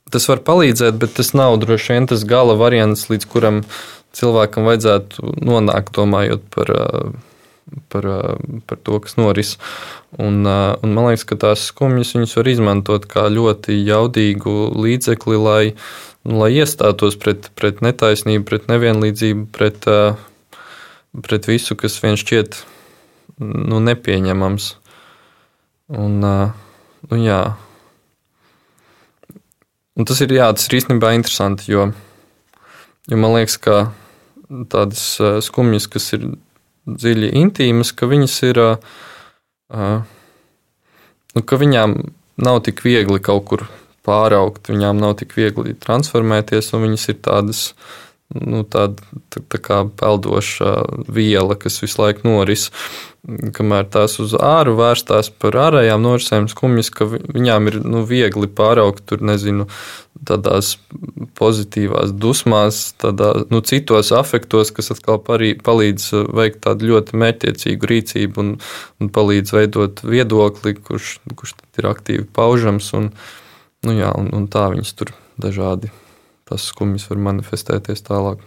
Tas 0.08 0.28
var 0.28 0.42
palīdzēt, 0.44 0.98
bet 1.00 1.16
tas 1.16 1.32
nav 1.36 1.56
droši 1.60 1.96
vien 1.96 2.08
tas 2.08 2.24
gala 2.28 2.56
variants, 2.60 3.08
līdz 3.08 3.28
kuram 3.32 3.62
cilvēkam 4.16 4.68
vajadzētu 4.68 5.32
nonākt, 5.44 5.92
domājot 5.96 6.44
par, 6.52 6.72
par, 7.92 8.08
par 8.68 8.82
to, 8.84 9.00
kas 9.04 9.16
noris. 9.20 9.56
Un, 10.20 10.44
un 10.44 10.94
man 10.96 11.10
liekas, 11.10 11.24
ka 11.28 11.36
tās 11.40 11.64
skumjas 11.72 12.36
var 12.36 12.48
izmantot 12.48 13.08
kā 13.08 13.26
ļoti 13.32 13.76
jaudīgu 13.88 14.54
līdzekli, 14.76 15.40
lai 15.40 15.62
nu, 15.72 15.80
lai 16.28 16.50
iestātos 16.60 17.16
pret, 17.20 17.48
pret 17.56 17.80
netaisnību, 17.84 18.44
pret 18.48 18.66
nevienlīdzību, 18.68 19.46
pret, 19.54 19.86
pret 21.24 21.48
visu, 21.48 21.76
kas 21.78 21.96
vien 22.02 22.18
šķiet 22.20 22.58
nu, 23.40 23.80
nepieņemams. 23.84 24.68
Un, 25.98 26.18
nu, 26.20 27.20
jā. 27.22 27.40
Un 29.98 30.06
tas 30.06 30.20
ir, 30.22 30.34
jā, 30.36 30.50
tas 30.54 30.68
ir 30.68 30.78
īstenībā 30.78 31.14
interesanti, 31.16 31.72
jo, 31.72 31.88
jo 33.08 33.18
man 33.18 33.34
liekas, 33.38 33.56
ka 33.62 33.78
tādas 34.70 35.16
skumjas, 35.44 35.88
kas 35.90 36.12
ir 36.16 36.28
dziļi 36.88 37.32
intīmas, 37.40 37.90
ka 37.96 38.06
viņas 38.10 38.36
ir, 38.50 38.62
nu, 41.34 41.42
ka 41.42 41.60
viņām 41.64 41.98
nav 42.38 42.62
tik 42.68 42.84
viegli 42.86 43.18
kaut 43.24 43.44
kur 43.50 43.66
pāraugt, 44.08 44.72
viņām 44.72 45.00
nav 45.04 45.18
tik 45.20 45.36
viegli 45.36 45.76
transformēties, 45.78 46.72
un 46.74 46.88
viņas 46.88 47.08
ir 47.12 47.18
tādas 47.28 47.64
nu, 48.34 48.64
tāda 48.68 49.00
tā, 49.32 49.40
tā 49.40 49.60
kā 49.62 49.82
peldoša 49.98 50.72
viela, 51.08 51.56
kas 51.56 51.80
visu 51.82 52.02
laiku 52.02 52.28
noris. 52.28 52.68
Kamēr 53.28 53.88
tās 53.92 54.14
uz 54.22 54.32
āru 54.36 54.76
vērstās 54.78 55.30
par 55.42 55.56
ārējām 55.66 56.04
norisēm 56.04 56.46
skumjas, 56.48 56.90
ka 56.94 57.08
viņām 57.08 57.70
ir 57.70 57.78
nu, 57.84 58.04
viegli 58.08 58.48
pāraugt 58.48 59.04
tur, 59.08 59.24
nezinu, 59.26 59.66
tādās 60.28 60.76
pozitīvās 61.38 62.14
dusmās, 62.16 62.80
tādā, 63.00 63.32
nu, 63.52 63.60
citos 63.64 64.12
afektos, 64.16 64.72
kas 64.76 64.92
atkal 64.94 65.20
parī, 65.24 65.52
palīdz 65.64 66.08
veikt 66.36 66.62
tādu 66.66 66.92
ļoti 66.92 67.20
mērķiecīgu 67.20 67.92
rīcību 67.92 68.44
un, 68.44 68.54
un 69.02 69.12
palīdz 69.12 69.54
veidot 69.56 70.04
viedokli, 70.04 70.76
kurš, 70.78 71.18
kurš 71.34 71.56
ir 71.80 71.90
aktīvi 71.90 72.26
paužams. 72.38 72.92
Un, 72.98 73.12
nu, 73.86 73.94
jā, 73.94 74.10
un, 74.18 74.30
un 74.34 74.46
tā 74.50 74.68
viņas 74.72 74.94
tur 74.98 75.14
dažādi 75.40 75.92
tas 76.48 76.64
skumjas 76.70 77.08
var 77.10 77.20
manifestēties 77.28 78.06
tālāk. 78.06 78.40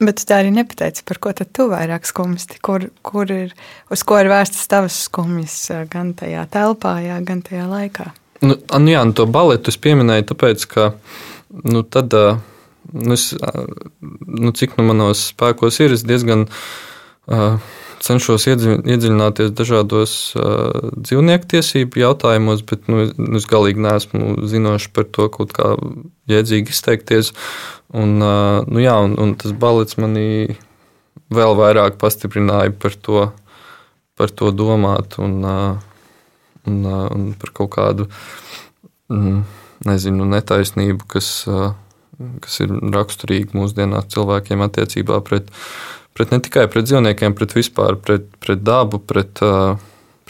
Bet 0.00 0.22
tā 0.24 0.38
arī 0.40 0.52
nepateici, 0.54 1.02
par 1.04 1.18
ko 1.20 1.32
tu 1.36 1.66
vairāk 1.68 2.06
skumsti, 2.08 2.56
kur, 2.64 2.86
kur 3.04 3.28
ir, 3.28 3.50
uz 3.92 4.04
ko 4.06 4.16
ir 4.22 4.30
vērstas 4.32 4.70
tavas 4.70 4.96
skumjas 5.08 5.56
gan 5.92 6.14
tajā 6.16 6.46
telpā, 6.52 6.94
jā, 7.04 7.18
gan 7.26 7.42
tajā 7.44 7.66
laikā. 7.68 8.06
Nu, 8.40 8.56
nu 8.56 8.94
jā, 8.94 9.02
nu 9.04 9.12
to 9.12 9.26
baletu 9.28 9.68
es 9.68 9.76
pieminēju, 9.76 10.30
tāpēc, 10.30 10.64
ka 10.70 10.86
nu, 11.68 11.82
tad, 11.84 12.16
nu, 12.16 13.12
es, 13.12 13.26
nu, 14.00 14.54
cik 14.56 14.78
nu 14.78 14.88
manos 14.88 15.26
spēkos 15.34 15.82
ir, 15.84 15.98
es 15.98 16.06
diezgan 16.08 16.46
uh, 16.48 17.60
cenšos 18.00 18.46
iedziļināties 18.48 19.52
dažādos 19.56 20.14
uh, 20.38 20.92
dzīvnieku 20.96 21.50
tiesību 21.52 22.00
jautājumos, 22.00 22.62
bet 22.66 22.88
nu, 22.88 23.04
es 23.36 23.46
galīgi 23.50 23.84
neesmu 23.84 24.48
zinošs 24.48 24.88
par 24.96 25.08
to 25.12 25.28
kaut 25.32 25.52
kā 25.56 25.74
jēdzīgi 26.30 26.72
izteikties. 26.72 27.34
Un, 27.92 28.16
uh, 28.22 28.62
nu, 28.70 28.80
jā, 28.80 28.96
un, 29.04 29.18
un 29.20 29.34
tas 29.38 29.52
balets 29.52 29.98
manī 30.00 30.56
vēl 31.34 31.54
vairāk 31.58 32.00
pastiprināja 32.00 32.72
par 32.80 32.96
to, 32.96 33.28
par 34.18 34.32
to 34.32 34.50
domāt 34.54 35.18
un, 35.20 35.36
uh, 35.44 35.76
un, 36.66 36.82
uh, 36.86 37.06
un 37.12 37.30
par 37.38 37.54
kaut 37.60 37.74
kādu 37.76 38.08
mm, 39.12 39.44
nezinu, 39.88 40.26
netaisnību, 40.32 41.06
kas, 41.10 41.30
uh, 41.50 41.72
kas 42.40 42.60
ir 42.64 42.72
raksturīga 42.96 43.58
mūsdienās 43.58 44.08
cilvēkiem 44.14 44.64
attiecībā 44.66 45.20
pret 45.26 45.52
pret 46.16 46.32
ne 46.34 46.40
tikai 46.42 46.66
pret 46.70 46.88
dzīvniekiem, 46.88 47.36
bet 47.38 47.54
vispār 47.56 47.98
pret, 48.00 48.26
pret 48.42 48.62
dabu, 48.66 49.00
pret, 49.00 49.42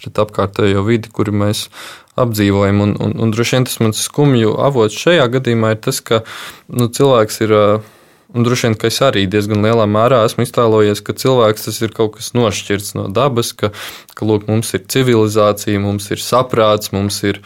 pret 0.00 0.20
apkārtējo 0.24 0.84
vidi, 0.86 1.12
kuru 1.12 1.34
mēs 1.44 1.68
apdzīvojam. 2.20 2.82
Un, 2.84 2.96
un, 3.00 3.14
un 3.20 3.32
droši 3.34 3.58
vien 3.58 3.68
tas 3.68 3.80
mans 3.82 4.02
skumju 4.08 4.56
avots 4.60 4.98
šajā 5.00 5.30
gadījumā 5.36 5.74
ir 5.74 5.80
tas, 5.86 6.02
ka 6.04 6.22
nu, 6.68 6.90
cilvēks 6.90 7.42
ir. 7.46 7.56
Un 8.30 8.44
droši 8.46 8.68
vien, 8.68 8.74
ka 8.78 8.86
es 8.86 9.00
arī 9.02 9.24
diezgan 9.26 9.58
lielā 9.64 9.88
mērā 9.90 10.20
esmu 10.22 10.44
iztēlojies, 10.44 11.00
ka 11.02 11.16
cilvēks 11.18 11.64
tas 11.66 11.80
ir 11.82 11.90
kaut 11.90 12.12
kas 12.14 12.28
nošķirts 12.38 12.92
no 12.94 13.08
dabas, 13.10 13.50
ka, 13.58 13.72
ka 14.14 14.28
lūk, 14.28 14.44
mums 14.46 14.70
ir 14.78 14.84
civilizācija, 14.86 15.80
mums 15.82 16.06
ir 16.14 16.22
saprāts, 16.22 16.92
mums 16.94 17.18
ir, 17.26 17.40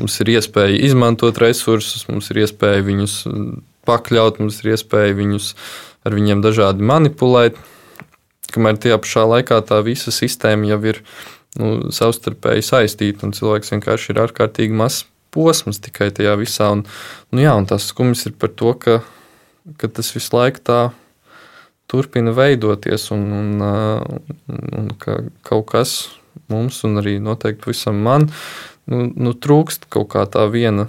mums 0.00 0.16
ir 0.24 0.30
iespēja 0.38 0.78
izmantot 0.88 1.36
resursus, 1.44 2.06
mums 2.08 2.32
ir 2.32 2.40
iespēja 2.46 2.86
viņus 2.88 3.18
pakļaut, 3.84 4.40
mums 4.40 4.62
ir 4.62 4.72
iespēja 4.78 5.18
viņus 5.20 5.50
ar 6.08 6.16
viņiem 6.16 6.40
dažādi 6.44 6.88
manipulēt. 6.88 7.60
Kamēr 8.50 8.80
tajā 8.82 8.98
pašā 9.02 9.26
laikā 9.30 9.60
tā 9.68 9.80
visa 9.86 10.12
sistēma 10.14 10.72
jau 10.72 10.80
ir 10.90 11.02
nu, 11.60 11.90
savstarpēji 11.94 12.66
saistīta, 12.66 13.26
un 13.26 13.34
cilvēks 13.36 13.74
vienkārši 13.74 14.12
ir 14.12 14.22
ārkārtīgi 14.26 14.76
mazs 14.76 15.04
posms 15.34 15.80
tikai 15.82 16.10
tajā 16.14 16.34
visā. 16.40 16.70
Un, 16.74 16.84
nu, 17.30 17.42
jā, 17.42 17.54
un 17.56 17.68
tas 17.70 17.86
skumjas 17.90 18.26
ir 18.30 18.36
par 18.38 18.52
to, 18.54 18.74
ka, 18.74 19.00
ka 19.78 19.90
tas 19.90 20.10
visu 20.14 20.34
laiku 20.36 20.62
tā 20.66 20.80
turpina 21.90 22.34
veidoties, 22.34 23.08
un, 23.14 23.26
un, 23.34 23.52
un, 23.62 24.64
un 24.78 24.90
ka 24.98 25.20
kaut 25.46 25.66
kas 25.72 25.94
mums, 26.50 26.82
un 26.86 27.00
arī 27.02 27.18
noteikti 27.22 27.70
visam 27.72 27.98
man, 28.04 28.28
nu, 28.90 29.08
nu, 29.14 29.34
trūkst 29.34 29.88
kaut 29.90 30.12
kā 30.14 30.26
tā 30.30 30.46
viena 30.50 30.86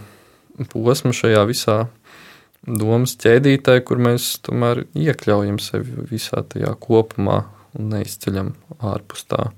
posma 0.70 1.14
šajā 1.16 1.46
visā 1.50 1.78
domas 2.68 3.16
ķēdītē, 3.22 3.80
kur 3.86 4.02
mēs 4.02 4.36
tomēr 4.46 4.86
iekļaujam 4.98 5.58
sevi 5.62 6.06
visā 6.12 6.44
tajā 6.48 6.74
kopumā 6.82 7.42
un 7.78 7.92
neizceļam 7.96 8.54
ārpus 8.92 9.26
tā. 9.32 9.50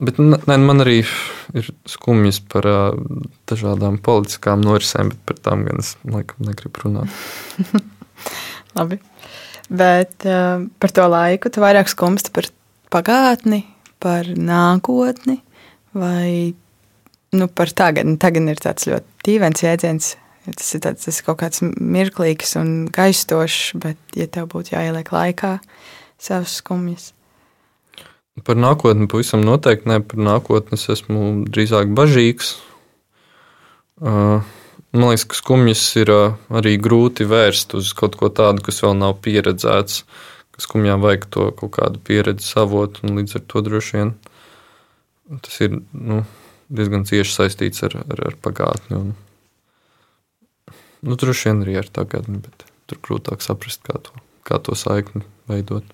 Bet 0.00 0.16
ne, 0.16 0.56
man 0.56 0.80
arī 0.80 1.02
ir 1.02 1.66
skumjas 1.88 2.38
par 2.48 2.68
uh, 2.68 3.00
dažādām 3.50 3.98
politiskām 4.00 4.62
norisēm, 4.64 5.10
bet 5.12 5.20
par 5.28 5.40
tām 5.44 5.66
gan 5.66 5.82
es 5.82 5.92
laikam 6.08 6.46
negribu 6.48 6.86
runāt. 6.86 7.12
Labi. 8.78 8.96
Bet 9.68 10.24
uh, 10.24 10.64
par 10.80 10.94
to 10.96 11.04
laiku 11.10 11.52
tu 11.52 11.60
vairāk 11.62 11.92
skumsti 11.92 12.32
par 12.32 12.48
pagātni, 12.90 13.66
par 14.00 14.30
nākotni 14.32 15.36
vai 15.92 16.54
nu, 17.36 17.50
par 17.52 17.70
tagadni. 17.76 18.16
Tagad 18.20 18.48
ir 18.50 18.62
tāds 18.62 18.88
ļoti 18.88 19.26
tīvens 19.26 19.64
jēdziens, 19.66 20.14
Tas 20.46 20.70
ir, 20.74 20.80
tāds, 20.82 21.04
tas 21.04 21.18
ir 21.20 21.26
kaut 21.26 21.40
kāds 21.42 21.62
mirklīgs 21.62 22.56
un 22.58 22.86
gaistošs, 22.92 23.74
bet, 23.80 23.98
ja 24.16 24.26
tev 24.26 24.48
būtu 24.54 24.72
jāieliek 24.72 25.10
laikā 25.12 25.58
savas 26.20 26.56
skumjas. 26.60 27.10
Par 28.46 28.56
nākotni 28.56 29.08
pavisam 29.10 29.44
noteikti 29.44 29.90
ne. 29.90 29.98
Par 30.00 30.22
nākotni 30.24 30.78
es 30.78 30.88
esmu 30.94 31.44
drīzāk 31.50 31.92
bažīgs. 31.96 32.54
Man 34.00 35.06
liekas, 35.06 35.26
ka 35.28 35.36
skumjas 35.36 35.84
ir 36.00 36.10
arī 36.10 36.74
grūti 36.80 37.28
vērst 37.28 37.76
uz 37.78 37.92
kaut 37.96 38.16
ko 38.18 38.32
tādu, 38.32 38.64
kas 38.64 38.80
vēl 38.82 38.96
nav 38.96 39.18
pieredzēts. 39.24 40.04
Skumjām 40.60 41.00
vajag 41.00 41.22
to 41.32 41.46
kaut 41.56 41.70
kādu 41.78 42.00
pieredzi 42.04 42.44
savot, 42.44 42.98
un 43.04 43.16
līdz 43.16 43.38
ar 43.38 43.44
to 43.48 43.62
droši 43.64 43.96
vien 43.96 44.10
tas 45.38 45.60
ir 45.62 45.76
nu, 45.94 46.24
diezgan 46.72 47.06
cieši 47.06 47.36
saistīts 47.36 47.84
ar, 47.86 47.94
ar, 48.02 48.22
ar 48.30 48.36
pagātni. 48.42 48.98
Un, 48.98 49.12
Nu, 51.00 51.16
droši 51.16 51.48
vien 51.48 51.62
arī 51.64 51.78
ar 51.80 51.88
tagadni, 51.88 52.42
bet 52.44 52.66
tur 52.90 53.00
grūtāk 53.06 53.44
saprast, 53.44 53.82
kā 53.86 53.96
to, 54.04 54.12
kā 54.44 54.60
to 54.60 54.76
saikni 54.76 55.24
veidot. 55.50 55.86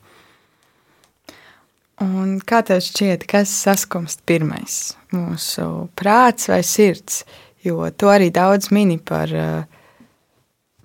Un 2.02 2.36
kā 2.44 2.60
tev 2.66 2.82
šķiet, 2.84 3.24
kas 3.30 3.52
saskumst 3.64 4.20
pirmais? 4.28 4.96
Mūsu 5.14 5.86
prāts 5.96 6.50
vai 6.50 6.60
sirds? 6.66 7.22
Jo 7.64 7.88
to 7.90 8.10
arī 8.12 8.28
daudz 8.34 8.68
mini 8.74 8.98
par, 9.00 9.32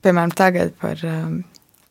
piemēram, 0.01 0.31
tagad 0.37 0.71
par 0.79 1.01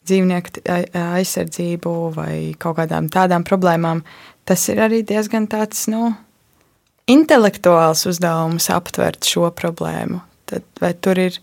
dzīvnieku 0.08 0.64
aizsardzību 0.96 1.94
vai 2.16 2.34
kaut 2.58 2.78
kādām 2.80 3.10
tādām 3.12 3.44
problēmām. 3.46 4.02
Tas 4.48 4.64
ir 4.72 4.80
arī 4.82 5.02
diezgan 5.06 5.46
tāds, 5.52 5.84
nu, 5.92 6.14
intelektuāls 7.10 8.06
uzdevums 8.08 8.70
aptvert 8.72 9.28
šo 9.28 9.50
problēmu. 9.54 10.22
Tad, 10.50 10.64
vai 10.80 10.94
tur 10.96 11.20
ir 11.28 11.36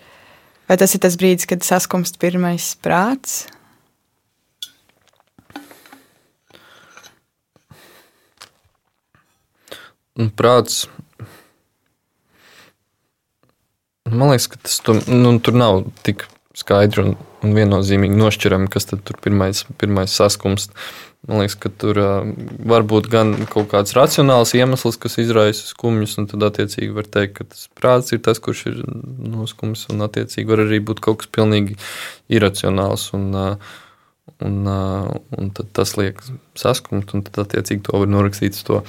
Vai 0.67 0.75
tas 0.75 0.91
ir 0.95 0.99
tas 0.99 1.15
brīdis, 1.15 1.47
kad 1.47 1.63
saskumst 1.63 2.19
pirmais 2.19 2.73
prāts? 2.83 3.45
Prāts. 10.35 10.87
Man 14.07 14.31
liekas, 14.31 14.47
ka 14.51 14.59
tas 14.63 14.79
tur, 14.83 14.99
nu, 15.07 15.37
tur 15.43 15.55
nav 15.55 15.85
tik 16.03 16.25
skaidri 16.57 17.03
un, 17.03 17.17
un 17.45 17.53
viennozīmīgi 17.57 18.17
nošķirami, 18.17 18.69
kas 18.73 18.89
tur 18.89 19.19
pirmais, 19.23 19.63
pirmais 19.81 20.13
saskumst. 20.17 20.73
Man 21.27 21.41
liekas, 21.41 21.57
ka 21.59 21.69
tur 21.73 21.97
uh, 21.99 22.27
var 22.69 22.85
būt 22.87 23.09
gan 23.11 23.33
kaut 23.51 23.67
kāds 23.71 23.95
racionāls 23.97 24.53
iemesls, 24.55 24.99
kas 25.01 25.17
izraisa 25.19 25.65
skumjus, 25.67 26.15
un 26.21 26.29
tad 26.31 26.45
attiecīgi 26.47 26.93
var 26.95 27.09
teikt, 27.09 27.39
ka 27.39 27.47
tas 27.49 27.65
prāts 27.75 28.13
ir 28.15 28.21
tas, 28.23 28.39
kurš 28.43 28.67
ir 28.71 28.77
noskums, 28.85 29.87
un 29.91 30.05
attiecīgi 30.05 30.47
var 30.47 30.63
arī 30.63 30.79
būt 30.87 31.01
kaut 31.03 31.23
kas 31.23 31.33
pilnīgi 31.33 31.75
iracionāls. 32.39 33.11
Un, 33.17 33.27
uh, 33.35 33.75
Un, 34.43 34.67
uh, 34.69 35.07
un 35.33 35.47
tas 35.73 35.95
liek 35.97 36.19
saskumt, 36.59 37.13
un 37.15 37.23
tad 37.25 37.39
attiecīgi 37.45 37.87
to 37.87 38.01
var 38.03 38.09
norakstīt 38.11 38.57
uz 38.59 38.65
to 38.67 38.81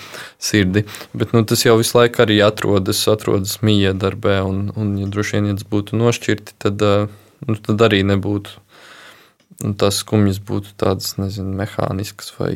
sirdi. 0.42 0.82
Bet 1.16 1.32
nu, 1.32 1.40
tas 1.48 1.62
jau 1.64 1.78
visu 1.78 1.96
laiku 1.96 2.24
arī 2.26 2.40
atrodas, 2.44 3.00
atrodas 3.08 3.54
mīja 3.64 3.94
darbē, 3.96 4.40
un, 4.44 4.66
un 4.76 4.90
ja 5.00 5.08
droši 5.08 5.38
vien, 5.38 5.48
ja 5.48 5.56
tas 5.56 5.68
būtu 5.70 5.96
nošķirti, 5.96 6.58
tad, 6.66 6.84
nu, 7.46 7.58
tad 7.62 7.86
arī 7.86 8.02
nebūtu 8.06 8.58
Un 9.64 9.74
tās 9.74 10.04
skumjas 10.04 10.38
būtu 10.38 10.76
tādas, 10.78 11.16
nezinu, 11.18 11.50
mehāniskas 11.58 12.30
vai. 12.38 12.52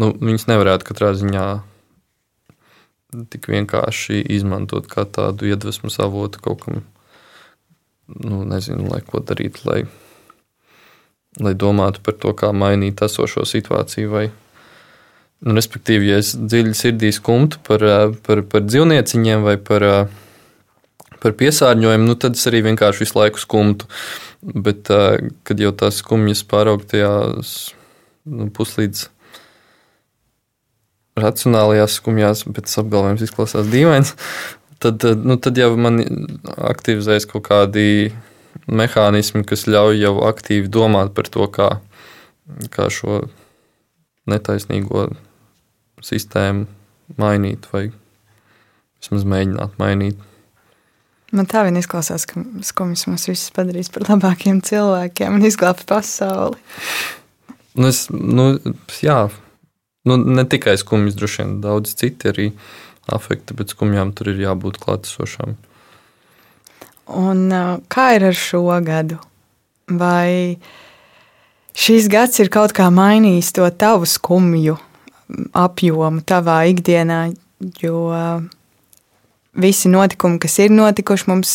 Nu, 0.00 0.08
viņas 0.16 0.46
nevarētu 0.48 0.86
katrā 0.88 1.10
ziņā 1.18 1.46
tik 3.28 3.50
vienkārši 3.52 4.22
izmantot 4.32 4.88
kā 4.88 5.04
tādu 5.04 5.50
iedvesmas 5.50 5.98
avotu 6.00 6.40
kaut 6.40 6.64
kam. 6.64 6.80
Nu, 8.08 8.40
nezinu, 8.48 8.88
lai 8.88 9.02
ko 9.04 9.20
darīt, 9.20 9.60
lai, 9.68 9.82
lai 11.40 11.52
domātu 11.52 12.00
par 12.04 12.16
to, 12.16 12.32
kā 12.32 12.48
mainīt 12.56 13.04
esošo 13.04 13.44
situāciju. 13.48 14.08
Vai, 14.12 14.24
nu, 15.44 15.52
respektīvi, 15.58 16.14
ja 16.14 16.22
es 16.24 16.32
dziļi 16.32 16.78
sirdī 16.78 17.12
skumtu 17.12 17.60
par, 17.68 17.84
par, 18.24 18.40
par 18.48 18.64
dzīvnieciņiem 18.64 19.44
vai 19.44 19.58
par, 19.60 19.88
par 21.22 21.36
piesārņojumu, 21.38 22.08
nu, 22.08 22.16
tad 22.18 22.38
es 22.38 22.46
arī 22.50 22.62
vienkārši 22.66 23.04
visu 23.04 23.18
laiku 23.18 23.42
skumtu. 23.42 23.88
Bet, 24.42 24.90
kad 25.46 25.60
jau 25.62 25.70
tās 25.78 26.00
skumjas 26.02 26.42
pāraug 26.50 26.82
tajās 26.90 27.72
nu, 28.26 28.48
puslīdz 28.54 29.06
racionālajās 31.22 31.98
skumjās, 32.00 32.42
bet 32.48 32.66
tas 32.66 32.80
apgalvojums 32.82 33.22
izklausās 33.22 33.70
dīvains, 33.70 34.14
tad, 34.82 35.04
nu, 35.22 35.36
tad 35.42 35.58
jau 35.60 35.70
man 35.78 36.00
aktivizējas 36.72 37.28
kaut 37.30 37.46
kādi 37.50 37.86
mehānismi, 38.66 39.44
kas 39.48 39.66
ļauj 39.68 40.00
jau 40.00 40.14
aktīvi 40.28 40.70
domāt 40.72 41.12
par 41.16 41.28
to, 41.32 41.48
kā, 41.52 41.68
kā 42.72 42.88
šo 42.92 43.24
netaisnīgo 44.30 45.10
sistēmu 46.02 46.66
mainīt 47.20 47.66
vai 47.72 47.88
vismaz 49.02 49.26
mēģināt 49.28 49.78
mainīt. 49.82 50.31
Man 51.32 51.48
tā 51.48 51.62
vien 51.64 51.78
izklausās, 51.80 52.26
ka 52.28 52.42
skumjas 52.66 53.06
mums 53.08 53.24
visus 53.30 53.52
padarīs 53.56 53.88
par 53.92 54.04
labākiem 54.10 54.60
cilvēkiem 54.64 55.38
un 55.38 55.48
izglābs 55.48 55.86
pasauli. 55.88 56.60
Nu, 57.72 57.88
es, 57.88 58.04
nu, 58.12 58.50
jā, 59.00 59.30
Nu, 60.04 60.16
ne 60.16 60.48
tikai 60.48 60.76
skumjas, 60.78 61.14
droši 61.14 61.42
vien 61.42 61.58
daudz 61.62 61.94
citi 61.94 62.30
arī 62.30 62.48
afekti, 63.06 63.54
bet 63.54 63.70
skumjām 63.70 64.10
tur 64.18 64.32
ir 64.32 64.40
jābūt 64.42 64.80
klātesošām. 64.82 65.54
Un, 67.22 67.44
kā 67.92 68.06
ir 68.16 68.26
ar 68.32 68.38
šo 68.38 68.64
gadu? 68.82 69.20
Vai 69.86 70.58
šīs 71.78 72.08
gads 72.10 72.42
ir 72.42 72.50
kaut 72.50 72.74
kā 72.74 72.88
mainījis 72.90 73.52
to 73.58 73.68
tavu 73.78 74.08
skumju 74.10 74.74
apjomu 75.54 76.24
tavā 76.26 76.62
ikdienā? 76.72 77.22
Jo 77.78 78.02
visi 79.58 79.90
notikumi, 79.92 80.38
kas 80.40 80.58
ir 80.64 80.72
notikuši 80.72 81.28
mums 81.28 81.52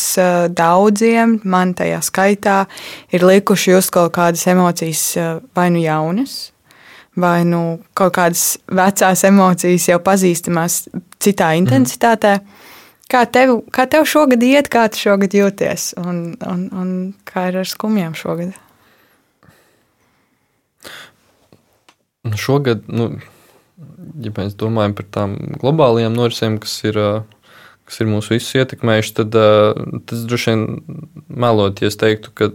daudziem, 0.54 1.38
man 1.48 1.74
tajā 1.78 1.98
skaitā, 2.06 2.60
ir 3.10 3.26
likuši 3.26 3.74
just 3.74 3.92
kaut 3.94 4.14
kādas 4.14 4.46
emocijas, 4.50 5.02
vai 5.56 5.68
nu 5.74 5.82
jaunas, 5.82 6.52
vai 7.18 7.42
nu 7.48 7.80
kaut 7.98 8.14
kādas 8.18 8.56
vecās 8.70 9.24
emocijas 9.26 9.88
jau 9.90 9.98
pazīstamās 10.02 10.84
citā 11.18 11.52
mhm. 11.52 11.64
intensitātē. 11.64 12.38
Mm. 12.38 12.64
Kā 13.08 13.22
tev, 13.24 13.62
kā 13.72 13.86
tev 13.88 14.04
šogad 14.04 14.42
iet, 14.44 14.66
kā 14.68 14.84
tu 14.92 15.00
šogad 15.00 15.32
jūties, 15.32 15.94
un, 15.96 16.34
un, 16.44 16.64
un 16.76 16.88
kā 17.24 17.46
ir 17.48 17.62
ar 17.62 17.68
skumjām 17.68 18.12
šogad? 18.18 18.52
Nu, 22.28 22.36
šogad, 22.36 22.84
nu, 22.92 23.06
ja 24.20 24.32
mēs 24.36 24.58
domājam 24.60 24.96
par 24.98 25.08
tām 25.16 25.38
globālajām 25.62 26.20
norisēm, 26.20 26.58
kas 26.60 26.74
ir, 26.84 27.00
kas 27.88 28.02
ir 28.02 28.10
mūs 28.10 28.28
visus 28.28 28.52
ietekmējuši, 28.60 29.14
tad 29.16 29.36
tas 30.08 30.24
droši 30.28 30.52
vien 30.52 30.64
melot, 31.28 31.80
ja 31.80 31.88
es 31.88 31.96
teiktu, 31.96 32.34
ka, 32.36 32.50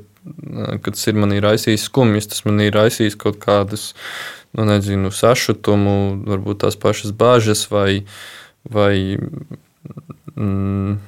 ka 0.78 0.94
tas 0.94 1.08
ir 1.10 1.18
manī 1.18 1.40
raisījis 1.42 1.88
skumjas, 1.90 2.30
tas 2.30 2.44
manī 2.46 2.70
raisījis 2.74 3.18
kaut 3.20 3.40
kādas 3.42 3.90
nu, 4.54 4.68
nezinu, 4.70 5.10
sašutumu, 5.14 5.96
varbūt 6.30 6.62
tās 6.64 6.78
pašas 6.78 7.16
bāžas 7.18 7.66
vai, 7.72 8.04
vai 8.70 9.18
mm, 9.18 11.00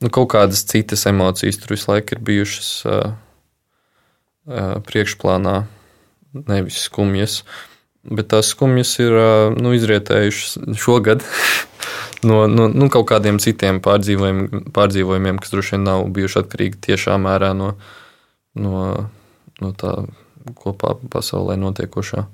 nu, 0.00 0.08
kaut 0.08 0.30
kādas 0.32 0.64
citas 0.68 1.04
emocijas 1.10 1.60
tur 1.60 1.76
visu 1.76 1.92
laiku 1.92 2.16
ir 2.16 2.24
bijušas 2.24 2.70
uh, 2.88 3.12
uh, 4.48 4.78
priekšplānā, 4.88 5.58
nevis 6.48 6.80
skumjas. 6.86 7.42
Bet 8.02 8.32
tās 8.32 8.48
skumjas 8.50 8.96
ir 8.98 9.14
nu, 9.60 9.76
izrietējušas 9.76 10.72
šogad 10.80 11.22
no, 12.28 12.44
no 12.50 12.68
nu, 12.70 12.88
kaut 12.92 13.08
kādiem 13.10 13.40
citiem 13.42 13.80
pārdzīvojumiem, 13.84 14.68
pārdzīvojumiem, 14.74 15.40
kas 15.42 15.54
droši 15.54 15.76
vien 15.76 15.86
nav 15.88 16.04
bijuši 16.14 16.40
atkarīgi 16.42 16.82
tiešā 16.88 17.16
mērā 17.22 17.52
no, 17.58 17.72
no, 18.58 18.84
no 19.62 19.72
tā 19.78 19.96
kopā 20.58 20.96
pasaulē 21.12 21.56
notiekošā. 21.60 22.26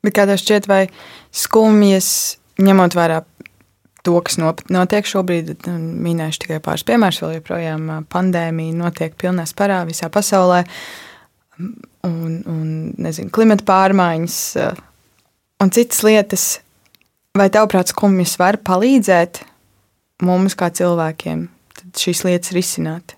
Bet 0.00 0.16
kā 0.16 0.24
tev 0.28 0.40
šķiet, 0.40 0.68
vai 0.70 0.84
skumjas, 1.34 2.10
ņemot 2.60 2.96
vērā 2.96 3.20
to, 4.06 4.16
kas 4.24 4.38
notiek 4.40 5.08
šobrīd, 5.08 5.66
minēšu 5.68 6.46
tikai 6.46 6.60
pāris 6.64 6.86
piemērus, 6.88 7.20
vēl 7.24 7.36
joprojām 7.36 7.90
pandēmija 8.12 8.78
notiek 8.78 9.16
pilnā 9.20 9.44
sparā 9.48 9.82
visā 9.88 10.08
pasaulē, 10.12 10.62
un, 12.08 12.40
un 12.48 12.64
nezinu, 12.96 13.28
klimata 13.34 13.66
pārmaiņas 13.68 14.40
un 15.60 15.72
citas 15.76 16.02
lietas. 16.06 16.48
Vai 17.38 17.46
tavuprāt, 17.52 17.92
skumjas 17.92 18.34
var 18.40 18.58
palīdzēt 18.66 19.44
mums 20.26 20.56
kā 20.58 20.66
cilvēkiem 20.74 21.44
šīs 21.96 22.24
lietas 22.26 22.50
risināt? 22.56 23.14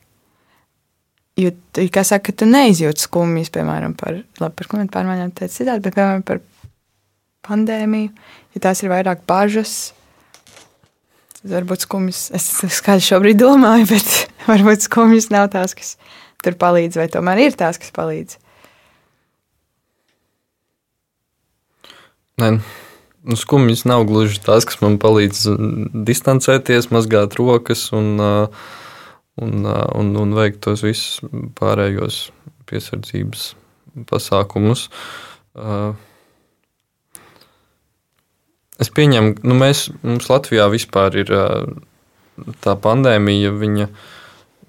Jo, 1.41 1.49
kā 1.89 2.03
saka, 2.05 2.35
tu 2.37 2.45
neizjūti 2.45 3.07
skumjas, 3.07 3.49
piemēram, 3.55 3.95
par, 3.97 4.19
labi, 4.37 4.57
par 4.59 4.69
klimatu 4.69 4.93
pārmaiņām, 4.93 5.33
teikt 5.33 5.55
citādi, 5.55 5.81
bet, 5.87 5.97
piemēram, 5.97 6.27
par 6.29 6.43
pandēmiju, 7.49 8.13
ja 8.53 8.63
tās 8.69 8.85
ir 8.85 8.93
vairāk 8.93 9.25
bažas, 9.29 9.95
tad 11.39 11.57
varbūt 11.57 11.89
skumjas, 11.89 12.27
es 12.37 12.51
skaļi 12.77 13.09
šobrīd 13.09 13.41
domāju, 13.41 13.89
bet 13.95 14.13
varbūt 14.45 14.85
skumjas 14.91 15.31
nav 15.33 15.49
tās, 15.57 15.73
kas 15.79 15.97
tur 16.45 16.61
palīdz, 16.61 17.01
vai 17.01 17.09
tomēr 17.17 17.47
ir 17.47 17.57
tās, 17.57 17.81
kas 17.81 17.97
palīdz. 17.97 18.37
Nē, 22.45 22.57
nu, 23.25 23.39
skumjas 23.39 23.87
nav 23.89 24.05
gluži 24.09 24.41
tās, 24.45 24.67
kas 24.69 24.81
man 24.83 24.99
palīdz 25.03 25.47
distancēties, 26.09 26.91
mazgāt 26.95 27.39
rokas 27.39 27.89
un 27.97 28.17
un, 29.41 29.65
un, 29.95 30.15
un 30.17 30.35
veikt 30.37 30.63
tos 30.65 30.83
visus 30.85 31.23
pārējos 31.59 32.27
piesardzības 32.69 33.53
pasākumus. 34.09 34.89
Es 38.83 38.91
pieņemu, 38.93 39.37
ka 39.39 39.49
nu 39.49 39.59
mēs, 39.59 39.87
mums 40.03 40.29
Latvijā 40.33 40.67
vispār 40.73 41.21
ir 41.23 41.33
tā 42.65 42.75
pandēmija, 42.87 43.53
viņa 43.61 43.89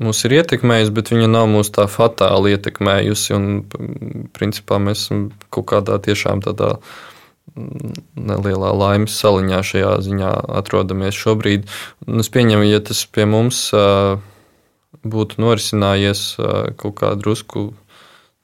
mūs 0.04 0.26
ir 0.28 0.38
ietekmējusi, 0.42 0.94
bet 0.96 1.14
viņa 1.14 1.30
nav 1.32 1.48
mūs 1.52 1.72
tā 1.74 1.88
fatāli 1.92 2.54
ietekmējusi. 2.56 3.34
Un, 3.38 3.50
principā 4.36 4.80
mēs 4.84 5.06
esam 5.06 5.26
kaut 5.54 5.70
kādā 5.72 5.98
tiešām 6.04 6.44
tādā 6.46 6.76
nelielā 7.54 8.72
laimes 8.74 9.16
saliņā 9.20 9.60
šajā 9.68 9.94
ziņā 10.06 10.32
atrodamies 10.60 11.18
šobrīd. 11.18 11.68
Un 12.08 12.24
es 12.24 12.32
pieņemu, 12.34 12.66
ja 12.70 12.82
tas 12.82 13.04
pie 13.06 13.28
mums 13.30 13.68
būtu 15.04 15.42
norisinājies 15.44 16.24
kaut 16.80 16.96
kā 17.02 17.14
drusku 17.20 17.72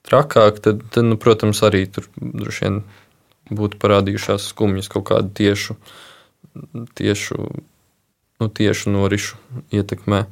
trakāk, 0.05 0.59
tad, 0.65 0.83
tad 0.93 1.07
nu, 1.07 1.17
protams, 1.21 1.61
arī 1.65 1.85
tur 1.91 2.09
droši 2.17 2.65
vien 2.65 2.81
būtu 3.49 3.79
parādījušās 3.81 4.51
skumjas 4.51 4.91
kaut 4.91 5.07
kādu 5.09 5.33
tiešu, 5.39 5.75
tiešu, 6.97 7.49
nu, 8.39 8.49
tiešu 8.49 8.93
norišu 8.93 9.39
ietekmē. 9.73 10.23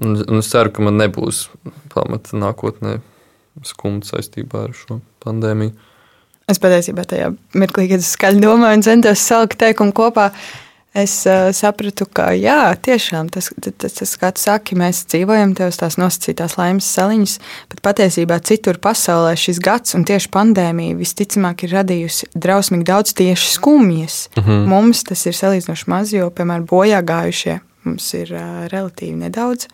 Un, 0.00 0.16
un 0.24 0.40
es 0.40 0.48
ceru, 0.48 0.72
ka 0.72 0.84
man 0.84 0.96
nebūs 1.00 1.48
pamata 1.92 2.38
nākotnē 2.38 3.00
skumja 3.66 4.14
saistībā 4.14 4.68
ar 4.68 4.76
šo 4.76 5.00
pandēmiju. 5.24 5.74
Es 6.50 6.58
patiesībā 6.58 7.04
tajā 7.06 7.30
mirklī, 7.54 7.86
kad 7.92 8.02
es 8.02 8.14
skaļi 8.16 8.42
domāju 8.42 8.80
un 8.80 8.82
centos 8.86 9.22
salikt 9.22 9.60
teikumu 9.60 9.94
kopā, 9.96 10.30
Es 10.90 11.20
uh, 11.22 11.52
sapratu, 11.54 12.02
ka 12.10 12.32
jā, 12.34 12.72
tiešām 12.82 13.28
tas, 13.30 13.52
tas, 13.62 13.92
tas 13.94 14.14
kā 14.18 14.32
tu 14.34 14.42
saki, 14.42 14.74
mēs 14.74 15.04
dzīvojam 15.06 15.52
te 15.54 15.68
uz 15.70 15.76
tās 15.78 15.94
nosacītās 16.02 16.56
laimes 16.58 16.88
saliņas, 16.90 17.36
bet 17.70 17.82
patiesībā 17.86 18.40
citur 18.42 18.80
pasaulē 18.82 19.36
šis 19.38 19.60
gads 19.62 19.94
un 19.94 20.02
tieši 20.08 20.32
pandēmija 20.34 20.98
visticamāk 20.98 21.62
ir 21.62 21.76
radījusi 21.76 22.32
drausmīgi 22.34 22.88
daudz 22.90 23.14
tieši 23.14 23.52
skumjas. 23.54 24.18
Mhm. 24.34 24.50
-huh. 24.50 24.66
Mums 24.66 25.04
tas 25.06 25.22
ir 25.30 25.38
salīdzinoši 25.38 25.86
maz, 25.86 26.12
jo, 26.12 26.26
piemēram, 26.30 26.66
bojā 26.66 27.02
gājušie 27.06 27.60
mums 27.84 28.14
ir 28.14 28.34
uh, 28.34 28.66
relatīvi 28.66 29.14
nedaudz. 29.14 29.68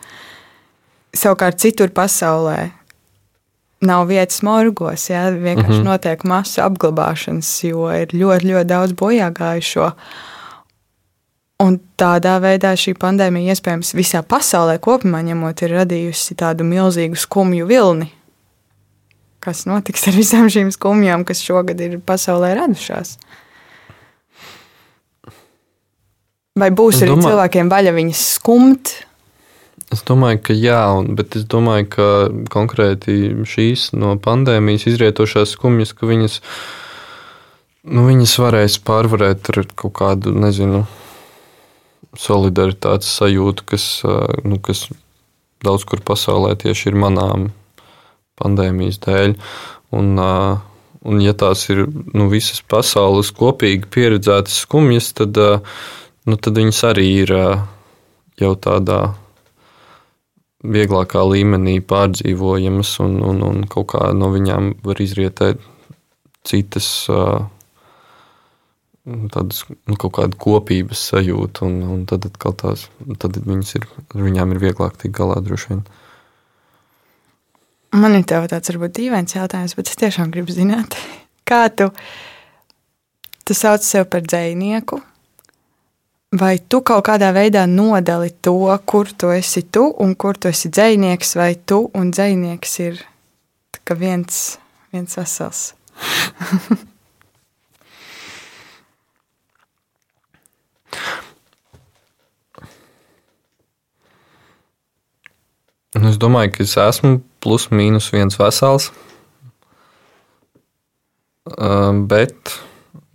Savukārt 1.17 1.57
citur 1.57 1.89
pasaulē 1.89 2.76
nav 3.81 4.07
vietas 4.09 4.41
morgos, 4.41 5.09
jā, 5.09 5.27
vienkārši 5.31 5.69
mhm. 5.69 5.81
-huh. 5.81 5.91
notiek 5.91 6.23
masu 6.23 6.61
apglabāšanas, 6.61 7.51
jo 7.69 7.89
ir 7.93 8.07
ļoti, 8.13 8.51
ļoti 8.51 8.63
daudz 8.63 8.93
bojā 8.97 9.31
gājušo. 9.31 9.91
Un 11.59 11.79
tādā 11.97 12.37
veidā 12.41 12.75
šī 12.77 12.93
pandēmija 13.01 13.53
iespējams 13.53 13.95
visā 13.97 14.21
pasaulē 14.21 14.77
kopumā 14.77 15.23
ņemot 15.25 15.61
ir 15.61 15.71
radījusi 15.71 16.35
tādu 16.35 16.63
milzīgu 16.63 17.15
skumju 17.17 17.65
vilni. 17.65 18.11
Kas 19.39 19.65
notiks 19.65 20.07
ar 20.07 20.13
visām 20.13 20.49
šīm 20.49 20.69
skumjām, 20.71 21.25
kas 21.25 21.41
šogad 21.41 21.81
ir 21.81 21.99
pasaulē 21.99 22.53
radušās? 22.55 23.17
Vai 26.57 26.69
būs 26.69 26.95
Es 26.95 27.01
arī 27.01 27.11
domāju- 27.11 27.27
cilvēkiem 27.29 27.69
vaļa 27.69 27.93
viņas 27.93 28.21
skumt? 28.33 28.93
Es 29.97 30.03
domāju, 30.05 30.37
ka 30.45 30.53
jā, 30.53 30.81
un, 30.93 31.15
bet 31.17 31.33
es 31.39 31.47
domāju, 31.49 31.87
ka 31.95 32.07
konkrēti 32.53 33.33
šīs 33.49 33.89
no 33.97 34.13
pandēmijas 34.21 34.85
izrietošās 34.91 35.55
skumjas, 35.55 35.95
ka 35.97 36.05
viņas, 36.05 36.35
nu, 37.89 38.03
viņas 38.05 38.35
varēs 38.43 38.77
pārvarēt 38.85 39.49
ar 39.55 39.63
kaut 39.73 39.95
kādu, 39.97 40.35
nezinu, 40.37 40.83
solidaritātes 42.13 43.09
sajūtu, 43.17 43.65
kas, 43.73 43.89
nu, 44.45 44.61
kas 44.61 44.85
daudz 45.65 45.89
kur 45.89 46.05
pasaulē 46.05 46.53
tieši 46.61 46.91
ir 46.91 47.01
manām 47.01 47.49
pandēmijas 48.37 49.01
dēļ. 49.01 49.37
Un, 49.97 50.13
ā, 50.21 50.33
un 51.09 51.21
ja 51.25 51.33
tās 51.33 51.65
ir 51.73 51.87
nu, 51.89 52.29
visas 52.29 52.61
pasaules 52.61 53.33
kopīgi 53.33 53.89
pieredzētas 53.97 54.61
skumjas, 54.67 55.15
tad, 55.17 55.41
nu, 56.29 56.37
tad 56.37 56.59
viņas 56.61 56.83
arī 56.93 57.13
ir 57.23 57.39
jau 58.37 58.59
tādā 58.61 59.07
vieglākā 60.65 61.21
līmenī 61.21 61.77
pārdzīvojamas, 61.85 62.95
un, 63.03 63.19
un, 63.25 63.43
un 63.45 63.61
kaut 63.69 63.91
kā 63.93 64.09
no 64.17 64.31
viņām 64.33 64.73
var 64.85 65.01
izrietēt 65.03 65.61
citas 66.47 66.89
tādas 69.31 69.63
nu, 69.69 69.95
kaut 69.95 70.15
kāda 70.17 70.37
kopības 70.39 71.05
sajūta, 71.11 71.67
un, 71.67 71.79
un 71.93 72.03
tad 72.09 72.25
atkal 72.27 72.55
tās, 72.59 72.87
tad 73.21 73.39
viņas 73.39 73.77
ir, 73.79 73.87
ar 74.15 74.25
viņām 74.25 74.53
ir 74.53 74.61
vieglāk 74.65 74.97
tikt 74.99 75.15
galā 75.15 75.39
droši 75.43 75.71
vien. 75.71 75.83
Man 77.95 78.17
ir 78.17 78.25
tāds 78.27 78.73
varbūt 78.73 78.97
dīvains 78.97 79.37
jautājums, 79.37 79.77
bet 79.77 79.91
es 79.91 79.99
tiešām 79.99 80.33
gribu 80.33 80.51
zināt, 80.51 80.97
kā 81.47 81.67
tu, 81.71 81.87
tu 83.47 83.55
sauc 83.55 83.85
sevi 83.85 84.09
par 84.11 84.27
dzinieku. 84.27 84.99
Vai 86.35 86.57
tu 86.59 86.81
kaut 86.83 87.05
kādā 87.07 87.31
veidā 87.31 87.63
nodali 87.71 88.33
to, 88.43 88.57
kur 88.85 89.07
tu 89.15 89.31
esi 89.31 89.63
tu 89.71 89.85
un 90.03 90.11
kur 90.15 90.35
tu 90.35 90.49
esi 90.51 90.67
dzinieks, 90.67 91.35
vai 91.39 91.55
tu 91.55 91.85
un 91.95 92.11
dzinieks 92.11 92.79
ir 92.83 92.99
viens, 93.95 94.59
viens 94.91 95.17
vesels? 95.17 95.73
Es 105.97 106.17
domāju, 106.21 106.51
ka 106.53 106.63
es 106.63 106.75
esmu 106.77 107.21
plus 107.41 107.69
mīnus 107.73 108.11
viens 108.13 108.35
vesels. 108.37 108.91
Bet, 112.11 112.53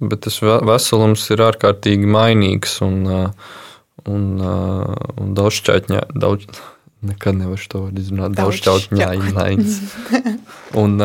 bet 0.03 0.25
tas 0.27 0.41
ve- 0.43 0.61
veselums 0.69 1.25
ir 1.35 1.45
ārkārtīgi 1.47 2.09
mainīgs 2.11 2.81
un, 2.85 2.99
un, 4.11 4.27
un 4.43 5.35
daudzšķaitņā. 5.39 6.03
Daudz, 6.23 6.49
nekad 7.07 7.39
nevaru 7.39 7.71
to 7.73 7.85
izrunāt. 8.03 8.37
Daudzšķaitņājiņš. 8.39 9.79
Un, 10.81 10.99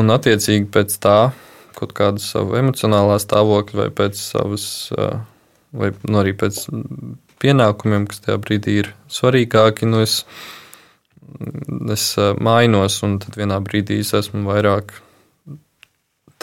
un 0.00 0.14
attiecīgi 0.14 0.70
pēc 0.72 0.98
tā 1.04 1.18
kaut 1.74 1.94
kāda 1.96 2.22
savu 2.22 2.56
emocionālā 2.58 3.18
stāvokļa 3.20 3.80
vai 3.82 3.88
pēc 3.94 4.18
savas, 4.20 4.66
vai 5.74 5.90
nu, 6.06 6.18
arī 6.20 6.34
pēc 6.38 6.64
pienākumiem, 7.42 8.06
kas 8.10 8.22
tajā 8.24 8.38
brīdī 8.40 8.78
ir 8.82 8.92
svarīgāki, 9.12 9.88
nu 9.90 10.00
es, 10.04 10.20
es 11.92 12.06
mainos, 12.40 13.00
un 13.06 13.18
tad 13.22 13.36
vienā 13.40 13.58
brīdī 13.64 14.00
es 14.04 14.14
esmu 14.16 14.46
vairāk 14.48 14.94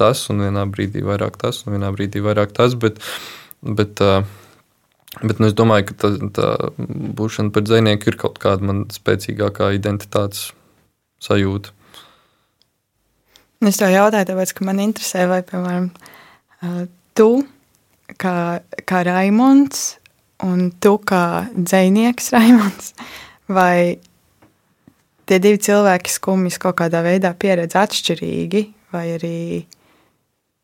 tas, 0.02 0.26
un 0.34 0.42
vienā 0.46 0.66
brīdī 0.74 1.04
vairāk 1.06 1.38
tas, 1.42 1.64
un 1.66 1.78
vienā 1.78 1.92
brīdī 1.96 2.24
vairāk 2.26 2.56
tas. 2.58 2.76
Bet, 2.82 2.98
bet, 3.62 4.02
bet 5.22 5.42
nu, 5.42 5.50
es 5.50 5.58
domāju, 5.58 5.92
ka 5.92 6.00
tā, 6.04 6.12
tā 6.38 6.50
būšana 7.22 7.54
par 7.54 7.68
dzinieku 7.68 8.12
ir 8.12 8.20
kaut 8.22 8.42
kāda 8.42 8.68
man 8.72 8.84
spēcīgākā 8.94 9.72
identitātes 9.78 10.50
sajūta. 11.22 11.76
Es 13.62 13.78
to 13.78 13.86
jautāju, 13.86 14.26
tāpēc, 14.32 14.56
ka 14.58 14.66
man 14.66 14.82
interesē, 14.82 15.28
vai, 15.30 15.44
piemēram, 15.46 15.92
tu 17.14 17.30
kā, 18.18 18.62
kā 18.90 19.02
Raimons 19.06 19.84
un 20.42 20.72
tu 20.82 20.96
kā 21.06 21.48
dzinieks 21.54 22.32
Raimons, 22.34 22.96
vai 23.52 24.00
tie 25.30 25.40
divi 25.44 25.62
cilvēki 25.62 26.12
skumjas 26.12 26.58
kaut 26.62 26.80
kādā 26.82 27.04
veidā 27.06 27.36
pieredz 27.38 27.78
atšķirīgi, 27.80 28.66
vai 28.92 29.06
arī 29.20 29.38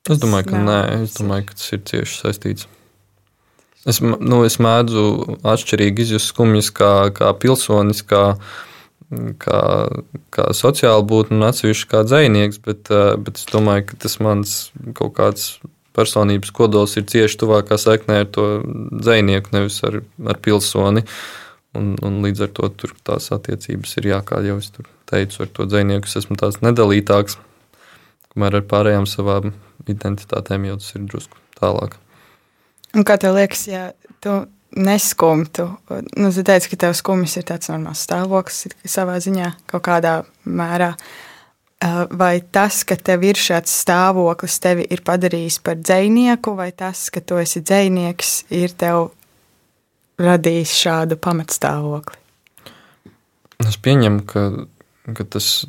Es 0.07 0.19
domāju, 0.23 0.51
ka 0.53 0.63
nē, 0.63 0.79
es 1.03 1.17
domāju, 1.19 1.49
ka 1.49 1.57
tas 1.59 1.71
ir 1.75 1.83
cieši 1.89 2.19
saistīts. 2.21 2.67
Es, 3.87 3.99
nu, 4.03 4.41
es 4.47 4.57
mēdzu 4.63 5.03
atšķirīgi 5.47 6.03
izjust 6.03 6.31
skumjas 6.33 6.69
kā, 6.75 6.91
kā 7.15 7.31
pilsonis, 7.39 8.01
kā, 8.07 8.23
kā, 9.43 9.61
kā 10.35 10.47
sociāli 10.55 11.07
būtne 11.07 11.39
un 11.39 11.47
atsevišķi 11.47 11.89
kā 11.91 12.03
dzinieks, 12.07 12.59
bet, 12.63 12.91
eh, 12.91 13.15
bet 13.19 13.39
es 13.39 13.47
domāju, 13.51 13.87
ka 13.91 13.99
tas 14.03 14.17
mans 14.23 14.55
kaut 14.97 15.15
kāds 15.19 15.49
personības 15.97 16.51
kodols 16.55 16.95
ir 16.99 17.07
cieši 17.09 17.39
tuvākā 17.41 17.79
saiknē 17.79 18.21
ar 18.23 18.31
to 18.31 18.47
dzinieku, 18.91 19.55
nevis 19.55 19.79
ar, 19.87 20.01
ar 20.23 20.39
pilsoni. 20.43 21.03
Un, 21.77 21.93
un 22.01 22.19
līdz 22.23 22.47
ar 22.47 22.51
to 22.57 22.67
tur 22.79 22.95
tās 23.05 23.27
attiecības 23.35 23.97
ir 23.99 24.11
jā, 24.13 24.19
kā 24.25 24.39
jau 24.45 24.57
es 24.61 24.71
teicu, 25.09 25.43
ar 25.43 25.51
to 25.53 25.67
dzinieku 25.69 26.09
es 26.09 26.19
esmu 26.23 26.39
tāds 26.39 26.61
nedalītāks, 26.63 27.37
kamēr 28.33 28.61
ar 28.61 28.67
pārējām 28.71 29.07
savām 29.09 29.51
identitātēm 29.85 30.67
jau 30.69 30.77
tas 30.81 30.93
ir 30.97 31.07
drusku 31.07 31.41
tālāk. 31.59 31.97
Un 32.97 33.05
kā 33.07 33.17
tev 33.21 33.35
liekas, 33.37 33.67
ja 33.69 33.89
tu 34.23 34.39
neskumtu, 34.77 35.67
nu, 36.17 36.31
tu 36.33 36.43
teici, 36.43 36.71
ka 36.71 36.79
tev 36.85 36.95
skumjas 36.97 37.37
ir 37.39 37.47
tāds 37.47 37.71
normāls 37.71 38.03
stāvoklis 38.07 38.67
savā 38.87 39.17
ziņā, 39.23 39.53
kaut 39.69 39.85
kādā 39.87 40.19
mērā. 40.45 40.93
Vai 42.17 42.39
tas, 42.41 42.81
ka 42.89 42.97
tev 42.97 43.27
ir 43.27 43.37
šāds 43.37 43.73
stāvoklis, 43.83 44.57
tevi 44.63 44.87
ir 44.89 45.03
padarījis 45.05 45.59
par 45.61 45.77
dzinieku, 45.77 46.55
vai 46.57 46.71
tas, 46.73 47.07
ka 47.13 47.21
tu 47.21 47.37
esi 47.37 47.61
dzinieks, 47.61 48.47
ir 48.57 48.73
tev 48.73 49.11
radījis 50.17 50.73
šādu 50.73 51.19
pamatstāvokli? 51.21 52.17
Es 53.67 53.77
pieņemu, 53.81 54.23
ka, 54.29 54.47
ka 55.15 55.23
tas, 55.23 55.65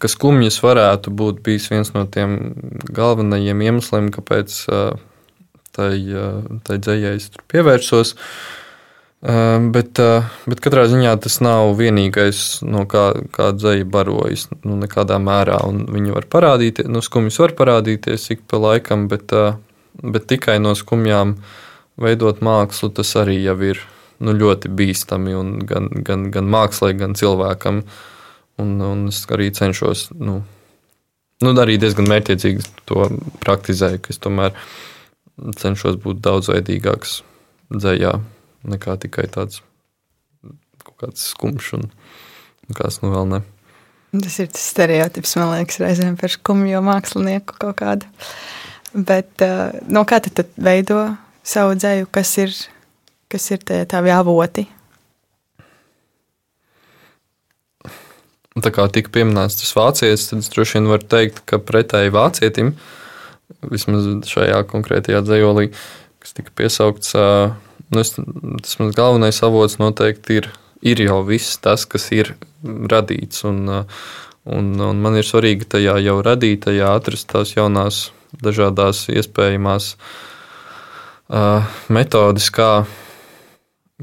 ka 0.00 0.08
skumjas 0.08 0.60
varētu 0.64 1.12
būt 1.12 1.42
viens 1.44 1.92
no 1.92 2.06
tiem 2.08 2.38
galvenajiem 2.94 3.66
iemesliem, 3.66 4.08
kāpēc 4.14 4.54
tai, 5.76 5.92
tai 6.64 6.78
dzējai 6.78 7.18
es 7.18 7.28
tur 7.34 7.44
pievērsos. 7.52 8.14
Bet, 9.18 9.98
bet 10.46 10.60
katrā 10.62 10.84
ziņā 10.86 11.16
tas 11.24 11.40
nav 11.42 11.72
vienīgais, 11.78 12.60
no 12.62 12.84
kā, 12.86 13.10
kā 13.34 13.50
dzēja 13.50 13.86
barojas. 13.90 14.46
Nu, 14.62 14.76
nekādā 14.78 15.18
mērā. 15.18 15.58
Viņi 15.66 16.14
var 16.14 16.28
parādīties, 16.30 16.86
nu, 16.86 17.02
skumjas 17.02 17.40
var 17.42 17.56
parādīties 17.58 18.28
ik 18.36 18.46
pa 18.46 18.62
laikam, 18.62 19.08
bet, 19.10 19.34
bet 19.98 20.28
tikai 20.30 20.60
no 20.62 20.76
skumjām 20.78 21.34
veidot 21.98 22.44
mākslu, 22.46 22.92
tas 22.94 23.10
arī 23.18 23.40
jau 23.42 23.58
ir 23.66 23.82
nu, 24.22 24.34
ļoti 24.38 24.70
bīstami 24.70 25.34
gan, 25.66 25.90
gan, 26.06 26.28
gan 26.34 26.54
mākslē, 26.54 26.94
gan 26.98 27.18
cilvēkam. 27.18 27.82
Un, 28.58 28.74
un 28.82 29.06
es 29.12 29.22
arī 29.30 29.50
cenšos, 29.54 30.08
nu, 30.18 30.40
nu, 31.44 31.52
arī 31.62 31.76
diezgan 31.78 32.08
mērķiecīgi 32.10 32.64
to 32.88 33.06
praktizēju, 33.44 34.02
ka 34.02 34.14
es 34.14 34.18
tomēr 34.22 34.56
cenšos 35.60 36.00
būt 36.02 36.22
daudzveidīgāks 36.24 37.20
dzējā 37.70 38.16
nekā 38.68 38.96
tikai 39.04 39.28
tāds 39.30 39.62
kaut 40.82 40.96
kāds 41.04 41.28
skumjš 41.34 41.74
un, 41.78 41.86
kāds 42.74 43.00
nu 43.04 43.12
vēl 43.14 43.30
ne. 43.30 43.42
Tas 44.08 44.38
ir 44.40 44.48
tas 44.48 44.64
stereotips, 44.72 45.36
man 45.36 45.52
liekas, 45.52 45.78
reizēm 45.82 46.16
par 46.18 46.32
skumjo 46.32 46.80
mākslinieku 46.84 47.58
kaut 47.60 47.76
kādu. 47.82 48.08
Bet 48.94 49.44
uh, 49.44 49.76
no 49.92 50.02
kā 50.08 50.18
tad, 50.24 50.32
tad 50.40 50.54
veido 50.56 51.02
savu 51.44 51.76
dzēju, 51.76 52.08
kas 52.12 52.32
ir, 52.40 52.54
kas 53.28 53.50
ir 53.52 53.62
tie 53.68 53.82
tavi 53.88 54.12
avoti? 54.14 54.64
Tā 58.64 58.72
kā 58.74 58.86
tika 58.92 59.12
pieminēts 59.14 59.58
tas 59.60 59.74
vācietis, 59.76 60.28
tad 60.30 60.42
es 60.42 60.50
droši 60.52 60.78
vien 60.78 60.88
varu 60.90 61.06
teikt, 61.12 61.42
ka 61.48 61.60
pretēji 61.62 62.14
vācietim, 62.14 62.72
vismaz 63.70 64.08
šajā 64.28 64.62
konkrētajā 64.70 65.20
dzējolī, 65.26 65.68
kas 66.22 66.34
tika 66.36 66.54
piesaukts, 66.58 67.14
nu 67.92 68.02
es, 68.02 68.14
tas 68.16 68.78
mans 68.80 68.96
galvenais 68.96 69.42
avots 69.46 69.78
noteikti 69.80 70.40
ir, 70.40 70.48
ir 70.82 71.02
jau 71.04 71.20
viss 71.28 71.60
tas, 71.62 71.84
kas 71.88 72.08
ir 72.16 72.34
radīts. 72.64 73.44
Un, 73.48 73.62
un, 74.48 74.72
un 74.88 75.04
man 75.04 75.18
ir 75.18 75.28
svarīgi 75.28 75.68
tajā 75.76 75.98
jau 76.04 76.18
radītajā 76.24 76.94
atrast 76.98 77.28
tās 77.30 77.54
jaunās, 77.54 78.08
dažādās 78.44 79.06
iespējamās 79.12 79.92
metodes, 81.92 82.48
kā, 82.52 82.72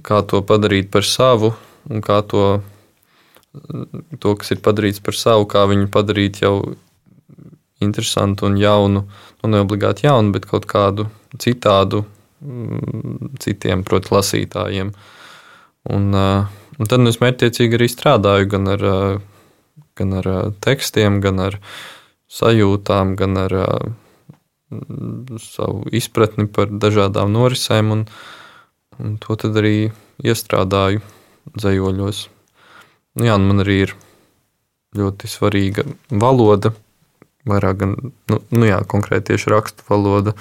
kā 0.06 0.22
to 0.30 0.42
padarīt 0.46 0.92
par 0.94 1.06
savu 1.08 1.56
un 1.90 2.02
kā 2.06 2.22
to 2.26 2.46
to, 4.20 4.36
kas 4.40 4.54
ir 4.56 4.62
padarīts 4.66 5.04
par 5.04 5.18
savu, 5.18 5.48
kā 5.50 5.66
viņu 5.70 5.88
padarīt 5.94 6.42
jau 6.44 6.56
interesantu 7.84 8.50
un 8.50 8.58
jaunu. 8.60 9.06
Nu, 9.42 9.52
ne 9.52 9.62
obligāti 9.64 10.08
jaunu, 10.08 10.34
bet 10.36 10.48
kaut 10.50 10.68
kādu 10.70 11.08
citādu, 11.42 12.04
citiem, 13.42 13.84
proti, 13.88 14.14
lasītājiem. 14.16 14.94
Un, 15.96 16.08
un 16.16 16.90
tad 16.90 17.04
nu, 17.04 17.12
es 17.12 17.22
mērķiecīgi 17.22 17.78
arī 17.78 17.90
strādāju 17.92 18.50
gan 18.56 18.72
ar, 18.76 18.86
gan 20.00 20.18
ar 20.22 20.32
tekstiem, 20.66 21.20
gan 21.24 21.44
ar 21.48 21.60
sajūtām, 22.32 23.16
gan 23.20 23.38
ar 23.46 23.58
savu 25.42 25.86
izpratni 25.94 26.48
par 26.52 26.72
dažādām 26.74 27.32
norisēm, 27.36 27.92
un, 27.94 28.06
un 29.00 29.18
to 29.22 29.38
arī 29.52 29.92
iestrādāju 30.26 31.04
dzējoļos. 31.56 32.26
Nu, 33.16 33.26
jā, 33.26 33.38
man 33.40 33.64
arī 33.64 33.76
ir 33.86 33.96
ļoti 34.96 35.28
svarīga 35.32 35.86
valoda, 36.12 36.74
vairāk 37.48 37.78
gan 37.80 37.96
nu, 38.32 38.40
nu 38.52 38.66
jā, 38.68 38.80
konkrēti 38.92 39.32
tieši 39.34 39.52
rakstu 39.54 39.84
valoda 39.90 40.34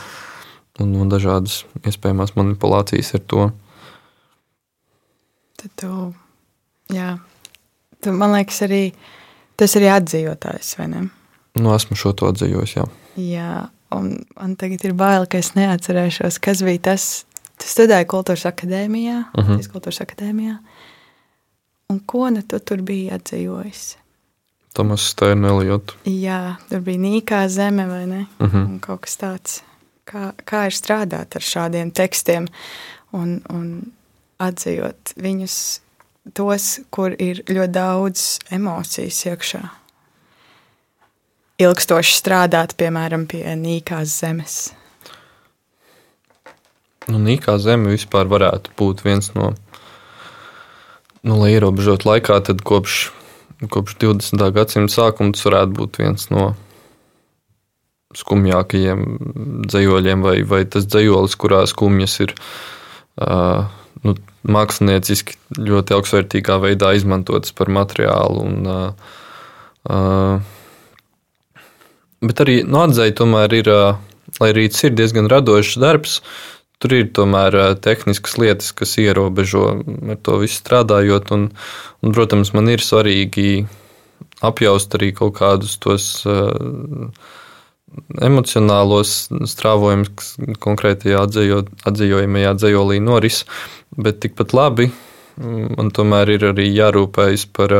un, 0.83 0.95
un 0.99 1.09
dažādas 1.13 1.65
iespējamās 1.87 2.35
manipulācijas 2.39 3.15
ar 3.19 3.23
to. 3.31 3.45
Tad 5.61 5.71
tu, 5.81 5.91
jā, 6.93 7.15
tu, 8.03 8.13
man 8.13 8.35
liekas, 8.35 8.59
arī 8.67 8.83
tas 9.61 9.75
ir 9.79 9.87
atdzīvotājs, 9.93 10.75
vai 10.81 10.89
ne? 10.91 11.05
Nu, 11.55 11.71
esmu 11.77 11.97
šo 11.99 12.13
to 12.19 12.33
atdzīvojis, 12.33 12.75
jā. 12.81 12.89
Jā, 13.21 13.53
un 13.95 14.17
man 14.35 14.57
tagad 14.59 14.83
ir 14.89 14.97
bail, 14.99 15.29
ka 15.31 15.39
es 15.39 15.53
neatcerēšos, 15.55 16.41
kas 16.43 16.65
bija 16.67 16.83
tas. 16.91 17.07
Tu 17.55 17.69
studēji 17.71 18.09
kultūras 18.11 18.43
akadēmijā, 18.51 19.19
uh 19.31 19.39
Mhm. 19.45 19.53
-huh. 19.61 19.69
kultūras 19.71 20.01
akadēmijā. 20.03 20.57
Un 21.93 22.01
ko 22.07 22.31
nu 22.31 22.43
tu 22.43 22.59
tur 22.59 22.83
biji 22.83 23.13
atdzīvojis? 23.15 23.85
Tomas 24.75 25.05
Stērnu 25.13 25.53
Eliotu. 25.53 25.99
Jā, 26.09 26.57
tur 26.69 26.83
bija 26.83 26.99
nīkā 26.99 27.45
zeme 27.49 27.87
vai 27.87 28.07
ne? 28.07 28.27
Uh 28.41 28.49
-huh. 28.49 28.65
Un 28.65 28.81
kaut 28.81 29.01
kas 29.07 29.17
tāds, 29.17 29.63
kā, 30.05 30.33
kā 30.45 30.67
ir 30.67 30.75
strādāt 30.75 31.37
ar 31.37 31.43
šādiem 31.43 31.93
tekstiem 31.93 32.49
un, 33.13 33.41
un 33.51 33.93
atzījot 34.39 35.15
viņus 35.17 35.81
tos, 36.33 36.81
kur 36.91 37.15
ir 37.19 37.43
ļoti 37.49 37.73
daudz 37.73 38.39
emocijas 38.51 39.27
iekšā. 39.27 39.63
Ilgstoši 41.59 42.17
strādāt, 42.19 42.75
piemēram, 42.75 43.27
pie 43.27 43.45
nīkās 43.57 44.21
zemes. 44.21 44.73
Nu, 47.07 47.19
Nīkā 47.21 47.59
zeme 47.61 47.93
vispār 47.93 48.27
varētu 48.27 48.73
būt 48.79 49.05
viens 49.05 49.29
no, 49.37 49.53
nu, 51.25 51.39
lai 51.41 51.55
ierobežot 51.57 52.05
laikā, 52.07 52.39
tad 52.45 52.61
kopš, 52.67 53.09
kopš 53.73 53.97
20. 54.03 54.45
gadsimta 54.55 54.93
sākuma 54.93 55.35
tas 55.35 55.45
varētu 55.47 55.77
būt 55.79 56.01
viens 56.03 56.29
no 56.33 56.53
skumjākajiem 58.15 59.05
dzējoļiem, 59.67 60.23
vai, 60.23 60.37
vai 60.47 60.63
tas 60.71 60.87
dzējolis, 60.87 61.35
kurā 61.41 61.65
skumjas 61.71 62.15
ir 62.23 62.35
uh, 62.37 63.67
nu, 64.07 64.15
mākslinieciski 64.45 65.39
ļoti 65.59 65.97
augstvērtīgā 65.97 66.59
veidā 66.63 66.93
izmantotas 66.95 67.55
par 67.57 67.73
materiālu. 67.75 68.45
Un, 68.45 68.55
uh, 68.69 68.93
uh, 69.91 70.37
bet 72.23 72.45
arī 72.45 72.61
nu, 72.69 72.85
atzēja 72.85 73.17
tomēr 73.23 73.59
ir, 73.59 73.73
uh, 73.73 74.39
lai 74.41 74.53
arī 74.55 74.69
tas 74.71 74.87
ir 74.87 74.95
diezgan 74.99 75.31
radošs 75.33 75.81
darbs, 75.83 76.21
Tur 76.85 76.93
ir 76.93 77.07
tomēr 77.17 77.55
tehniskas 77.81 78.35
lietas, 78.37 78.75
kas 78.77 78.91
ierobežo 79.01 79.63
ar 80.13 80.19
to 80.21 80.37
visu 80.43 80.59
strādājot. 80.59 81.31
Un, 81.33 81.47
un, 82.05 82.13
protams, 82.13 82.51
man 82.53 82.69
ir 82.69 82.85
svarīgi 82.85 83.65
apjaust 84.45 84.93
arī 84.99 85.09
kaut 85.17 85.39
kādus 85.39 85.79
tos 85.81 86.11
emocionālos 88.21 89.15
strāvojumus, 89.49 90.13
kas 90.13 90.61
konkrētajā 90.61 91.25
atzīmējumā 91.25 92.53
dzējolī 92.59 93.01
noris. 93.01 93.47
Bet 93.97 94.21
tikpat 94.21 94.53
labi 94.53 94.91
man 95.41 95.91
tomēr 95.95 96.35
ir 96.37 96.51
arī 96.53 96.69
jārūpējas 96.71 97.47
par 97.57 97.75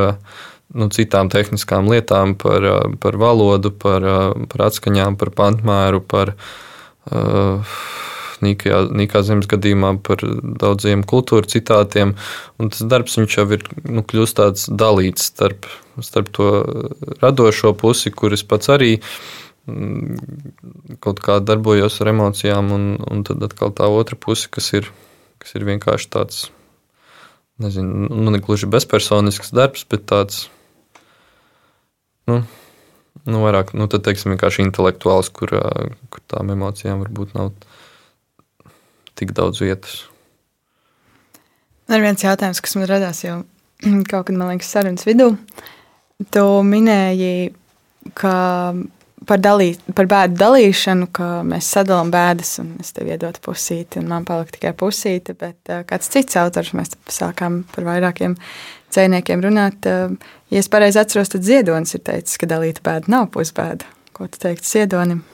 nu, 0.75 0.89
citām 0.95 1.31
tehniskām 1.31 1.89
lietām, 1.91 2.35
par, 2.41 2.67
par 3.03 3.19
valodu, 3.21 3.71
par, 3.71 4.07
par 4.51 4.67
atskaņām, 4.71 5.19
par 5.21 5.31
pantmēru. 5.37 6.03
Par, 6.09 6.35
uh, 7.13 7.77
Nīkajā, 8.45 8.81
Nīkā 8.95 9.23
zemes 9.27 9.49
gadījumā 9.51 9.95
par 10.07 10.23
daudziem 10.61 11.05
kultūra 11.09 11.49
citātiem. 11.51 12.17
Tas 12.61 12.85
darbs 12.91 13.17
jau 13.19 13.47
ir 13.57 13.65
nu, 13.85 14.05
kļūst 14.05 14.41
tāds 14.41 14.69
dalīts 14.69 15.31
starp, 15.33 15.69
starp 16.05 16.31
to 16.37 16.51
radošo 17.23 17.75
pusi, 17.81 18.13
kuras 18.15 18.45
pats 18.47 18.73
arī 18.75 18.93
kaut 19.65 21.23
kā 21.25 21.39
darbojos 21.41 21.97
ar 22.05 22.13
emocijām, 22.13 22.73
un, 22.75 22.83
un 23.01 23.23
tad 23.25 23.43
atkal 23.47 23.73
tā 23.73 23.89
otra 23.89 24.19
puse, 24.21 24.51
kas 24.53 24.73
ir, 24.77 24.91
kas 25.41 25.57
ir 25.57 25.65
vienkārši 25.65 26.11
tāds, 26.13 26.43
nezinu, 27.63 28.11
nu, 28.11 28.35
ne 28.35 28.43
gluži 28.45 28.69
bezpersonisks 28.69 29.55
darbs, 29.57 29.87
bet 29.89 30.05
tāds, 30.11 30.49
nu, 32.29 32.43
nu 33.25 33.45
vairāk, 33.45 33.73
nu, 33.79 33.89
teiksim, 33.89 34.35
vienkārši 34.35 34.67
intelektuāls, 34.67 35.33
kur, 35.33 35.57
kur 36.13 36.25
tām 36.29 36.53
emocijām 36.53 37.01
varbūt 37.07 37.33
nav 37.39 37.55
tik 39.19 39.35
daudz 39.37 39.63
vietas. 39.63 40.03
Ir 41.93 42.01
viens 42.01 42.25
jautājums, 42.25 42.63
kas 42.65 42.77
man 42.79 42.89
radās 42.89 43.25
jau 43.25 43.43
kaut 44.11 44.29
kad, 44.29 44.35
man 44.37 44.55
liekas, 44.55 44.73
sarunas 44.73 45.07
vidū. 45.09 45.35
Tu 46.33 46.45
minēji, 46.65 47.53
ka 48.17 48.35
par, 49.29 49.41
dalī, 49.43 49.73
par 49.97 50.09
bēdu 50.11 50.39
dalīšanu, 50.41 51.11
ka 51.15 51.29
mēs 51.47 51.69
sadalām 51.77 52.13
bēdas, 52.15 52.55
un 52.63 52.75
es 52.83 52.95
tev 52.97 53.11
iedodu 53.13 53.43
pusīti, 53.45 54.01
un 54.01 54.09
man 54.13 54.27
palika 54.29 54.57
tikai 54.57 54.73
pusīte. 54.79 55.37
Bet 55.39 55.73
uh, 55.73 55.83
kāds 55.89 56.11
cits 56.13 56.39
autors, 56.41 56.73
mēs 56.77 56.95
sākām 57.13 57.63
par 57.75 57.89
vairākiem 57.91 58.39
dzēniekiem 58.95 59.45
runāt. 59.45 59.91
Uh, 59.91 60.17
ja 60.55 60.63
es 60.63 60.71
pareizi 60.73 61.03
atceros, 61.03 61.33
tad 61.35 61.47
Ziedonis 61.47 61.97
ir 61.99 62.05
teicis, 62.07 62.41
ka 62.41 62.49
dalīta 62.51 62.85
bēda 62.87 63.13
nav 63.13 63.31
pusbēda. 63.35 63.89
Ko 64.15 64.31
tu 64.31 64.41
teiktu 64.41 64.71
Ziedonim? 64.71 65.25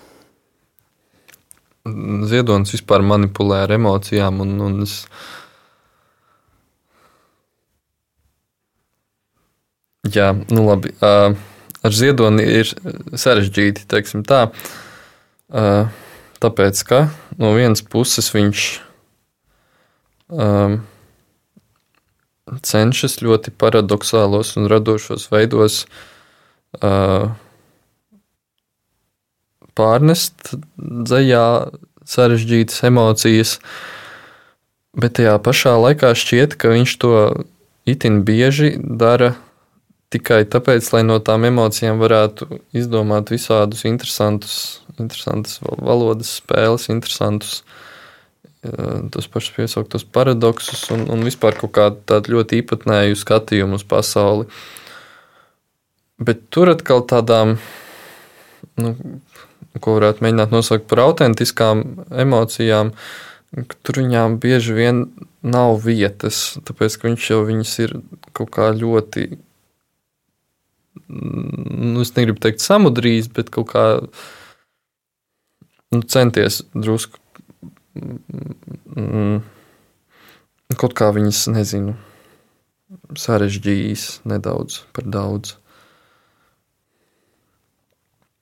Ziedonis 2.31 2.75
vispār 2.75 3.05
manipulē 3.07 3.65
ar 3.67 3.75
emocijām. 3.77 4.43
Un, 4.45 4.57
un 4.67 4.83
es, 4.87 5.01
jā, 10.11 10.33
nu 10.51 10.67
labi. 10.69 10.95
Uh, 11.01 11.35
ar 11.87 11.97
ziedoni 11.97 12.45
ir 12.61 12.71
sarežģīti, 13.17 13.89
teiksim 13.91 14.25
tā. 14.29 14.47
Uh, 15.51 15.91
tāpēc, 16.43 16.85
ka 16.87 17.03
no 17.41 17.53
vienas 17.57 17.83
puses 17.83 18.31
viņš 18.35 18.67
um, 20.31 20.81
cenšas 22.67 23.21
ļoti 23.23 23.53
paradoxālos 23.55 24.57
un 24.59 24.69
radošos 24.71 25.29
veidos 25.31 25.85
uh, 26.81 27.31
pārnest 29.81 30.55
dzējā 30.77 31.47
sarežģītas 32.11 32.85
emocijas, 32.91 33.59
bet 34.93 35.17
tajā 35.19 35.37
pašā 35.43 35.77
laikā 35.81 36.13
šķiet, 36.19 36.59
ka 36.61 36.75
viņš 36.75 36.97
to 37.01 37.15
itin 37.89 38.23
bieži 38.27 38.75
dara 38.79 39.35
tikai 40.11 40.43
tāpēc, 40.51 40.89
lai 40.95 41.05
no 41.07 41.21
tām 41.23 41.47
emocijām 41.47 42.01
varētu 42.03 42.49
izdomāt 42.77 43.31
visādus 43.31 43.85
interesantus, 43.87 44.57
interesantus 44.99 45.61
valodas 45.63 46.35
spēles, 46.41 46.89
interesantus 46.91 47.63
tos 49.11 49.29
pašus 49.31 49.55
piesauktos 49.57 50.05
paradoksus 50.05 50.91
un, 50.93 51.07
un 51.09 51.23
vispār 51.25 51.57
kaut 51.57 51.73
kādu 51.79 52.03
tādu 52.11 52.35
ļoti 52.35 52.61
īpatnēju 52.61 53.17
skatījumu 53.17 53.79
uz 53.79 53.87
pasauli. 53.89 54.49
Bet 56.21 56.43
tur 56.53 56.69
atkal 56.75 57.01
tādām, 57.09 57.55
nu, 58.77 58.93
ko 59.79 59.97
varētu 59.99 60.25
mēģināt 60.25 60.55
nosaukt 60.55 60.89
par 60.91 61.05
autentiskām 61.05 61.85
emocijām, 62.11 62.93
tur 63.87 64.01
viņām 64.03 64.39
bieži 64.43 64.75
vien 64.75 65.05
nav 65.43 65.79
vietas, 65.85 66.59
tāpēc 66.67 66.97
ka 66.99 67.09
viņš 67.09 67.31
jau 67.31 67.41
viņas 67.47 67.77
ir 67.85 67.95
kaut 68.37 68.51
kā 68.57 68.71
ļoti, 68.77 69.29
nu, 71.09 72.03
es 72.03 72.13
negribu 72.17 72.43
teikt 72.43 72.63
samudrījis, 72.65 73.31
bet 73.37 73.51
kaut 73.55 73.71
kā 73.73 73.87
nu, 75.95 76.03
centies 76.03 76.63
drusku 76.75 77.19
mm, 77.95 79.41
kaut 80.79 80.95
kā 80.99 81.11
viņas, 81.15 81.47
nezinu, 81.55 81.97
sarežģījis 83.19 84.23
nedaudz 84.31 84.83
par 84.95 85.09
daudz. 85.11 85.57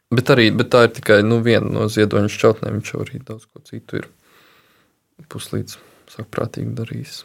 Bet, 0.09 0.30
arī, 0.32 0.48
bet 0.56 0.70
tā 0.72 0.86
ir 0.86 0.94
tikai 0.96 1.20
nu, 1.24 1.42
viena 1.44 1.68
no 1.68 1.88
ziedoņa 1.92 2.30
šķautnēm. 2.32 2.78
Viņš 2.78 2.92
jau 2.94 3.02
arī 3.04 3.18
daudz 3.20 3.44
ko 3.44 3.61
citu 3.68 4.00
ir 4.00 4.06
puslīdz 5.28 5.76
saprātīgi 6.14 6.72
darījis. 6.78 7.18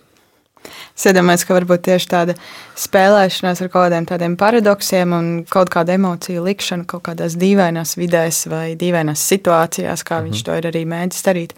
Es 0.96 1.06
iedomājos, 1.10 1.44
ka 1.48 1.56
varbūt 1.58 1.84
tieši 1.88 2.10
tāda 2.12 2.36
spēlēšanās 2.80 3.62
ar 3.64 3.70
kaut 3.72 3.88
kādiem 3.88 4.08
tādiem 4.08 4.36
paradoksiem 4.40 5.16
un 5.16 5.30
kaut 5.52 5.72
kādu 5.74 5.96
emociju 5.98 6.44
likšanu 6.46 6.88
kaut 6.88 7.04
kādās 7.08 7.36
dīvainās 7.40 7.98
vidēs 8.00 8.46
vai 8.52 8.66
dīvainās 8.80 9.24
situācijās, 9.32 10.04
kā 10.04 10.20
mm 10.20 10.20
-hmm. 10.20 10.32
viņš 10.32 10.44
to 10.48 10.60
ir 10.60 10.70
arī 10.72 10.86
mēģinājis 10.94 11.28
darīt. 11.28 11.56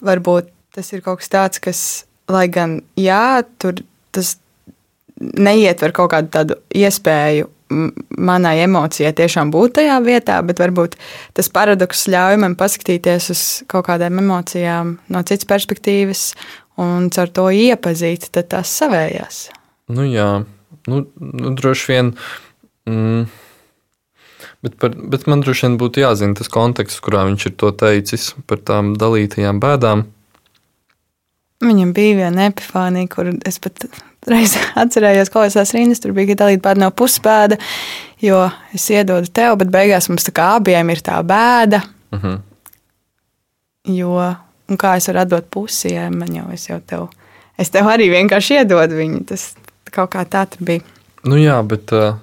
Varbūt 0.00 0.52
tas 0.76 0.92
ir 0.92 1.02
kaut 1.04 1.20
kas 1.20 1.32
tāds, 1.32 1.60
kas, 1.60 1.80
lai 2.28 2.46
gan, 2.48 2.80
jā, 2.96 3.44
tur 3.58 3.80
tas 4.12 4.36
neietver 5.20 5.92
kaut 5.92 6.12
kādu 6.12 6.28
tādu 6.28 6.60
iespēju 6.74 7.48
manai 7.70 8.58
emocijai 8.62 9.12
tiešām 9.16 9.50
būt 9.54 9.78
tajā 9.80 9.96
vietā, 10.04 10.38
bet 10.46 10.60
varbūt 10.62 10.96
tas 11.36 11.48
paradoks 11.52 12.06
ļauj 12.12 12.38
man 12.42 12.54
paskatīties 12.58 13.30
uz 13.34 13.42
kaut 13.70 13.88
kādām 13.88 14.20
emocijām 14.22 14.96
no 15.12 15.22
citas 15.26 15.48
perspektīvas 15.50 16.28
un 16.82 17.08
caur 17.14 17.32
to 17.32 17.48
iepazīt 17.50 18.28
tās 18.36 18.74
savējās. 18.82 19.46
Nu, 19.90 20.06
jā, 20.06 20.44
nu, 20.90 21.02
nu, 21.16 21.54
droši 21.58 21.92
vien. 21.92 22.12
Mm, 22.86 23.26
bet, 24.62 24.76
par, 24.82 24.94
bet 24.94 25.26
man 25.30 25.42
droši 25.42 25.66
vien 25.66 25.78
būtu 25.80 26.02
jāzina 26.04 26.38
tas 26.38 26.50
konteksts, 26.52 27.02
kurā 27.02 27.24
viņš 27.30 27.48
ir 27.50 27.56
to 27.58 27.72
teicis 27.82 28.32
par 28.46 28.62
tām 28.62 28.94
dalītajām 28.98 29.62
bēdām. 29.62 30.06
Viņam 31.64 31.94
bija 31.96 32.18
viena 32.18 32.50
epifānija, 32.50 33.08
kur 33.08 33.32
es 33.48 33.58
pat 33.64 33.86
reizē 34.30 34.62
atcerējos, 34.82 35.30
ko 35.32 35.44
es 35.46 35.56
esmu 35.58 35.80
rindas. 35.80 36.02
Tur 36.02 36.14
bija 36.16 36.36
dalīta 36.38 36.64
bēda 36.68 36.82
no 36.84 36.90
puspēda, 36.94 37.58
jo 38.24 38.42
es 38.76 38.88
iedodu 38.92 39.30
tev, 39.32 39.58
bet 39.62 39.72
beigās 39.72 40.10
mums 40.10 40.26
tā 40.26 40.34
kā 40.36 40.52
abiem 40.60 40.92
ir 40.94 41.02
tā 41.06 41.20
bēda. 41.22 41.82
Uh 42.10 42.18
mhm. 42.18 42.26
-huh. 42.26 42.42
Jo, 43.86 44.34
kā 44.68 44.96
es 44.96 45.06
varu 45.06 45.20
atdot 45.20 45.46
pusi, 45.50 45.92
ja 45.94 46.10
man 46.10 46.34
jau 46.34 46.50
es 46.52 46.68
jau 46.68 46.80
tev, 46.80 47.08
es 47.58 47.70
tev 47.70 47.86
arī 47.86 48.10
vienkārši 48.10 48.54
iedodu 48.54 48.96
viņu. 48.98 49.24
Tas 49.24 49.54
kaut 49.90 50.10
kā 50.10 50.24
tā 50.24 50.46
bija. 50.58 50.80
Nu 51.24 51.36
jā, 51.36 51.62
bet. 51.62 51.92
Uh... 51.92 52.16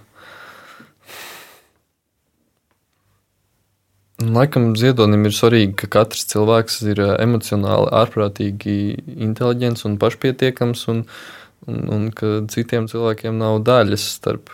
Laikam 4.24 4.76
ziedonim 4.76 5.26
ir 5.26 5.32
svarīgi, 5.32 5.74
ka 5.76 5.88
katrs 5.88 6.26
cilvēks 6.26 6.82
ir 6.82 7.00
emocionāli, 7.20 7.90
ārprātīgi 7.92 8.76
inteliģents 9.18 9.86
un 9.86 9.98
pašpietiekams. 9.98 10.88
Un, 10.88 11.00
uh, 11.00 11.43
un, 11.68 11.88
un 11.94 12.10
ka 12.16 12.44
citiem 12.52 12.88
cilvēkiem 12.92 13.38
nav 13.40 13.62
daļas 13.68 14.06
starp, 14.18 14.52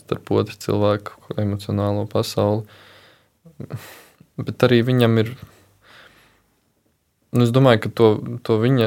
starp 0.00 0.32
otru 0.34 0.58
cilvēku 0.58 1.38
emocionālo 1.38 2.06
pasauli. 2.10 2.66
Bet 4.38 4.66
arī 4.66 4.82
viņam 4.86 5.18
ir. 5.24 5.32
Nu, 7.34 7.44
es 7.44 7.52
domāju, 7.52 7.84
ka 7.84 7.90
to, 7.92 8.08
to 8.46 8.56
viņa, 8.62 8.86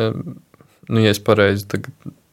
nu, 0.90 1.02
ja 1.04 1.12
es 1.14 1.22
pareizi 1.22 1.84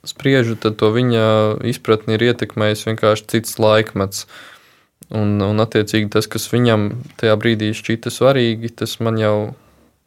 spriežu, 0.09 0.57
tad 0.57 0.79
to 0.81 0.89
viņa 0.95 1.25
izpratni 1.69 2.17
ir 2.17 2.31
ietekmējis 2.31 2.87
vienkārši 2.89 3.29
cits 3.35 3.59
laikmets. 3.61 4.25
Un, 5.15 5.37
un 5.41 5.63
attiecīgi 5.63 6.11
tas, 6.13 6.27
kas 6.29 6.49
viņam 6.53 6.89
tajā 7.21 7.37
brīdī 7.41 7.71
šķita 7.77 8.13
svarīgi, 8.13 8.73
tas 8.81 8.99
man 9.05 9.21
jau 9.21 9.37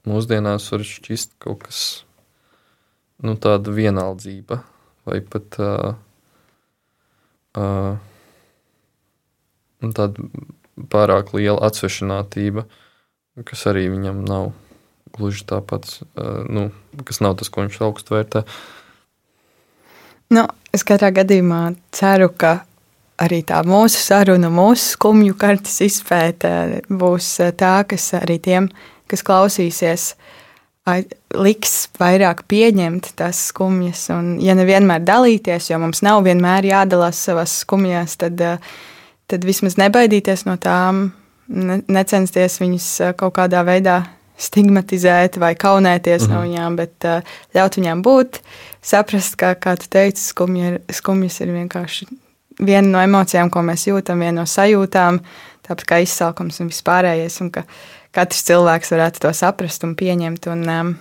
mūsdienās 0.10 0.68
var 0.74 0.84
šķist 0.86 1.38
kaut 1.42 1.68
kas 1.68 1.80
nu, 3.22 3.38
tāda 3.38 3.74
vienaldzība 3.74 4.62
vai 5.08 5.20
pat 5.26 5.58
uh, 5.62 5.94
uh, 7.58 7.96
tāda 9.82 10.28
pārāk 10.92 11.34
liela 11.36 11.62
atsvešinātība, 11.68 12.66
kas 13.48 13.66
arī 13.72 13.88
viņam 13.92 14.24
nav 14.28 14.52
gluži 15.16 15.46
tāpat, 15.50 15.90
uh, 16.16 16.44
nu, 16.48 16.70
kas 17.08 17.22
nav 17.24 17.38
tas, 17.40 17.52
ko 17.52 17.66
viņš 17.66 17.80
augstu 17.86 18.16
vērtē. 18.16 18.44
Nu, 20.32 20.46
es 20.72 20.86
katrā 20.88 21.12
gadījumā 21.16 21.64
ceru, 21.92 22.30
ka 22.32 22.62
arī 23.22 23.42
tā 23.46 23.60
mūsu 23.68 24.00
saruna, 24.00 24.50
mūsu 24.54 24.96
skumju 24.96 25.36
kartes 25.38 25.82
izpēte 25.84 26.84
būs 26.88 27.34
tā, 27.60 27.82
kas 27.90 28.14
arī 28.22 28.40
tiem, 28.42 28.70
kas 29.12 29.26
klausīsies, 29.28 30.14
uh, 30.14 30.41
liks 31.38 31.90
vairāk 32.00 32.46
pieņemt 32.52 33.12
tās 33.20 33.40
skumjas, 33.52 34.06
un, 34.14 34.36
ja 34.44 34.56
nevienmēr 34.58 35.04
dalīties, 35.08 35.72
jo 35.72 35.80
mums 35.82 36.04
nav 36.06 36.24
vienmēr 36.28 36.68
jādalās 36.70 37.20
savās 37.28 37.60
skumjās, 37.64 38.18
tad, 38.22 38.42
eh, 38.42 38.72
tad 39.32 39.46
vismaz 39.48 39.78
nebaidīties 39.80 40.46
no 40.50 40.58
tām, 40.62 41.12
ne, 41.48 41.82
necensties 41.88 42.60
viņus 42.62 42.90
eh, 43.02 43.14
kaut 43.20 43.36
kādā 43.40 43.64
veidā 43.68 44.02
stigmatizēt 44.42 45.38
vai 45.38 45.54
kaunēties 45.60 46.26
mhm. 46.26 46.34
no 46.34 46.42
viņām, 46.48 46.76
bet 46.80 47.06
uh, 47.06 47.34
ļaut 47.54 47.76
viņām 47.78 48.00
būt, 48.02 48.40
saprast, 48.82 49.36
ka, 49.38 49.52
kā 49.54 49.76
tu 49.78 49.86
teici, 49.92 50.24
skumja 50.32 50.72
ir, 50.72 50.80
skumjas 50.90 51.38
ir 51.44 51.52
vienkārši 51.54 52.08
viena 52.58 52.88
no 52.88 53.04
emocijām, 53.06 53.52
ko 53.54 53.62
mēs 53.68 53.86
jūtam, 53.86 54.24
viena 54.24 54.40
no 54.40 54.48
sajūtām, 54.50 55.20
tāpat 55.68 55.86
kā 55.86 56.00
izsalkums 56.02 56.58
un 56.64 56.72
vispārējais. 56.72 57.38
Un 57.46 57.52
ka, 57.54 57.68
uh, 57.68 58.01
katrs 58.16 58.46
cilvēks 58.48 58.94
varētu 58.94 59.24
to 59.26 59.34
saprast 59.36 59.86
un 59.88 59.96
pieņemt 60.00 60.48
un, 60.52 60.64
um, 60.70 60.96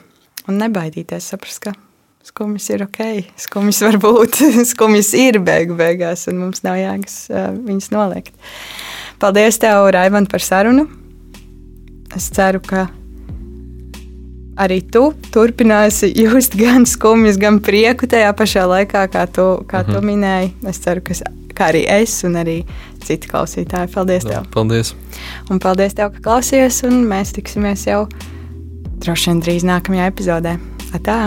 un 0.49 0.61
nebaidīties, 0.61 1.31
saprast, 1.33 1.63
ka 1.65 1.75
skumjas 2.27 2.69
ir 2.71 2.85
ok, 2.87 3.01
skumjas 3.41 3.83
var 3.87 3.99
būt, 4.03 4.41
skumjas 4.73 5.13
ir 5.19 5.41
beigu 5.45 5.77
beigās, 5.79 6.27
un 6.31 6.41
mums 6.45 6.65
nav 6.67 6.79
jēgas 6.81 7.19
uh, 7.33 7.51
viņas 7.57 7.91
noliegt. 7.95 8.33
Paldies, 9.21 9.61
tev, 9.61 9.91
Raivant, 9.95 10.31
par 10.31 10.45
sarunu. 10.45 10.87
Es 12.17 12.31
ceru, 12.35 12.63
ka 12.65 12.89
arī 14.61 14.81
tu 14.93 15.11
turpināsi 15.33 16.11
just 16.17 16.57
gan 16.59 16.87
skumjas, 16.89 17.39
gan 17.41 17.61
prieku 17.65 18.09
tajā 18.11 18.33
pašā 18.37 18.67
laikā, 18.69 19.07
kā 19.13 19.27
tu, 19.31 19.51
kā 19.71 19.85
mhm. 19.85 19.93
tu 19.93 20.07
minēji. 20.07 20.55
Es 20.71 20.83
ceru, 20.85 21.05
ka 21.05 21.17
kā 21.57 21.71
arī 21.73 21.85
es 22.01 22.19
un 22.27 22.39
arī 22.41 22.61
citi 23.05 23.31
klausītāji. 23.31 23.93
Paldies! 23.95 24.27
Tev. 24.29 24.51
Paldies! 24.55 24.95
Un 25.51 25.63
paldies, 25.63 25.97
tev, 25.99 26.13
ka 26.17 26.25
klausies, 26.29 26.83
un 26.89 27.03
mēs 27.11 27.35
tiksimies 27.37 27.87
jau 27.89 28.05
droši 29.01 29.33
vien 29.33 29.43
drīz 29.47 29.67
nākamajā 29.69 30.13
epizodē. 30.13 30.59
Atā! 30.97 31.23